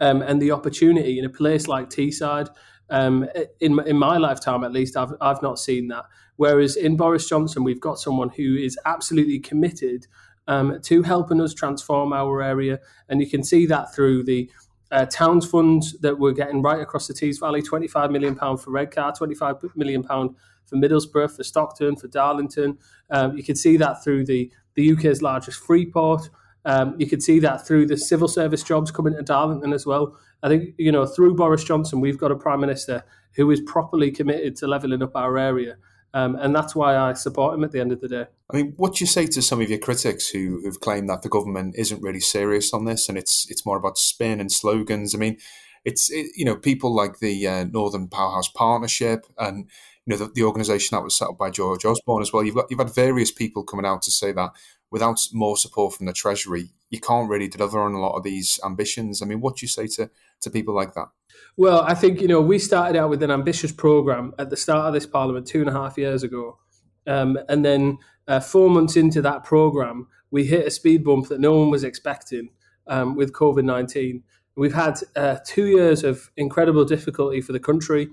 um, 0.00 0.22
and 0.22 0.42
the 0.42 0.50
opportunity 0.50 1.20
in 1.20 1.24
a 1.24 1.30
place 1.30 1.68
like 1.68 1.88
Teesside. 1.88 2.48
Um, 2.90 3.28
in 3.60 3.78
in 3.86 3.96
my 3.96 4.18
lifetime, 4.18 4.64
at 4.64 4.72
least, 4.72 4.96
I've 4.96 5.12
I've 5.20 5.42
not 5.42 5.58
seen 5.58 5.88
that. 5.88 6.04
Whereas 6.36 6.76
in 6.76 6.96
Boris 6.96 7.28
Johnson, 7.28 7.64
we've 7.64 7.80
got 7.80 7.98
someone 7.98 8.30
who 8.30 8.56
is 8.56 8.78
absolutely 8.86 9.38
committed 9.38 10.06
um, 10.48 10.80
to 10.82 11.02
helping 11.02 11.40
us 11.40 11.54
transform 11.54 12.12
our 12.12 12.42
area, 12.42 12.80
and 13.08 13.20
you 13.20 13.28
can 13.28 13.42
see 13.42 13.66
that 13.66 13.94
through 13.94 14.24
the 14.24 14.50
uh, 14.90 15.06
towns 15.06 15.46
funds 15.46 15.98
that 16.00 16.18
we're 16.18 16.32
getting 16.32 16.62
right 16.62 16.80
across 16.80 17.06
the 17.06 17.14
Tees 17.14 17.38
Valley, 17.38 17.62
£25 17.62 18.10
million 18.10 18.34
for 18.34 18.70
Redcar, 18.70 19.12
£25 19.12 19.76
million 19.76 20.02
for 20.02 20.76
Middlesbrough, 20.76 21.36
for 21.36 21.44
Stockton, 21.44 21.96
for 21.96 22.08
Darlington. 22.08 22.78
Um, 23.10 23.36
you 23.36 23.44
can 23.44 23.56
see 23.56 23.76
that 23.76 24.02
through 24.02 24.24
the, 24.24 24.50
the 24.74 24.92
UK's 24.92 25.22
largest 25.22 25.60
free 25.60 25.86
port. 25.86 26.28
Um, 26.64 26.94
you 26.98 27.06
can 27.06 27.20
see 27.20 27.38
that 27.40 27.66
through 27.66 27.86
the 27.86 27.96
civil 27.96 28.28
service 28.28 28.62
jobs 28.62 28.90
coming 28.90 29.14
to 29.14 29.22
Darlington 29.22 29.72
as 29.72 29.86
well. 29.86 30.16
I 30.42 30.48
think, 30.48 30.74
you 30.78 30.92
know, 30.92 31.06
through 31.06 31.34
Boris 31.34 31.64
Johnson, 31.64 32.00
we've 32.00 32.18
got 32.18 32.30
a 32.30 32.36
Prime 32.36 32.60
Minister 32.60 33.04
who 33.36 33.50
is 33.50 33.60
properly 33.60 34.10
committed 34.10 34.56
to 34.56 34.66
levelling 34.66 35.02
up 35.02 35.12
our 35.14 35.38
area. 35.38 35.76
Um, 36.12 36.34
and 36.36 36.54
that's 36.54 36.74
why 36.74 36.96
I 36.96 37.12
support 37.12 37.54
him 37.54 37.62
at 37.62 37.70
the 37.70 37.80
end 37.80 37.92
of 37.92 38.00
the 38.00 38.08
day. 38.08 38.24
I 38.52 38.56
mean, 38.56 38.74
what 38.76 38.96
do 38.96 39.04
you 39.04 39.06
say 39.06 39.26
to 39.26 39.42
some 39.42 39.60
of 39.60 39.70
your 39.70 39.78
critics 39.78 40.28
who 40.28 40.64
have 40.64 40.80
claimed 40.80 41.08
that 41.08 41.22
the 41.22 41.28
government 41.28 41.76
isn't 41.78 42.02
really 42.02 42.20
serious 42.20 42.74
on 42.74 42.84
this 42.84 43.08
and 43.08 43.16
it's 43.16 43.46
it's 43.48 43.64
more 43.64 43.76
about 43.76 43.96
spin 43.96 44.40
and 44.40 44.50
slogans? 44.50 45.14
I 45.14 45.18
mean, 45.18 45.36
it's 45.84 46.10
it, 46.10 46.32
you 46.34 46.44
know 46.44 46.56
people 46.56 46.94
like 46.94 47.20
the 47.20 47.46
uh, 47.46 47.64
Northern 47.64 48.08
Powerhouse 48.08 48.48
Partnership 48.48 49.24
and 49.38 49.68
you 50.04 50.10
know 50.10 50.16
the, 50.16 50.32
the 50.34 50.42
organisation 50.42 50.96
that 50.96 51.04
was 51.04 51.16
set 51.16 51.28
up 51.28 51.38
by 51.38 51.50
George 51.50 51.84
Osborne 51.84 52.22
as 52.22 52.32
well. 52.32 52.42
You've 52.42 52.56
got 52.56 52.66
you've 52.70 52.80
had 52.80 52.94
various 52.94 53.30
people 53.30 53.62
coming 53.62 53.86
out 53.86 54.02
to 54.02 54.10
say 54.10 54.32
that 54.32 54.50
without 54.90 55.20
more 55.32 55.56
support 55.56 55.94
from 55.94 56.06
the 56.06 56.12
Treasury, 56.12 56.70
you 56.90 57.00
can't 57.00 57.30
really 57.30 57.48
deliver 57.48 57.80
on 57.80 57.92
a 57.92 58.00
lot 58.00 58.16
of 58.16 58.24
these 58.24 58.58
ambitions. 58.64 59.22
I 59.22 59.26
mean, 59.26 59.40
what 59.40 59.56
do 59.56 59.64
you 59.64 59.68
say 59.68 59.86
to 59.88 60.10
to 60.40 60.50
people 60.50 60.74
like 60.74 60.94
that? 60.94 61.08
Well, 61.56 61.82
I 61.82 61.94
think 61.94 62.20
you 62.20 62.28
know 62.28 62.40
we 62.40 62.58
started 62.58 62.98
out 62.98 63.10
with 63.10 63.22
an 63.22 63.30
ambitious 63.30 63.72
program 63.72 64.32
at 64.38 64.50
the 64.50 64.56
start 64.56 64.86
of 64.86 64.94
this 64.94 65.06
parliament 65.06 65.46
two 65.46 65.60
and 65.60 65.68
a 65.68 65.72
half 65.72 65.96
years 65.96 66.22
ago, 66.22 66.58
um, 67.06 67.38
and 67.48 67.64
then 67.64 67.98
uh, 68.28 68.40
four 68.40 68.70
months 68.70 68.96
into 68.96 69.22
that 69.22 69.44
program, 69.44 70.08
we 70.30 70.44
hit 70.46 70.66
a 70.66 70.70
speed 70.70 71.04
bump 71.04 71.28
that 71.28 71.40
no 71.40 71.56
one 71.56 71.70
was 71.70 71.84
expecting 71.84 72.50
um, 72.86 73.14
with 73.14 73.32
COVID 73.32 73.64
nineteen. 73.64 74.22
We've 74.56 74.74
had 74.74 74.98
uh, 75.16 75.38
two 75.44 75.66
years 75.66 76.04
of 76.04 76.30
incredible 76.36 76.84
difficulty 76.84 77.40
for 77.40 77.52
the 77.52 77.60
country. 77.60 78.08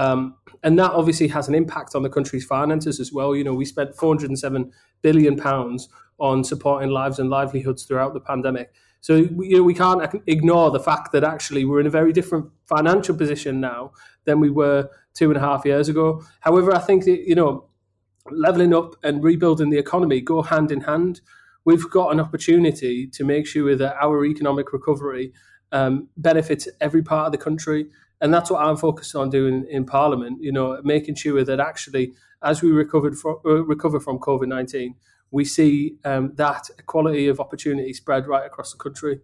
Um, 0.00 0.36
and 0.62 0.78
that 0.78 0.92
obviously 0.92 1.28
has 1.28 1.46
an 1.46 1.54
impact 1.54 1.94
on 1.94 2.02
the 2.02 2.08
country's 2.08 2.46
finances 2.46 3.00
as 3.00 3.12
well. 3.12 3.36
You 3.36 3.44
know, 3.44 3.52
we 3.52 3.66
spent 3.66 3.94
407 3.94 4.72
billion 5.02 5.36
pounds 5.36 5.90
on 6.18 6.42
supporting 6.42 6.88
lives 6.88 7.18
and 7.18 7.28
livelihoods 7.28 7.84
throughout 7.84 8.14
the 8.14 8.20
pandemic. 8.20 8.72
So 9.02 9.16
you 9.16 9.56
know 9.56 9.62
we 9.62 9.74
can't 9.74 10.02
ignore 10.26 10.70
the 10.70 10.80
fact 10.80 11.12
that 11.12 11.22
actually 11.22 11.66
we're 11.66 11.80
in 11.80 11.86
a 11.86 11.90
very 11.90 12.12
different 12.12 12.50
financial 12.66 13.14
position 13.14 13.60
now 13.60 13.92
than 14.24 14.40
we 14.40 14.50
were 14.50 14.88
two 15.14 15.28
and 15.30 15.36
a 15.36 15.40
half 15.40 15.66
years 15.66 15.88
ago. 15.90 16.22
However, 16.40 16.74
I 16.74 16.78
think 16.78 17.04
that 17.04 17.26
you 17.26 17.34
know 17.34 17.68
leveling 18.30 18.74
up 18.74 18.96
and 19.02 19.22
rebuilding 19.22 19.70
the 19.70 19.78
economy 19.78 20.20
go 20.20 20.42
hand 20.42 20.72
in 20.72 20.82
hand. 20.82 21.20
We've 21.66 21.90
got 21.90 22.12
an 22.12 22.20
opportunity 22.20 23.06
to 23.06 23.24
make 23.24 23.46
sure 23.46 23.76
that 23.76 23.96
our 24.02 24.24
economic 24.24 24.72
recovery 24.72 25.32
um, 25.72 26.08
benefits 26.16 26.68
every 26.80 27.02
part 27.02 27.26
of 27.26 27.32
the 27.32 27.38
country, 27.38 27.86
and 28.20 28.32
that's 28.32 28.50
what 28.50 28.64
I'm 28.64 28.76
focused 28.76 29.14
on 29.16 29.30
doing 29.30 29.66
in 29.70 29.84
Parliament. 29.84 30.38
You 30.40 30.52
know, 30.52 30.80
making 30.82 31.14
sure 31.16 31.44
that 31.44 31.60
actually, 31.60 32.12
as 32.42 32.62
we 32.62 32.70
recovered 32.70 33.14
uh, 33.24 33.64
recover 33.64 34.00
from 34.00 34.18
COVID 34.18 34.48
nineteen, 34.48 34.96
we 35.30 35.44
see 35.44 35.96
um, 36.04 36.32
that 36.36 36.68
equality 36.78 37.28
of 37.28 37.40
opportunity 37.40 37.92
spread 37.92 38.26
right 38.26 38.46
across 38.46 38.72
the 38.72 38.78
country. 38.78 39.20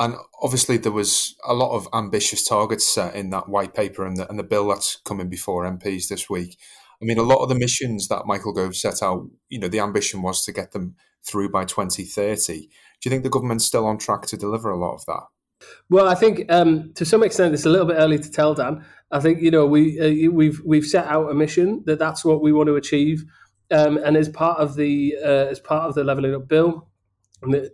And 0.00 0.14
obviously, 0.40 0.76
there 0.76 0.92
was 0.92 1.34
a 1.46 1.54
lot 1.54 1.74
of 1.74 1.88
ambitious 1.92 2.44
targets 2.44 2.86
set 2.86 3.16
in 3.16 3.30
that 3.30 3.48
white 3.48 3.74
paper 3.74 4.06
and 4.06 4.16
the, 4.16 4.28
and 4.28 4.38
the 4.38 4.44
bill 4.44 4.68
that's 4.68 4.96
coming 5.04 5.28
before 5.28 5.64
MPs 5.64 6.08
this 6.08 6.30
week. 6.30 6.56
I 7.02 7.04
mean, 7.04 7.18
a 7.18 7.22
lot 7.22 7.42
of 7.42 7.48
the 7.48 7.58
missions 7.58 8.08
that 8.08 8.26
Michael 8.26 8.52
Gove 8.52 8.76
set 8.76 9.02
out, 9.02 9.28
you 9.48 9.58
know, 9.58 9.68
the 9.68 9.80
ambition 9.80 10.22
was 10.22 10.44
to 10.44 10.52
get 10.52 10.72
them 10.72 10.94
through 11.26 11.50
by 11.50 11.64
2030. 11.64 12.60
Do 12.60 12.68
you 13.04 13.10
think 13.10 13.24
the 13.24 13.30
government's 13.30 13.64
still 13.64 13.86
on 13.86 13.98
track 13.98 14.22
to 14.26 14.36
deliver 14.36 14.70
a 14.70 14.78
lot 14.78 14.94
of 14.94 15.04
that? 15.06 15.22
Well, 15.90 16.08
I 16.08 16.14
think 16.14 16.50
um, 16.52 16.92
to 16.94 17.04
some 17.04 17.22
extent 17.22 17.54
it's 17.54 17.66
a 17.66 17.68
little 17.68 17.86
bit 17.86 17.96
early 17.98 18.18
to 18.18 18.30
tell, 18.30 18.54
Dan. 18.54 18.84
I 19.10 19.20
think 19.20 19.40
you 19.40 19.50
know 19.50 19.66
we 19.66 19.98
uh, 20.00 20.30
we've 20.30 20.60
we've 20.64 20.84
set 20.84 21.06
out 21.06 21.30
a 21.30 21.34
mission 21.34 21.82
that 21.86 21.98
that's 21.98 22.24
what 22.24 22.42
we 22.42 22.52
want 22.52 22.68
to 22.68 22.76
achieve. 22.76 23.24
Um, 23.70 23.98
and 23.98 24.16
as 24.16 24.28
part 24.28 24.58
of 24.58 24.76
the 24.76 25.16
uh, 25.22 25.46
as 25.50 25.60
part 25.60 25.88
of 25.88 25.94
the 25.94 26.04
levelling 26.04 26.34
up 26.34 26.48
bill, 26.48 26.88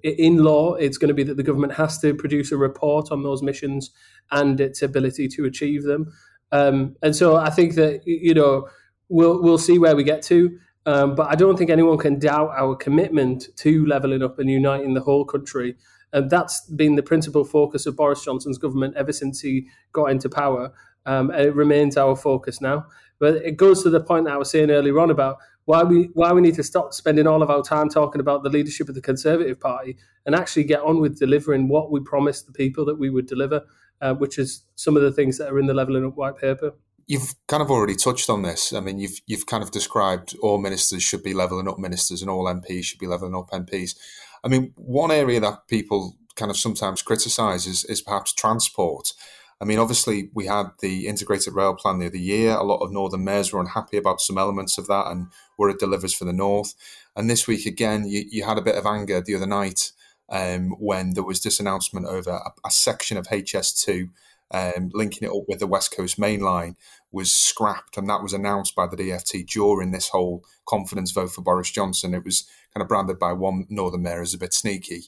in 0.02 0.38
law, 0.38 0.74
it's 0.74 0.98
going 0.98 1.08
to 1.08 1.14
be 1.14 1.22
that 1.22 1.36
the 1.36 1.42
government 1.42 1.74
has 1.74 1.98
to 2.00 2.14
produce 2.14 2.52
a 2.52 2.56
report 2.56 3.10
on 3.10 3.22
those 3.22 3.42
missions 3.42 3.90
and 4.30 4.60
its 4.60 4.82
ability 4.82 5.28
to 5.28 5.44
achieve 5.44 5.84
them. 5.84 6.12
Um, 6.52 6.96
and 7.02 7.16
so 7.16 7.36
I 7.36 7.50
think 7.50 7.74
that 7.74 8.02
you 8.06 8.34
know 8.34 8.68
we'll 9.08 9.42
we'll 9.42 9.58
see 9.58 9.78
where 9.78 9.96
we 9.96 10.04
get 10.04 10.22
to. 10.24 10.58
Um, 10.86 11.14
but 11.14 11.28
I 11.30 11.34
don't 11.34 11.56
think 11.56 11.70
anyone 11.70 11.96
can 11.96 12.18
doubt 12.18 12.50
our 12.56 12.76
commitment 12.76 13.48
to 13.56 13.86
levelling 13.86 14.22
up 14.22 14.38
and 14.38 14.50
uniting 14.50 14.92
the 14.92 15.00
whole 15.00 15.24
country. 15.24 15.76
And 16.14 16.30
that's 16.30 16.60
been 16.70 16.94
the 16.94 17.02
principal 17.02 17.44
focus 17.44 17.86
of 17.86 17.96
Boris 17.96 18.24
Johnson's 18.24 18.56
government 18.56 18.96
ever 18.96 19.12
since 19.12 19.40
he 19.40 19.66
got 19.92 20.06
into 20.06 20.28
power. 20.30 20.72
Um, 21.04 21.30
and 21.30 21.40
it 21.40 21.54
remains 21.54 21.96
our 21.96 22.16
focus 22.16 22.60
now. 22.60 22.86
But 23.18 23.34
it 23.36 23.56
goes 23.56 23.82
to 23.82 23.90
the 23.90 24.00
point 24.00 24.24
that 24.24 24.34
I 24.34 24.36
was 24.38 24.50
saying 24.50 24.70
earlier 24.70 24.98
on 25.00 25.10
about 25.10 25.38
why 25.64 25.82
we 25.82 26.10
why 26.14 26.32
we 26.32 26.40
need 26.40 26.54
to 26.54 26.62
stop 26.62 26.94
spending 26.94 27.26
all 27.26 27.42
of 27.42 27.50
our 27.50 27.62
time 27.62 27.88
talking 27.88 28.20
about 28.20 28.42
the 28.42 28.48
leadership 28.48 28.88
of 28.88 28.94
the 28.94 29.00
Conservative 29.00 29.58
Party 29.58 29.96
and 30.24 30.34
actually 30.34 30.64
get 30.64 30.80
on 30.80 31.00
with 31.00 31.18
delivering 31.18 31.68
what 31.68 31.90
we 31.90 32.00
promised 32.00 32.46
the 32.46 32.52
people 32.52 32.84
that 32.84 32.98
we 32.98 33.10
would 33.10 33.26
deliver, 33.26 33.62
uh, 34.00 34.14
which 34.14 34.38
is 34.38 34.62
some 34.76 34.96
of 34.96 35.02
the 35.02 35.12
things 35.12 35.38
that 35.38 35.50
are 35.50 35.58
in 35.58 35.66
the 35.66 35.74
levelling 35.74 36.06
up 36.06 36.16
white 36.16 36.36
paper. 36.36 36.72
You've 37.06 37.34
kind 37.48 37.62
of 37.62 37.70
already 37.70 37.96
touched 37.96 38.30
on 38.30 38.42
this. 38.42 38.72
I 38.72 38.80
mean, 38.80 38.98
you've 38.98 39.20
you've 39.26 39.46
kind 39.46 39.62
of 39.62 39.70
described 39.70 40.36
all 40.40 40.58
ministers 40.58 41.02
should 41.02 41.22
be 41.22 41.34
levelling 41.34 41.68
up 41.68 41.78
ministers 41.78 42.22
and 42.22 42.30
all 42.30 42.44
MPs 42.44 42.84
should 42.84 43.00
be 43.00 43.06
levelling 43.06 43.34
up 43.34 43.50
MPs. 43.50 43.96
I 44.44 44.48
mean, 44.48 44.72
one 44.76 45.10
area 45.10 45.40
that 45.40 45.68
people 45.68 46.16
kind 46.36 46.50
of 46.50 46.56
sometimes 46.56 47.02
criticise 47.02 47.66
is, 47.66 47.84
is 47.84 48.02
perhaps 48.02 48.32
transport. 48.32 49.14
I 49.60 49.64
mean, 49.64 49.78
obviously, 49.78 50.30
we 50.34 50.46
had 50.46 50.66
the 50.80 51.06
integrated 51.06 51.54
rail 51.54 51.74
plan 51.74 51.98
the 51.98 52.06
other 52.06 52.18
year. 52.18 52.54
A 52.54 52.64
lot 52.64 52.84
of 52.84 52.92
northern 52.92 53.24
mayors 53.24 53.52
were 53.52 53.60
unhappy 53.60 53.96
about 53.96 54.20
some 54.20 54.36
elements 54.36 54.76
of 54.76 54.86
that 54.88 55.06
and 55.06 55.28
where 55.56 55.70
it 55.70 55.78
delivers 55.78 56.12
for 56.12 56.24
the 56.26 56.32
north. 56.32 56.74
And 57.16 57.30
this 57.30 57.46
week, 57.46 57.64
again, 57.64 58.06
you, 58.06 58.24
you 58.30 58.44
had 58.44 58.58
a 58.58 58.62
bit 58.62 58.76
of 58.76 58.84
anger 58.84 59.20
the 59.20 59.36
other 59.36 59.46
night 59.46 59.92
um, 60.28 60.70
when 60.78 61.14
there 61.14 61.24
was 61.24 61.42
this 61.42 61.60
announcement 61.60 62.06
over 62.06 62.30
a, 62.30 62.50
a 62.66 62.70
section 62.70 63.16
of 63.16 63.28
HS2 63.28 64.10
um, 64.50 64.90
linking 64.92 65.26
it 65.26 65.34
up 65.34 65.44
with 65.48 65.60
the 65.60 65.66
West 65.66 65.96
Coast 65.96 66.18
Main 66.18 66.40
Line 66.40 66.76
was 67.14 67.32
scrapped, 67.32 67.96
and 67.96 68.08
that 68.10 68.22
was 68.22 68.32
announced 68.32 68.74
by 68.74 68.86
the 68.86 68.96
DFT 68.96 69.46
during 69.46 69.92
this 69.92 70.08
whole 70.08 70.44
confidence 70.66 71.12
vote 71.12 71.30
for 71.30 71.42
Boris 71.42 71.70
Johnson. 71.70 72.14
It 72.14 72.24
was 72.24 72.46
kind 72.74 72.82
of 72.82 72.88
branded 72.88 73.18
by 73.18 73.32
one 73.32 73.66
Northern 73.70 74.02
Mayor 74.02 74.20
as 74.20 74.34
a 74.34 74.38
bit 74.38 74.52
sneaky. 74.52 75.04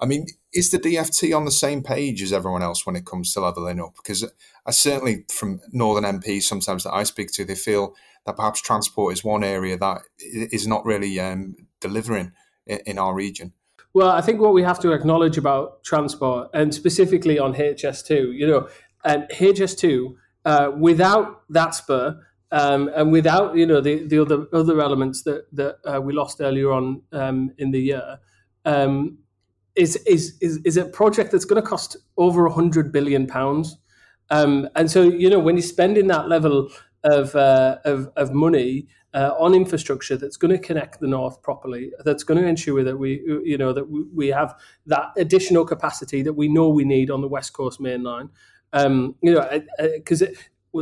I 0.00 0.06
mean, 0.06 0.26
is 0.54 0.70
the 0.70 0.78
DFT 0.78 1.36
on 1.36 1.44
the 1.44 1.50
same 1.50 1.82
page 1.82 2.22
as 2.22 2.32
everyone 2.32 2.62
else 2.62 2.86
when 2.86 2.94
it 2.94 3.04
comes 3.04 3.32
to 3.34 3.40
levelling 3.40 3.80
up? 3.80 3.96
Because 3.96 4.24
I 4.64 4.70
certainly, 4.70 5.24
from 5.30 5.60
Northern 5.72 6.20
MPs 6.20 6.42
sometimes 6.42 6.84
that 6.84 6.94
I 6.94 7.02
speak 7.02 7.32
to, 7.32 7.44
they 7.44 7.56
feel 7.56 7.94
that 8.24 8.36
perhaps 8.36 8.60
transport 8.60 9.12
is 9.12 9.24
one 9.24 9.42
area 9.42 9.76
that 9.76 10.02
is 10.20 10.66
not 10.66 10.84
really 10.84 11.18
um, 11.18 11.56
delivering 11.80 12.32
in, 12.66 12.78
in 12.86 12.98
our 12.98 13.14
region. 13.14 13.52
Well, 13.94 14.10
I 14.10 14.20
think 14.20 14.40
what 14.40 14.52
we 14.52 14.62
have 14.62 14.78
to 14.80 14.92
acknowledge 14.92 15.38
about 15.38 15.82
transport, 15.82 16.50
and 16.54 16.72
specifically 16.72 17.38
on 17.38 17.54
HS2, 17.54 18.32
you 18.34 18.46
know, 18.46 18.68
and 19.04 19.24
HS2, 19.30 20.14
uh, 20.44 20.70
without 20.76 21.42
that 21.50 21.74
spur, 21.74 22.20
um, 22.50 22.90
and 22.94 23.12
without 23.12 23.56
you 23.56 23.66
know 23.66 23.80
the, 23.80 24.06
the 24.06 24.20
other 24.20 24.46
other 24.52 24.80
elements 24.80 25.22
that 25.22 25.46
that 25.52 25.78
uh, 25.84 26.00
we 26.00 26.12
lost 26.12 26.40
earlier 26.40 26.72
on 26.72 27.02
um, 27.12 27.52
in 27.58 27.70
the 27.70 27.80
year, 27.80 28.18
um, 28.64 29.18
is 29.74 29.96
is 30.06 30.36
is 30.40 30.58
is 30.64 30.76
a 30.76 30.84
project 30.84 31.32
that's 31.32 31.44
going 31.44 31.62
to 31.62 31.68
cost 31.68 31.96
over 32.16 32.48
hundred 32.48 32.92
billion 32.92 33.26
pounds. 33.26 33.76
Um, 34.30 34.68
and 34.76 34.90
so 34.90 35.02
you 35.02 35.30
know 35.30 35.38
when 35.38 35.56
you're 35.56 35.62
spending 35.62 36.06
that 36.08 36.28
level 36.28 36.70
of 37.04 37.34
uh, 37.34 37.78
of, 37.84 38.10
of 38.16 38.32
money 38.32 38.88
uh, 39.14 39.32
on 39.38 39.54
infrastructure 39.54 40.16
that's 40.16 40.36
going 40.36 40.50
to 40.50 40.58
connect 40.58 41.00
the 41.00 41.06
north 41.06 41.42
properly, 41.42 41.92
that's 42.04 42.22
going 42.22 42.40
to 42.40 42.46
ensure 42.46 42.84
that 42.84 42.98
we 42.98 43.22
you 43.44 43.58
know 43.58 43.72
that 43.72 43.84
we 44.14 44.28
have 44.28 44.54
that 44.86 45.12
additional 45.16 45.64
capacity 45.64 46.22
that 46.22 46.34
we 46.34 46.48
know 46.48 46.68
we 46.68 46.84
need 46.84 47.10
on 47.10 47.20
the 47.20 47.28
west 47.28 47.52
coast 47.52 47.80
main 47.80 48.02
line. 48.02 48.30
Um, 48.72 49.14
you 49.22 49.32
know, 49.32 49.62
because 49.78 50.22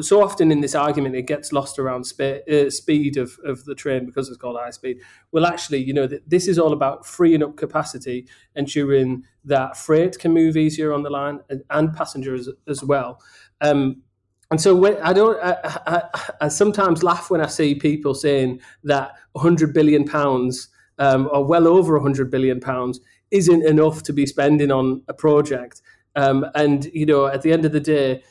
so 0.01 0.23
often 0.23 0.51
in 0.51 0.61
this 0.61 0.75
argument 0.75 1.15
it 1.15 1.27
gets 1.27 1.53
lost 1.53 1.79
around 1.79 2.05
spe- 2.05 2.49
uh, 2.51 2.69
speed 2.71 3.17
of, 3.17 3.39
of 3.45 3.65
the 3.65 3.75
train 3.75 4.05
because 4.05 4.29
it's 4.29 4.37
called 4.37 4.59
high 4.59 4.71
speed. 4.71 4.99
Well, 5.33 5.47
actually, 5.47 5.83
you 5.83 5.95
know, 5.95 6.07
th- 6.07 6.23
this 6.27 6.49
is 6.49 6.59
all 6.59 6.73
about 6.73 7.07
freeing 7.07 7.43
up 7.43 7.57
capacity, 7.57 8.27
ensuring 8.55 9.25
that 9.45 9.77
freight 9.77 10.19
can 10.19 10.33
move 10.33 10.57
easier 10.57 10.93
on 10.93 11.03
the 11.03 11.11
line 11.11 11.41
and, 11.49 11.63
and 11.71 11.95
passengers 11.95 12.49
as 12.67 12.83
well. 12.83 13.21
Um, 13.61 14.03
and 14.51 14.61
so 14.61 14.75
when, 14.77 14.97
I 14.99 15.13
don't. 15.13 15.39
I, 15.43 15.57
I, 15.87 16.31
I, 16.43 16.49
sometimes 16.49 17.03
laugh 17.03 17.31
when 17.31 17.41
I 17.41 17.47
see 17.47 17.75
people 17.75 18.15
saying 18.15 18.61
that 18.85 19.13
100 19.33 19.75
billion 19.75 20.05
pounds 20.05 20.69
um, 20.99 21.29
or 21.33 21.45
well 21.45 21.67
over 21.67 21.95
100 21.95 22.31
billion 22.31 22.61
pounds 22.61 23.01
isn't 23.33 23.65
enough 23.65 24.05
to 24.05 24.13
be 24.13 24.25
spending 24.25 24.71
on 24.71 25.03
a 25.09 25.15
project. 25.15 25.83
Um, 26.17 26.47
and 26.55 26.87
you 26.87 27.07
know, 27.07 27.27
at 27.27 27.43
the 27.43 27.53
end 27.53 27.65
of 27.65 27.73
the 27.73 27.81
day, 27.81 28.23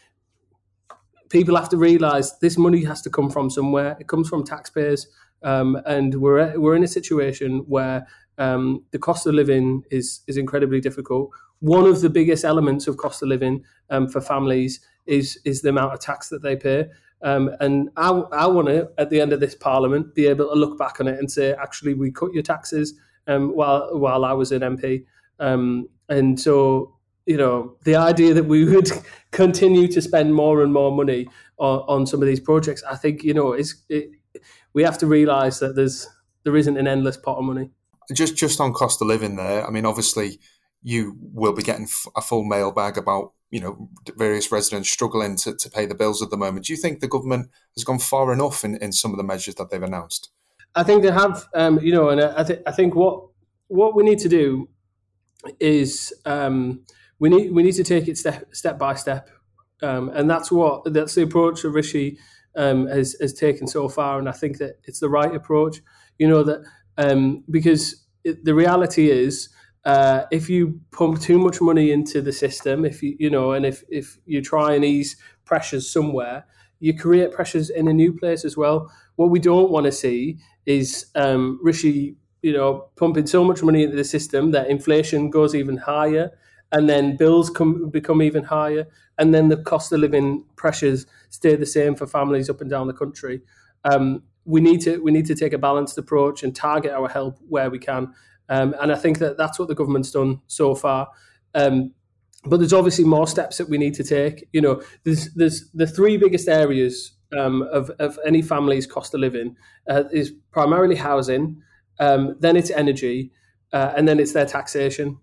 people 1.30 1.56
have 1.56 1.70
to 1.70 1.78
realise 1.78 2.32
this 2.34 2.58
money 2.58 2.84
has 2.84 3.02
to 3.04 3.10
come 3.10 3.30
from 3.30 3.50
somewhere. 3.50 3.96
It 4.00 4.08
comes 4.08 4.28
from 4.28 4.44
taxpayers, 4.44 5.08
um, 5.44 5.80
and 5.86 6.16
we're 6.16 6.60
we're 6.60 6.76
in 6.76 6.84
a 6.84 6.88
situation 6.88 7.60
where 7.68 8.08
um, 8.38 8.84
the 8.92 9.00
cost 9.00 9.28
of 9.28 9.34
living 9.34 9.84
is 9.92 10.22
is 10.28 10.38
incredibly 10.38 10.82
difficult. 10.82 11.30
One 11.60 11.86
of 11.86 12.02
the 12.02 12.10
biggest 12.10 12.44
elements 12.44 12.88
of 12.88 12.98
cost 12.98 13.22
of 13.22 13.30
living 13.30 13.64
um, 13.90 14.08
for 14.08 14.20
families 14.20 14.80
is 15.06 15.40
is 15.46 15.62
the 15.62 15.70
amount 15.70 15.94
of 15.94 16.00
tax 16.00 16.30
that 16.30 16.42
they 16.42 16.56
pay. 16.56 16.88
Um, 17.22 17.52
and 17.60 17.90
I, 17.98 18.10
I 18.10 18.46
want 18.46 18.68
to, 18.68 18.92
at 18.98 19.10
the 19.10 19.22
end 19.22 19.34
of 19.34 19.40
this 19.40 19.56
parliament, 19.56 20.14
be 20.14 20.28
able 20.28 20.50
to 20.50 20.54
look 20.54 20.78
back 20.78 21.00
on 21.00 21.08
it 21.08 21.18
and 21.18 21.32
say, 21.32 21.54
actually, 21.54 21.94
we 21.94 22.12
cut 22.12 22.34
your 22.34 22.44
taxes 22.44 22.94
um, 23.28 23.56
while 23.56 23.98
while 23.98 24.26
I 24.26 24.34
was 24.34 24.52
an 24.52 24.62
MP. 24.62 25.06
Um, 25.40 25.90
and 26.10 26.40
so, 26.40 26.95
you 27.26 27.38
know, 27.38 27.76
the 27.84 27.96
idea 27.96 28.34
that 28.34 28.46
we 28.46 28.66
would 28.66 28.90
continue 29.32 29.88
to 29.90 30.02
spend 30.02 30.34
more 30.34 30.62
and 30.62 30.72
more 30.72 30.92
money 30.92 31.28
on, 31.58 31.80
on 31.88 32.08
some 32.08 32.22
of 32.22 32.28
these 32.28 32.40
projects, 32.40 32.84
I 32.84 32.96
think, 32.96 33.24
you 33.24 33.34
know, 33.34 33.54
is 33.54 33.84
it, 33.90 34.12
we 34.74 34.84
have 34.84 34.98
to 35.00 35.08
realise 35.08 35.60
that 35.60 35.76
there's 35.76 36.08
there 36.44 36.56
isn't 36.56 36.78
an 36.78 36.88
endless 36.88 37.18
pot 37.18 37.38
of 37.38 37.44
money. 37.44 37.72
Just 38.14 38.36
just 38.36 38.62
on 38.62 38.72
cost 38.74 39.02
of 39.02 39.08
living, 39.08 39.36
there. 39.36 39.66
I 39.66 39.72
mean, 39.72 39.86
obviously, 39.86 40.40
you 40.84 41.18
will 41.20 41.54
be 41.54 41.64
getting 41.64 41.88
a 42.16 42.22
full 42.22 42.44
mailbag 42.44 42.98
about 42.98 43.34
you 43.50 43.60
know 43.60 43.90
various 44.16 44.52
residents 44.52 44.90
struggling 44.90 45.36
to, 45.38 45.56
to 45.56 45.70
pay 45.70 45.88
the 45.88 45.96
bills 45.96 46.22
at 46.22 46.30
the 46.30 46.38
moment. 46.38 46.66
Do 46.66 46.74
you 46.74 46.78
think 46.78 47.00
the 47.00 47.08
government 47.08 47.50
has 47.76 47.84
gone 47.84 48.00
far 48.00 48.32
enough 48.32 48.64
in, 48.64 48.76
in 48.78 48.92
some 48.92 49.12
of 49.12 49.18
the 49.18 49.24
measures 49.24 49.56
that 49.56 49.72
they've 49.72 49.82
announced? 49.82 50.30
I 50.76 50.84
think 50.84 51.02
they 51.02 51.12
have. 51.12 51.48
Um, 51.56 51.80
you 51.80 51.92
know, 51.92 52.10
and 52.10 52.22
I, 52.22 52.44
th- 52.44 52.62
I 52.68 52.72
think 52.72 52.94
what 52.94 53.24
what 53.68 53.96
we 53.96 54.04
need 54.04 54.20
to 54.20 54.30
do 54.30 54.70
is 55.60 56.14
um, 56.26 56.86
we 57.20 57.30
need 57.30 57.52
we 57.52 57.64
need 57.64 57.74
to 57.74 57.84
take 57.84 58.08
it 58.08 58.18
step 58.18 58.54
step 58.54 58.78
by 58.78 58.96
step, 58.96 59.30
um, 59.82 60.10
and 60.10 60.30
that's 60.30 60.52
what 60.52 60.94
that's 60.94 61.16
the 61.16 61.24
approach 61.24 61.62
that 61.62 61.70
Rishi 61.70 62.18
um, 62.56 62.88
has 62.88 63.16
has 63.22 63.34
taken 63.34 63.68
so 63.68 63.90
far, 63.90 64.20
and 64.20 64.30
I 64.30 64.34
think 64.34 64.58
that 64.58 64.80
it's 64.84 65.00
the 65.00 65.10
right 65.10 65.34
approach. 65.34 65.82
You 66.18 66.28
know 66.28 66.44
that 66.44 66.64
um, 66.98 67.44
because 67.50 68.06
it, 68.24 68.44
the 68.46 68.54
reality 68.56 69.10
is 69.10 69.50
uh, 69.86 70.24
if 70.32 70.50
you 70.50 70.80
pump 70.92 71.22
too 71.22 71.38
much 71.38 71.62
money 71.62 71.92
into 71.92 72.22
the 72.22 72.32
system, 72.32 72.86
if 72.86 73.04
you 73.04 73.16
you 73.20 73.30
know, 73.30 73.52
and 73.52 73.66
if 73.66 73.84
if 73.90 74.18
you 74.26 74.42
try 74.42 74.74
and 74.74 74.84
ease 74.84 75.16
pressures 75.46 75.92
somewhere, 75.92 76.46
you 76.80 76.98
create 76.98 77.32
pressures 77.32 77.70
in 77.70 77.88
a 77.88 77.94
new 77.94 78.14
place 78.14 78.44
as 78.44 78.58
well. 78.58 78.92
What 79.16 79.30
we 79.30 79.40
don't 79.40 79.72
want 79.72 79.86
to 79.86 79.92
see 79.92 80.38
is 80.66 81.06
um, 81.16 81.60
Rishi, 81.64 82.16
you 82.42 82.54
know, 82.54 82.90
pumping 82.96 83.28
so 83.28 83.44
much 83.44 83.62
money 83.64 83.84
into 83.84 83.96
the 83.96 84.04
system 84.04 84.52
that 84.52 84.70
inflation 84.70 85.30
goes 85.30 85.54
even 85.56 85.78
higher, 85.78 86.32
and 86.72 86.90
then 86.90 87.18
bills 87.18 87.50
come 87.50 87.90
become 87.90 88.22
even 88.22 88.44
higher, 88.44 88.88
and 89.18 89.34
then 89.34 89.50
the 89.50 89.58
cost 89.58 89.92
of 89.92 90.00
living 90.00 90.44
pressures 90.56 91.06
stay 91.30 91.56
the 91.56 91.66
same 91.66 91.96
for 91.96 92.08
families 92.08 92.50
up 92.50 92.62
and 92.62 92.70
down 92.70 92.88
the 92.88 92.94
country. 92.94 93.42
Um, 93.84 94.24
we 94.46 94.62
need 94.62 94.82
to 94.82 94.98
we 95.02 95.12
need 95.12 95.26
to 95.28 95.36
take 95.36 95.54
a 95.54 95.58
balanced 95.58 95.98
approach 95.98 96.44
and 96.44 96.56
target 96.56 96.92
our 96.92 97.10
help 97.10 97.40
where 97.48 97.70
we 97.70 97.80
can 97.80 98.14
um, 98.50 98.76
and 98.80 98.92
I 98.92 98.96
think 98.96 99.20
that 99.20 99.38
that's 99.38 99.58
what 99.58 99.68
the 99.68 99.76
government's 99.76 100.12
done 100.12 100.42
so 100.48 100.76
far. 100.76 101.10
Um, 101.54 101.94
but 102.46 102.58
there's 102.58 102.74
obviously 102.74 103.06
more 103.06 103.28
steps 103.28 103.58
that 103.58 103.70
we 103.70 103.78
need 103.78 103.96
to 103.96 104.04
take. 104.04 104.48
You 104.54 104.62
know, 104.62 104.82
there's 105.04 105.34
there's 105.34 105.70
the 105.74 105.88
three 105.88 106.18
biggest 106.18 106.48
areas 106.48 107.12
um, 107.38 107.64
of 107.64 107.90
of 108.00 108.20
any 108.26 108.42
family's 108.42 108.86
cost 108.86 109.14
of 109.14 109.20
living 109.20 109.56
uh, 109.90 110.04
is 110.12 110.32
primarily 110.52 110.96
housing, 110.96 111.62
um, 112.00 112.36
then 112.40 112.56
it's 112.56 112.70
energy, 112.70 113.32
uh, 113.74 113.94
and 113.96 114.08
then 114.08 114.20
it's 114.20 114.34
their 114.34 114.46
taxation. 114.46 115.18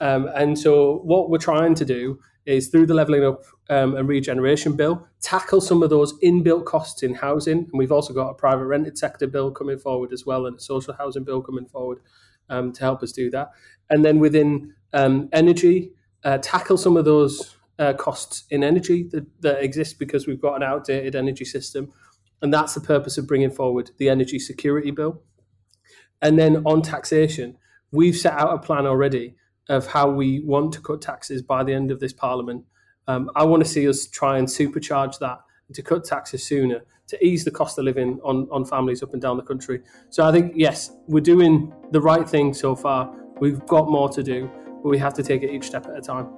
Um, 0.00 0.28
and 0.34 0.58
so 0.58 0.98
what 1.04 1.30
we're 1.30 1.38
trying 1.38 1.74
to 1.76 1.84
do 1.84 2.20
is 2.46 2.68
through 2.68 2.86
the 2.86 2.94
levelling 2.94 3.24
up 3.24 3.44
um, 3.68 3.94
and 3.94 4.08
regeneration 4.08 4.74
bill, 4.74 5.06
tackle 5.20 5.60
some 5.60 5.82
of 5.82 5.90
those 5.90 6.18
inbuilt 6.20 6.64
costs 6.64 7.02
in 7.02 7.14
housing. 7.14 7.58
And 7.58 7.72
we've 7.74 7.92
also 7.92 8.14
got 8.14 8.30
a 8.30 8.34
private 8.34 8.64
rented 8.64 8.96
sector 8.96 9.26
bill 9.26 9.50
coming 9.50 9.78
forward 9.78 10.12
as 10.12 10.24
well, 10.24 10.46
and 10.46 10.56
a 10.56 10.60
social 10.60 10.94
housing 10.94 11.24
bill 11.24 11.42
coming 11.42 11.66
forward 11.66 12.00
um, 12.48 12.72
to 12.72 12.80
help 12.80 13.02
us 13.02 13.12
do 13.12 13.30
that. 13.30 13.50
And 13.90 14.04
then 14.04 14.18
within 14.18 14.74
um, 14.94 15.28
energy, 15.32 15.92
uh, 16.24 16.38
tackle 16.38 16.78
some 16.78 16.96
of 16.96 17.04
those 17.04 17.56
uh, 17.78 17.92
costs 17.92 18.44
in 18.50 18.64
energy 18.64 19.04
that, 19.12 19.26
that 19.42 19.62
exist 19.62 19.98
because 19.98 20.26
we've 20.26 20.40
got 20.40 20.56
an 20.56 20.62
outdated 20.62 21.14
energy 21.14 21.44
system. 21.44 21.92
And 22.40 22.52
that's 22.52 22.74
the 22.74 22.80
purpose 22.80 23.18
of 23.18 23.26
bringing 23.26 23.50
forward 23.50 23.90
the 23.98 24.08
energy 24.08 24.38
security 24.38 24.90
bill. 24.90 25.22
And 26.22 26.38
then 26.38 26.62
on 26.64 26.82
taxation, 26.82 27.56
we've 27.92 28.16
set 28.16 28.32
out 28.32 28.54
a 28.54 28.58
plan 28.58 28.86
already 28.86 29.34
of 29.68 29.86
how 29.86 30.10
we 30.10 30.40
want 30.40 30.72
to 30.74 30.80
cut 30.80 31.02
taxes 31.02 31.42
by 31.42 31.62
the 31.62 31.72
end 31.72 31.90
of 31.90 32.00
this 32.00 32.12
parliament. 32.12 32.64
Um, 33.06 33.30
I 33.36 33.44
want 33.44 33.62
to 33.62 33.68
see 33.68 33.88
us 33.88 34.06
try 34.06 34.38
and 34.38 34.46
supercharge 34.46 35.18
that 35.18 35.38
to 35.74 35.82
cut 35.82 36.04
taxes 36.04 36.46
sooner 36.46 36.82
to 37.08 37.26
ease 37.26 37.44
the 37.44 37.50
cost 37.50 37.78
of 37.78 37.84
living 37.84 38.20
on, 38.22 38.46
on 38.50 38.64
families 38.64 39.02
up 39.02 39.12
and 39.12 39.22
down 39.22 39.36
the 39.36 39.42
country. 39.42 39.80
So 40.10 40.26
I 40.26 40.32
think, 40.32 40.52
yes, 40.54 40.92
we're 41.06 41.20
doing 41.20 41.72
the 41.90 42.00
right 42.00 42.28
thing 42.28 42.52
so 42.52 42.76
far. 42.76 43.14
We've 43.40 43.64
got 43.66 43.90
more 43.90 44.08
to 44.10 44.22
do, 44.22 44.50
but 44.82 44.88
we 44.88 44.98
have 44.98 45.14
to 45.14 45.22
take 45.22 45.42
it 45.42 45.50
each 45.50 45.64
step 45.64 45.86
at 45.86 45.96
a 45.96 46.00
time. 46.00 46.28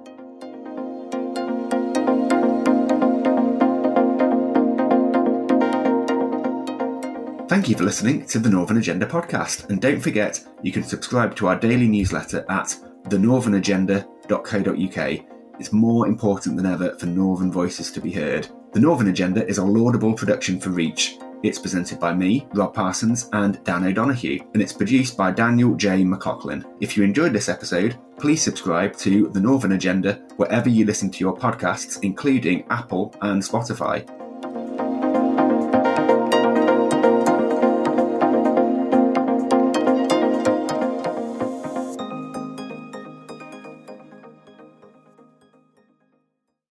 Thank 7.49 7.67
you 7.67 7.75
for 7.75 7.83
listening 7.83 8.25
to 8.27 8.39
the 8.39 8.49
Northern 8.49 8.77
Agenda 8.77 9.05
podcast. 9.05 9.69
And 9.69 9.81
don't 9.81 9.99
forget, 9.99 10.41
you 10.61 10.71
can 10.71 10.83
subscribe 10.83 11.35
to 11.35 11.47
our 11.49 11.59
daily 11.59 11.89
newsletter 11.89 12.45
at 12.49 12.77
thenorthernagenda.co.uk. 13.05 15.25
It's 15.59 15.73
more 15.73 16.07
important 16.07 16.57
than 16.57 16.65
ever 16.65 16.97
for 16.97 17.05
Northern 17.05 17.51
voices 17.51 17.91
to 17.91 18.01
be 18.01 18.11
heard. 18.11 18.47
The 18.73 18.79
Northern 18.79 19.09
Agenda 19.09 19.45
is 19.47 19.57
a 19.57 19.65
laudable 19.65 20.13
production 20.13 20.59
for 20.59 20.69
Reach. 20.69 21.17
It's 21.43 21.59
presented 21.59 21.99
by 21.99 22.13
me, 22.13 22.47
Rob 22.53 22.73
Parsons, 22.73 23.29
and 23.33 23.63
Dan 23.63 23.85
O'Donoghue, 23.85 24.39
and 24.53 24.61
it's 24.61 24.73
produced 24.73 25.17
by 25.17 25.31
Daniel 25.31 25.75
J. 25.75 26.03
McLaughlin. 26.03 26.63
If 26.79 26.95
you 26.95 27.03
enjoyed 27.03 27.33
this 27.33 27.49
episode, 27.49 27.97
please 28.17 28.43
subscribe 28.43 28.95
to 28.97 29.29
The 29.29 29.39
Northern 29.39 29.71
Agenda 29.71 30.21
wherever 30.37 30.69
you 30.69 30.85
listen 30.85 31.09
to 31.11 31.19
your 31.19 31.35
podcasts, 31.35 31.99
including 32.03 32.65
Apple 32.69 33.15
and 33.21 33.41
Spotify. 33.41 34.07